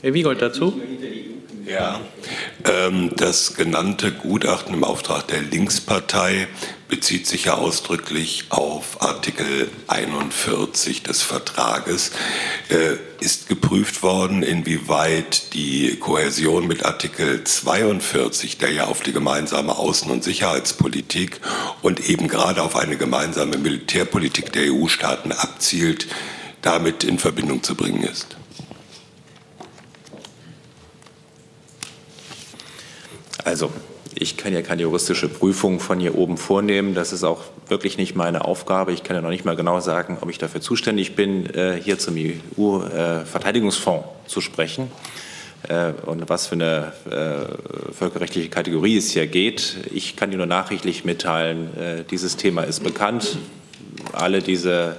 Herr 0.00 0.14
Wiegold 0.14 0.42
dazu? 0.42 0.72
Ja, 1.68 2.00
ähm, 2.64 3.10
das 3.14 3.54
genannte 3.54 4.10
Gutachten 4.10 4.72
im 4.72 4.84
Auftrag 4.84 5.28
der 5.28 5.42
Linkspartei 5.42 6.48
bezieht 6.88 7.26
sich 7.26 7.44
ja 7.44 7.56
ausdrücklich 7.56 8.46
auf 8.48 9.02
Artikel 9.02 9.68
41 9.86 11.02
des 11.02 11.20
Vertrages. 11.20 12.12
Äh, 12.70 12.96
ist 13.22 13.48
geprüft 13.48 14.02
worden, 14.02 14.42
inwieweit 14.42 15.52
die 15.52 15.96
Kohäsion 15.96 16.66
mit 16.66 16.86
Artikel 16.86 17.44
42, 17.44 18.56
der 18.56 18.72
ja 18.72 18.86
auf 18.86 19.02
die 19.02 19.12
gemeinsame 19.12 19.72
Außen- 19.72 20.08
und 20.10 20.24
Sicherheitspolitik 20.24 21.38
und 21.82 22.08
eben 22.08 22.28
gerade 22.28 22.62
auf 22.62 22.76
eine 22.76 22.96
gemeinsame 22.96 23.58
Militärpolitik 23.58 24.54
der 24.54 24.72
EU-Staaten 24.72 25.32
abzielt, 25.32 26.06
damit 26.62 27.04
in 27.04 27.18
Verbindung 27.18 27.62
zu 27.62 27.74
bringen 27.74 28.04
ist. 28.04 28.38
Also, 33.44 33.70
ich 34.20 34.36
kann 34.36 34.52
ja 34.52 34.62
keine 34.62 34.82
juristische 34.82 35.28
Prüfung 35.28 35.78
von 35.80 36.00
hier 36.00 36.16
oben 36.16 36.38
vornehmen. 36.38 36.94
Das 36.94 37.12
ist 37.12 37.22
auch 37.22 37.42
wirklich 37.68 37.98
nicht 37.98 38.16
meine 38.16 38.44
Aufgabe. 38.44 38.92
Ich 38.92 39.04
kann 39.04 39.14
ja 39.14 39.22
noch 39.22 39.30
nicht 39.30 39.44
mal 39.44 39.54
genau 39.54 39.80
sagen, 39.80 40.18
ob 40.20 40.28
ich 40.30 40.38
dafür 40.38 40.60
zuständig 40.60 41.14
bin, 41.14 41.52
äh, 41.54 41.80
hier 41.82 41.98
zum 41.98 42.16
EU-Verteidigungsfonds 42.16 44.06
zu 44.26 44.40
sprechen 44.40 44.90
äh, 45.68 45.92
und 46.06 46.28
was 46.28 46.48
für 46.48 46.54
eine 46.54 46.92
äh, 47.08 47.92
völkerrechtliche 47.92 48.48
Kategorie 48.48 48.96
es 48.96 49.12
hier 49.12 49.26
geht. 49.26 49.76
Ich 49.92 50.16
kann 50.16 50.30
Ihnen 50.30 50.38
nur 50.38 50.46
nachrichtlich 50.46 51.04
mitteilen, 51.04 52.04
dieses 52.10 52.36
Thema 52.36 52.62
ist 52.62 52.82
bekannt. 52.82 53.38
Alle 54.12 54.42
diese 54.42 54.96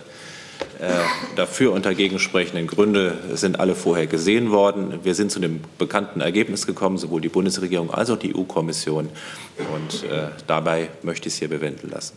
dafür 1.36 1.74
und 1.74 1.86
dagegen 1.86 2.20
sprechenden 2.20 2.68
Gründe 2.68 3.18
sind 3.34 3.60
alle 3.60 3.76
vorher 3.76 4.08
gesehen 4.08 4.52
worden. 4.52 5.00
Wir 5.04 5.16
sind 5.16 5.32
zu 5.32 5.40
dem 5.40 5.62
bekannten 5.78 6.22
Ergebnis 6.22 6.66
gekommen, 6.66 6.98
sowohl 6.98 7.22
die 7.22 7.30
Bundesregierung 7.30 7.92
als 7.94 8.10
auch 8.10 8.18
die 8.18 8.36
EU-Kommission. 8.36 9.10
Und 9.74 10.10
äh, 10.10 10.30
dabei 10.48 10.90
möchte 11.04 11.28
ich 11.28 11.34
es 11.34 11.40
hier 11.40 11.50
bewenden 11.50 11.90
lassen. 11.90 12.16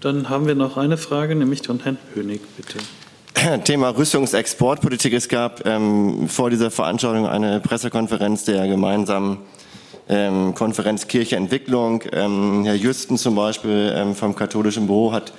Dann 0.00 0.30
haben 0.30 0.46
wir 0.46 0.54
noch 0.54 0.78
eine 0.78 0.96
Frage, 0.96 1.34
nämlich 1.34 1.62
von 1.66 1.80
Herrn 1.80 1.98
Hönig, 2.14 2.40
bitte. 2.56 2.78
Thema 3.64 3.90
Rüstungsexportpolitik. 3.90 5.12
Es 5.12 5.28
gab 5.28 5.66
ähm, 5.66 6.26
vor 6.28 6.48
dieser 6.48 6.70
Veranstaltung 6.70 7.26
eine 7.26 7.60
Pressekonferenz 7.60 8.44
der 8.44 8.66
gemeinsamen 8.66 9.38
ähm, 10.08 10.54
Konferenz 10.54 11.06
Kirche 11.06 11.36
Entwicklung. 11.36 12.02
Ähm, 12.12 12.64
Herr 12.64 12.74
Jüsten 12.74 13.18
zum 13.18 13.34
Beispiel 13.34 13.92
ähm, 13.94 14.14
vom 14.14 14.34
Katholischen 14.34 14.86
Büro 14.86 15.12
hat 15.12 15.32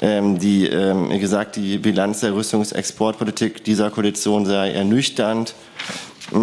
ähm, 0.00 0.38
die 0.38 0.66
ähm, 0.66 1.08
gesagt, 1.18 1.56
die 1.56 1.78
Bilanz 1.78 2.20
der 2.20 2.34
Rüstungsexportpolitik 2.34 3.64
dieser 3.64 3.90
Koalition 3.90 4.46
sei 4.46 4.72
ernüchternd. 4.72 5.54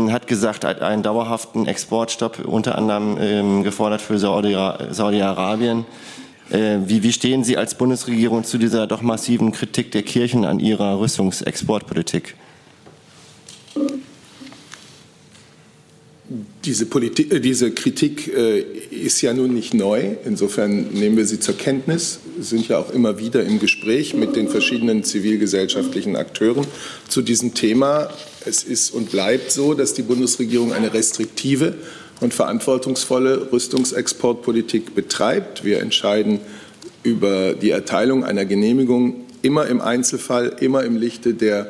Hat 0.09 0.27
gesagt, 0.27 0.63
einen 0.63 1.03
dauerhaften 1.03 1.67
Exportstopp 1.67 2.39
unter 2.45 2.77
anderem 2.77 3.17
ähm, 3.19 3.63
gefordert 3.63 4.01
für 4.01 4.17
Saudi- 4.17 4.55
Saudi-Arabien. 4.91 5.85
Äh, 6.49 6.77
wie, 6.85 7.03
wie 7.03 7.11
stehen 7.11 7.43
Sie 7.43 7.57
als 7.57 7.75
Bundesregierung 7.75 8.43
zu 8.43 8.57
dieser 8.57 8.87
doch 8.87 9.01
massiven 9.01 9.51
Kritik 9.51 9.91
der 9.91 10.03
Kirchen 10.03 10.45
an 10.45 10.59
ihrer 10.59 10.99
Rüstungsexportpolitik? 10.99 12.35
Diese, 16.65 16.87
Politik, 16.87 17.31
äh, 17.31 17.39
diese 17.39 17.71
Kritik 17.71 18.27
äh, 18.35 18.61
ist 18.89 19.21
ja 19.21 19.33
nun 19.33 19.53
nicht 19.53 19.73
neu. 19.73 20.15
Insofern 20.25 20.87
nehmen 20.93 21.15
wir 21.15 21.25
sie 21.25 21.39
zur 21.39 21.55
Kenntnis, 21.55 22.19
sind 22.39 22.67
ja 22.67 22.79
auch 22.79 22.89
immer 22.91 23.19
wieder 23.19 23.43
im 23.43 23.59
Gespräch 23.59 24.15
mit 24.15 24.35
den 24.35 24.47
verschiedenen 24.47 25.03
zivilgesellschaftlichen 25.03 26.15
Akteuren 26.15 26.65
zu 27.07 27.21
diesem 27.21 27.53
Thema. 27.53 28.09
Es 28.45 28.63
ist 28.63 28.91
und 28.91 29.11
bleibt 29.11 29.51
so, 29.51 29.75
dass 29.75 29.93
die 29.93 30.01
Bundesregierung 30.01 30.73
eine 30.73 30.93
restriktive 30.93 31.75
und 32.19 32.33
verantwortungsvolle 32.33 33.51
Rüstungsexportpolitik 33.51 34.95
betreibt. 34.95 35.63
Wir 35.63 35.81
entscheiden 35.81 36.39
über 37.03 37.53
die 37.53 37.69
Erteilung 37.69 38.23
einer 38.23 38.45
Genehmigung 38.45 39.25
immer 39.43 39.67
im 39.67 39.81
Einzelfall, 39.81 40.55
immer 40.61 40.83
im 40.83 40.95
Lichte 40.95 41.33
der 41.35 41.67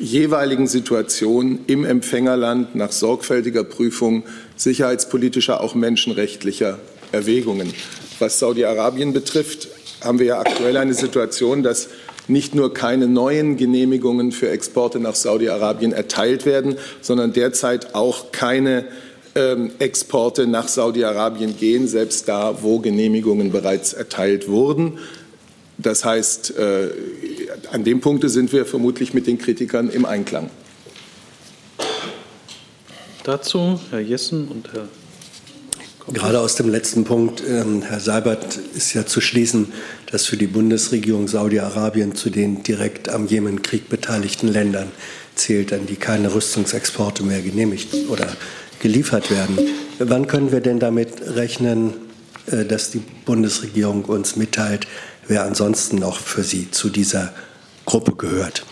jeweiligen 0.00 0.66
Situation 0.66 1.60
im 1.66 1.84
Empfängerland 1.84 2.74
nach 2.74 2.92
sorgfältiger 2.92 3.64
Prüfung 3.64 4.24
sicherheitspolitischer, 4.56 5.60
auch 5.60 5.74
menschenrechtlicher 5.74 6.78
Erwägungen. 7.12 7.72
Was 8.18 8.38
Saudi-Arabien 8.38 9.12
betrifft, 9.12 9.68
haben 10.02 10.18
wir 10.18 10.26
ja 10.26 10.40
aktuell 10.40 10.76
eine 10.76 10.94
Situation, 10.94 11.62
dass 11.62 11.88
nicht 12.28 12.54
nur 12.54 12.72
keine 12.72 13.08
neuen 13.08 13.56
Genehmigungen 13.56 14.32
für 14.32 14.50
Exporte 14.50 15.00
nach 15.00 15.14
Saudi-Arabien 15.14 15.92
erteilt 15.92 16.46
werden, 16.46 16.76
sondern 17.00 17.32
derzeit 17.32 17.94
auch 17.94 18.32
keine 18.32 18.86
ähm, 19.34 19.72
Exporte 19.78 20.46
nach 20.46 20.68
Saudi-Arabien 20.68 21.56
gehen, 21.56 21.88
selbst 21.88 22.28
da, 22.28 22.62
wo 22.62 22.78
Genehmigungen 22.78 23.52
bereits 23.52 23.92
erteilt 23.92 24.48
wurden. 24.48 24.98
Das 25.78 26.04
heißt, 26.04 26.56
äh, 26.58 26.88
an 27.70 27.84
dem 27.84 28.00
Punkte 28.00 28.28
sind 28.28 28.52
wir 28.52 28.66
vermutlich 28.66 29.14
mit 29.14 29.26
den 29.26 29.38
Kritikern 29.38 29.90
im 29.90 30.04
Einklang. 30.04 30.50
Dazu 33.24 33.78
Herr 33.90 34.00
Jessen 34.00 34.48
und 34.48 34.72
Herr 34.72 34.88
Gerade 36.12 36.40
aus 36.40 36.56
dem 36.56 36.68
letzten 36.68 37.04
Punkt, 37.04 37.42
ähm, 37.46 37.82
Herr 37.82 38.00
Seibert, 38.00 38.58
ist 38.74 38.94
ja 38.94 39.06
zu 39.06 39.20
schließen, 39.20 39.72
dass 40.10 40.26
für 40.26 40.36
die 40.36 40.48
Bundesregierung 40.48 41.28
Saudi-Arabien 41.28 42.16
zu 42.16 42.30
den 42.30 42.62
direkt 42.62 43.08
am 43.08 43.26
Jemenkrieg 43.26 43.88
beteiligten 43.88 44.48
Ländern 44.48 44.90
zählt, 45.36 45.72
an 45.72 45.86
die 45.86 45.96
keine 45.96 46.34
Rüstungsexporte 46.34 47.22
mehr 47.22 47.42
genehmigt 47.42 47.94
oder 48.08 48.26
geliefert 48.80 49.30
werden. 49.30 49.58
Wann 49.98 50.26
können 50.26 50.50
wir 50.50 50.60
denn 50.60 50.80
damit 50.80 51.10
rechnen, 51.36 51.92
äh, 52.46 52.64
dass 52.64 52.90
die 52.90 53.02
Bundesregierung 53.24 54.04
uns 54.04 54.36
mitteilt, 54.36 54.86
wer 55.28 55.44
ansonsten 55.44 55.96
noch 55.96 56.18
für 56.18 56.42
sie 56.42 56.70
zu 56.70 56.88
dieser 56.88 57.32
Gruppe 57.90 58.12
gehört? 58.12 58.64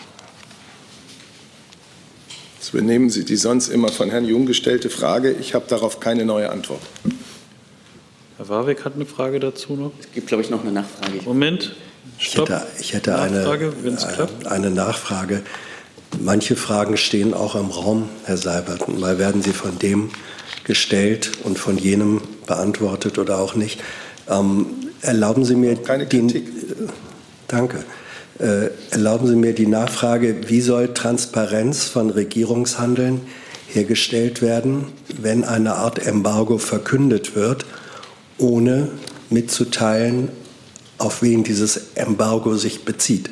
Das 2.57 2.69
übernehmen 2.69 3.09
Sie 3.09 3.25
die 3.25 3.35
sonst 3.35 3.67
immer 3.67 3.89
von 3.89 4.09
Herrn 4.09 4.23
Jung 4.23 4.45
gestellte 4.45 4.89
Frage. 4.89 5.33
Ich 5.33 5.53
habe 5.53 5.65
darauf 5.67 5.99
keine 5.99 6.23
neue 6.23 6.49
Antwort. 6.49 6.79
Herr 8.37 8.47
Warwick 8.47 8.85
hat 8.85 8.95
eine 8.95 9.05
Frage 9.05 9.41
dazu 9.41 9.73
noch. 9.73 9.91
Es 9.99 10.09
gibt, 10.13 10.27
glaube 10.27 10.43
ich, 10.43 10.49
noch 10.49 10.61
eine 10.61 10.71
Nachfrage. 10.71 11.21
Moment. 11.25 11.75
Stopp. 12.17 12.47
Ich 12.47 12.53
hätte, 12.55 12.67
ich 12.79 12.93
hätte 12.93 13.11
Nachfrage, 13.11 13.73
eine, 13.85 13.95
klappt. 13.97 14.47
eine 14.47 14.69
Nachfrage. 14.69 15.41
Manche 16.21 16.55
Fragen 16.55 16.95
stehen 16.95 17.33
auch 17.33 17.55
im 17.55 17.71
Raum, 17.71 18.07
Herr 18.23 18.37
Seibert. 18.37 18.87
Mal 18.87 19.19
werden 19.19 19.41
sie 19.41 19.51
von 19.51 19.77
dem 19.79 20.11
gestellt 20.63 21.31
und 21.43 21.59
von 21.59 21.77
jenem 21.77 22.21
beantwortet 22.47 23.17
oder 23.17 23.39
auch 23.39 23.55
nicht. 23.55 23.81
Ähm, 24.29 24.67
erlauben 25.01 25.43
Sie 25.43 25.55
mir 25.55 25.75
Keine 25.75 26.05
den, 26.05 26.27
Kritik. 26.27 26.47
Danke. 27.49 27.83
Äh, 28.39 28.69
erlauben 28.91 29.27
Sie 29.27 29.35
mir 29.35 29.53
die 29.53 29.67
Nachfrage, 29.67 30.47
wie 30.47 30.61
soll 30.61 30.93
Transparenz 30.93 31.83
von 31.83 32.09
Regierungshandeln 32.09 33.21
hergestellt 33.67 34.41
werden, 34.41 34.85
wenn 35.21 35.43
eine 35.43 35.75
Art 35.75 35.99
Embargo 36.05 36.57
verkündet 36.57 37.35
wird, 37.35 37.65
ohne 38.37 38.89
mitzuteilen, 39.29 40.29
auf 40.97 41.21
wen 41.21 41.43
dieses 41.43 41.95
Embargo 41.95 42.55
sich 42.55 42.85
bezieht? 42.85 43.29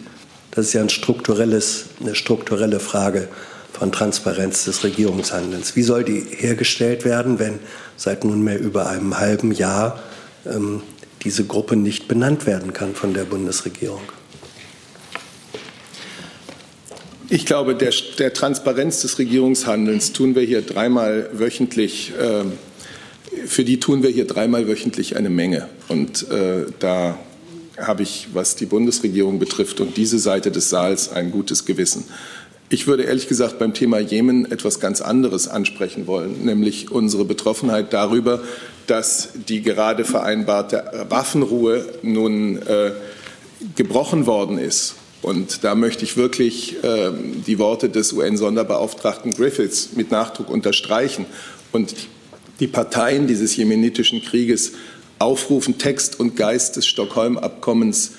Das 0.51 0.67
ist 0.67 0.73
ja 0.73 0.81
ein 0.81 0.89
eine 0.89 2.15
strukturelle 2.15 2.79
Frage 2.79 3.29
von 3.71 3.91
Transparenz 3.93 4.65
des 4.65 4.83
Regierungshandelns. 4.83 5.75
Wie 5.77 5.83
soll 5.83 6.03
die 6.03 6.25
hergestellt 6.31 7.05
werden, 7.05 7.39
wenn 7.39 7.59
seit 7.95 8.25
nunmehr 8.25 8.59
über 8.59 8.89
einem 8.89 9.17
halben 9.17 9.53
Jahr 9.53 9.99
ähm, 10.45 10.81
diese 11.23 11.45
Gruppe 11.45 11.77
nicht 11.77 12.07
benannt 12.07 12.45
werden 12.45 12.73
kann 12.73 12.93
von 12.93 13.13
der 13.13 13.23
Bundesregierung? 13.23 14.01
Ich 17.29 17.45
glaube, 17.45 17.75
der, 17.75 17.91
der, 18.19 18.31
Transparenz 18.31 19.01
des 19.01 19.19
Regierungshandelns 19.19 20.13
tun 20.13 20.33
wir 20.33 20.43
hier 20.43 20.61
dreimal 20.61 21.29
wöchentlich, 21.33 22.13
äh, 22.17 22.45
für 23.45 23.65
die 23.65 23.81
tun 23.81 24.01
wir 24.01 24.09
hier 24.09 24.25
dreimal 24.25 24.65
wöchentlich 24.69 25.17
eine 25.17 25.29
Menge. 25.29 25.67
Und 25.89 26.31
äh, 26.31 26.67
da 26.79 27.17
habe 27.77 28.03
ich, 28.03 28.29
was 28.31 28.55
die 28.55 28.65
Bundesregierung 28.65 29.39
betrifft 29.39 29.81
und 29.81 29.97
diese 29.97 30.19
Seite 30.19 30.51
des 30.51 30.69
Saals, 30.69 31.11
ein 31.11 31.31
gutes 31.31 31.65
Gewissen. 31.65 32.05
Ich 32.69 32.87
würde 32.87 33.03
ehrlich 33.03 33.27
gesagt 33.27 33.59
beim 33.59 33.73
Thema 33.73 33.99
Jemen 33.99 34.49
etwas 34.49 34.79
ganz 34.79 35.01
anderes 35.01 35.49
ansprechen 35.49 36.07
wollen, 36.07 36.45
nämlich 36.45 36.91
unsere 36.91 37.25
Betroffenheit 37.25 37.91
darüber, 37.91 38.41
dass 38.87 39.29
die 39.49 39.61
gerade 39.61 40.05
vereinbarte 40.05 41.05
Waffenruhe 41.09 41.85
nun 42.03 42.57
äh, 42.57 42.91
gebrochen 43.75 44.27
worden 44.27 44.57
ist. 44.57 44.95
Und 45.21 45.63
da 45.63 45.75
möchte 45.75 46.03
ich 46.03 46.15
wirklich 46.15 46.83
äh, 46.83 47.11
die 47.47 47.59
Worte 47.59 47.89
des 47.89 48.13
UN-Sonderbeauftragten 48.13 49.33
Griffiths 49.33 49.89
mit 49.95 50.11
Nachdruck 50.11 50.49
unterstreichen 50.49 51.25
und 51.71 51.95
die 52.59 52.67
Parteien 52.67 53.27
dieses 53.27 53.55
jemenitischen 53.55 54.21
Krieges 54.21 54.73
aufrufen, 55.19 55.77
Text 55.77 56.19
und 56.19 56.35
Geist 56.35 56.75
des 56.75 56.87
Stockholm-Abkommens 56.87 58.13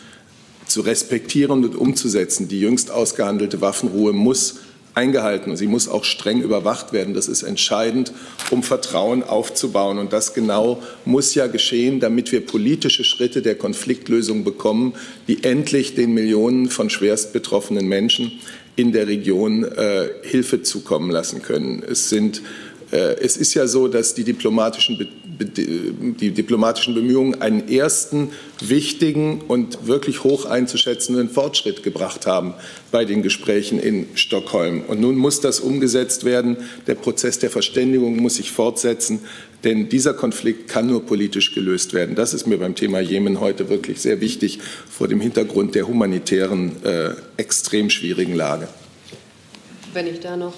zu 0.67 0.81
respektieren 0.83 1.65
und 1.65 1.77
umzusetzen. 1.77 2.49
Die 2.49 2.61
jüngst 2.61 2.91
ausgehandelte 2.91 3.61
Waffenruhe 3.61 4.13
muss 4.13 4.57
eingehalten 4.99 5.57
sie 5.57 5.69
muss 5.69 5.89
auch 5.89 6.05
streng 6.05 6.43
überwacht 6.43 6.93
werden. 6.93 7.15
Das 7.15 7.29
ist 7.29 7.45
entscheidend, 7.45 8.13
um 8.51 8.63
Vertrauen 8.65 9.23
aufzubauen. 9.23 9.99
Und 9.99 10.13
das 10.13 10.35
genau 10.35 10.83
muss 11.05 11.35
ja 11.35 11.47
geschehen, 11.47 12.01
damit 12.01 12.33
wir 12.33 12.45
politische 12.45 13.05
Schritte 13.05 13.41
der 13.41 13.55
Konfliktlösung 13.55 14.43
bekommen, 14.43 14.95
die 15.29 15.45
endlich 15.45 15.95
den 15.95 16.15
Millionen 16.15 16.69
von 16.69 16.91
schwerst 16.91 17.33
betroffenen 17.33 17.87
Menschen 17.87 18.33
in 18.75 18.93
der 18.93 19.07
Region 19.07 19.65
äh, 19.65 20.09
Hilfe 20.23 20.63
zukommen 20.63 21.11
lassen 21.11 21.43
können. 21.43 21.83
Es 21.89 22.09
sind 22.09 22.43
äh, 22.91 23.17
es 23.21 23.37
ist 23.37 23.55
ja 23.55 23.67
so, 23.67 23.87
dass 23.89 24.15
die 24.15 24.25
diplomatischen, 24.25 25.09
die 25.41 26.31
diplomatischen 26.33 26.95
Bemühungen 26.95 27.41
einen 27.41 27.69
ersten 27.69 28.31
wichtigen 28.61 29.43
und 29.47 29.87
wirklich 29.87 30.25
hoch 30.25 30.47
einzuschätzenden 30.47 31.31
Fortschritt 31.31 31.83
gebracht 31.83 32.27
haben 32.27 32.55
bei 32.91 33.05
den 33.05 33.23
Gesprächen 33.23 33.79
in 33.79 34.09
Stockholm. 34.15 34.83
Und 34.89 35.01
nun 35.01 35.17
muss 35.17 35.41
das 35.41 35.61
umgesetzt 35.61 36.25
werden. 36.25 36.57
Der 36.87 36.97
Prozess 36.97 37.39
der 37.39 37.51
Verständigung 37.51 38.17
muss 38.17 38.37
sich 38.37 38.51
fortsetzen, 38.51 39.21
denn 39.65 39.89
dieser 39.89 40.15
Konflikt 40.15 40.69
kann 40.69 40.87
nur 40.87 41.07
politisch 41.07 41.55
gelöst 41.55 41.93
werden. 41.93 42.15
Das 42.15 42.35
ist 42.35 42.47
mir 42.47 42.59
beim 42.59 42.75
Thema 42.75 43.01
Jemen 43.01 43.41
heute 43.41 43.69
wirklich 43.69 44.01
sehr 44.01 44.21
wichtig 44.21 44.59
vor 44.91 45.09
dem 45.09 45.21
Hintergrund 45.21 45.75
der 45.75 45.87
humanitären, 45.87 46.85
äh, 46.85 47.11
extrem 47.37 47.91
schwierigen 47.91 48.35
Lage. 48.35 48.69
Wenn 49.93 50.07
ich 50.07 50.21
da 50.21 50.37
noch 50.37 50.55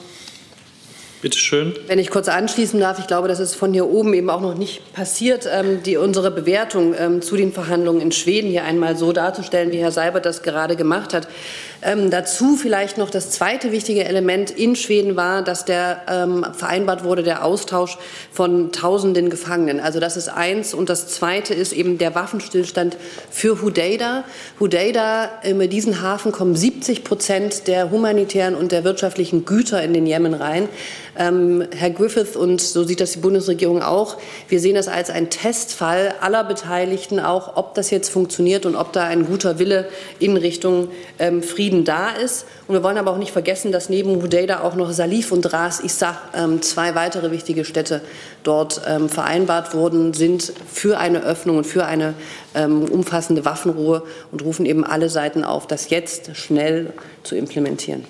Bitte 1.23 1.39
schön. 1.39 1.75
Wenn 1.87 1.99
ich 1.99 2.09
kurz 2.09 2.29
anschließen 2.29 2.81
darf, 2.81 2.99
ich 2.99 3.07
glaube, 3.07 3.29
das 3.29 3.41
ist 3.41 3.55
von 3.55 3.75
hier 3.75 3.87
oben 3.87 4.15
eben 4.15 4.31
auch 4.31 4.41
noch 4.41 4.55
nicht 4.55 4.95
passiert, 4.95 5.47
ähm, 5.53 5.83
die, 5.83 5.99
unsere 5.99 6.31
Bewertung 6.31 6.95
ähm, 6.99 7.21
zu 7.21 7.37
den 7.37 7.53
Verhandlungen 7.53 8.01
in 8.01 8.11
Schweden 8.11 8.49
hier 8.49 8.65
einmal 8.65 8.97
so 8.97 9.13
darzustellen, 9.13 9.71
wie 9.71 9.79
Herr 9.79 9.93
Seibert 9.93 10.25
das 10.25 10.43
gerade 10.43 10.77
gemacht 10.77 11.13
hat. 11.13 11.29
Ähm, 11.83 12.11
dazu 12.11 12.57
vielleicht 12.57 12.99
noch 12.99 13.09
das 13.09 13.31
zweite 13.31 13.73
wichtige 13.73 14.05
Element 14.05 14.51
in 14.51 14.77
Schweden 14.77 15.17
war, 15.17 15.43
dass 15.43 15.65
der 15.65 16.03
ähm, 16.09 16.45
vereinbart 16.53 17.05
wurde, 17.05 17.23
der 17.23 17.45
Austausch 17.45 17.97
von 18.31 18.71
tausenden 18.71 19.31
Gefangenen. 19.31 19.81
Also 19.81 19.99
das 19.99 20.17
ist 20.17 20.29
eins. 20.29 20.75
Und 20.75 20.91
das 20.91 21.09
zweite 21.09 21.55
ist 21.55 21.73
eben 21.73 21.97
der 21.97 22.15
Waffenstillstand 22.15 22.97
für 23.31 23.63
Hudeida. 23.63 24.25
Hudeida, 24.59 25.31
in 25.43 25.59
diesen 25.71 26.03
Hafen 26.03 26.33
kommen 26.33 26.55
70 26.55 27.03
Prozent 27.03 27.67
der 27.67 27.91
humanitären 27.91 28.55
und 28.55 28.73
der 28.73 28.85
wirtschaftlichen 28.85 29.47
Güter 29.47 29.83
in 29.83 29.95
den 29.95 30.07
Jemen 30.07 30.35
rein. 30.35 30.69
Ähm, 31.19 31.65
Herr 31.75 31.91
Griffith, 31.91 32.37
und 32.37 32.61
so 32.61 32.85
sieht 32.85 33.01
das 33.01 33.13
die 33.13 33.19
Bundesregierung 33.19 33.83
auch, 33.83 34.17
wir 34.49 34.61
sehen 34.61 34.75
das 34.75 34.89
als 34.89 35.11
einen 35.11 35.29
Testfall 35.29 36.15
aller 36.21 36.45
Beteiligten, 36.45 37.21
auch 37.21 37.57
ob 37.57 37.75
das 37.75 37.91
jetzt 37.91 38.09
funktioniert 38.11 38.65
und 38.65 38.77
ob 38.77 38.93
da 38.93 39.05
ein 39.05 39.27
guter 39.27 39.59
Wille 39.59 39.89
in 40.19 40.37
Richtung 40.37 40.89
ähm, 41.19 41.43
Frieden 41.43 41.70
da 41.85 42.11
ist. 42.11 42.47
Und 42.67 42.75
wir 42.75 42.83
wollen 42.83 42.99
aber 42.99 43.11
auch 43.11 43.19
nicht 43.19 43.33
vergessen, 43.33 43.73
dass 43.73 43.89
neben 43.89 44.23
Hudeida 44.23 44.61
auch 44.61 44.75
noch 44.75 44.91
Salif 44.91 45.33
und 45.33 45.53
Ras 45.53 45.81
Issa, 45.81 46.19
ähm, 46.35 46.63
zwei 46.63 46.95
weitere 46.95 47.31
wichtige 47.31 47.65
Städte, 47.65 48.03
dort 48.43 48.83
ähm, 48.87 49.09
vereinbart 49.09 49.75
worden 49.75 50.13
sind 50.13 50.53
für 50.73 50.99
eine 50.99 51.23
Öffnung 51.23 51.59
und 51.59 51.67
für 51.67 51.85
eine 51.87 52.15
ähm, 52.55 52.85
umfassende 52.85 53.45
Waffenruhe 53.45 54.03
und 54.33 54.43
rufen 54.43 54.67
eben 54.67 54.85
alle 54.85 55.09
Seiten 55.09 55.45
auf, 55.45 55.67
das 55.67 55.91
jetzt 55.91 56.37
schnell 56.37 56.93
zu 57.23 57.37
implementieren. 57.37 58.05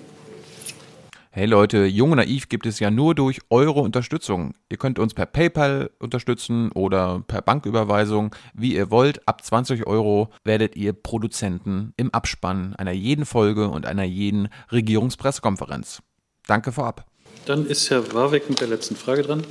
Hey 1.41 1.47
Leute, 1.47 1.87
Jung 1.87 2.11
und 2.11 2.19
Naiv 2.19 2.51
gibt 2.51 2.67
es 2.67 2.81
ja 2.81 2.91
nur 2.91 3.15
durch 3.15 3.39
eure 3.49 3.81
Unterstützung. 3.81 4.53
Ihr 4.69 4.77
könnt 4.77 4.99
uns 4.99 5.15
per 5.15 5.25
PayPal 5.25 5.89
unterstützen 5.99 6.71
oder 6.73 7.25
per 7.27 7.41
Banküberweisung, 7.41 8.37
wie 8.53 8.75
ihr 8.75 8.91
wollt. 8.91 9.27
Ab 9.27 9.43
20 9.43 9.87
Euro 9.87 10.29
werdet 10.45 10.77
ihr 10.77 10.93
Produzenten 10.93 11.95
im 11.97 12.13
Abspann 12.13 12.77
einer 12.77 12.93
jeden 12.93 13.25
Folge 13.25 13.69
und 13.69 13.87
einer 13.87 14.05
jeden 14.05 14.51
Regierungspressekonferenz. 14.71 16.03
Danke 16.47 16.73
vorab. 16.73 17.07
Dann 17.47 17.65
ist 17.65 17.89
Herr 17.89 18.13
Warwick 18.13 18.51
mit 18.51 18.61
der 18.61 18.69
letzten 18.69 18.95
Frage 18.95 19.23
dran. 19.23 19.43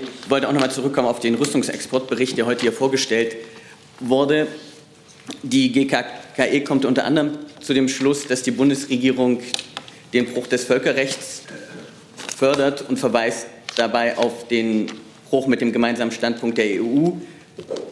Ich 0.00 0.30
wollte 0.30 0.48
auch 0.48 0.52
noch 0.52 0.60
mal 0.60 0.70
zurückkommen 0.70 1.08
auf 1.08 1.18
den 1.18 1.34
Rüstungsexportbericht, 1.34 2.38
der 2.38 2.46
heute 2.46 2.60
hier 2.60 2.72
vorgestellt 2.72 3.34
wurde. 3.98 4.46
Die 5.42 5.72
GKKE 5.72 6.62
kommt 6.62 6.84
unter 6.84 7.04
anderem 7.04 7.32
zu 7.60 7.74
dem 7.74 7.88
Schluss, 7.88 8.28
dass 8.28 8.44
die 8.44 8.52
Bundesregierung 8.52 9.40
den 10.12 10.26
Bruch 10.26 10.46
des 10.46 10.64
Völkerrechts 10.64 11.42
fördert 12.36 12.88
und 12.88 12.98
verweist 12.98 13.46
dabei 13.76 14.16
auf 14.16 14.48
den 14.48 14.90
Bruch 15.28 15.46
mit 15.46 15.60
dem 15.60 15.72
gemeinsamen 15.72 16.12
Standpunkt 16.12 16.58
der 16.58 16.82
EU, 16.82 17.10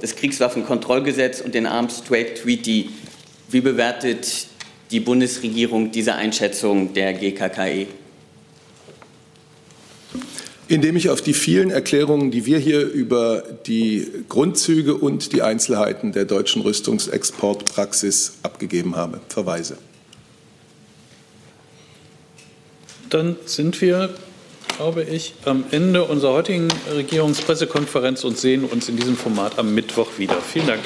das 0.00 0.16
Kriegswaffenkontrollgesetz 0.16 1.40
und 1.40 1.54
den 1.54 1.66
Arms 1.66 2.02
Trade 2.04 2.34
Treaty. 2.34 2.90
Wie 3.50 3.60
bewertet 3.60 4.46
die 4.90 5.00
Bundesregierung 5.00 5.90
diese 5.90 6.14
Einschätzung 6.14 6.94
der 6.94 7.12
GKKE? 7.12 7.86
Indem 10.68 10.96
ich 10.96 11.10
auf 11.10 11.20
die 11.20 11.34
vielen 11.34 11.70
Erklärungen, 11.70 12.32
die 12.32 12.44
wir 12.44 12.58
hier 12.58 12.80
über 12.80 13.44
die 13.66 14.06
Grundzüge 14.28 14.96
und 14.96 15.32
die 15.32 15.42
Einzelheiten 15.42 16.10
der 16.10 16.24
deutschen 16.24 16.62
Rüstungsexportpraxis 16.62 18.38
abgegeben 18.42 18.96
habe, 18.96 19.20
verweise. 19.28 19.78
Dann 23.10 23.36
sind 23.44 23.80
wir, 23.80 24.10
glaube 24.76 25.02
ich, 25.02 25.34
am 25.44 25.64
Ende 25.70 26.04
unserer 26.04 26.32
heutigen 26.32 26.68
Regierungspressekonferenz 26.92 28.24
und 28.24 28.36
sehen 28.36 28.64
uns 28.64 28.88
in 28.88 28.96
diesem 28.96 29.16
Format 29.16 29.58
am 29.58 29.74
Mittwoch 29.74 30.18
wieder. 30.18 30.36
Vielen 30.40 30.66
Dank. 30.66 30.80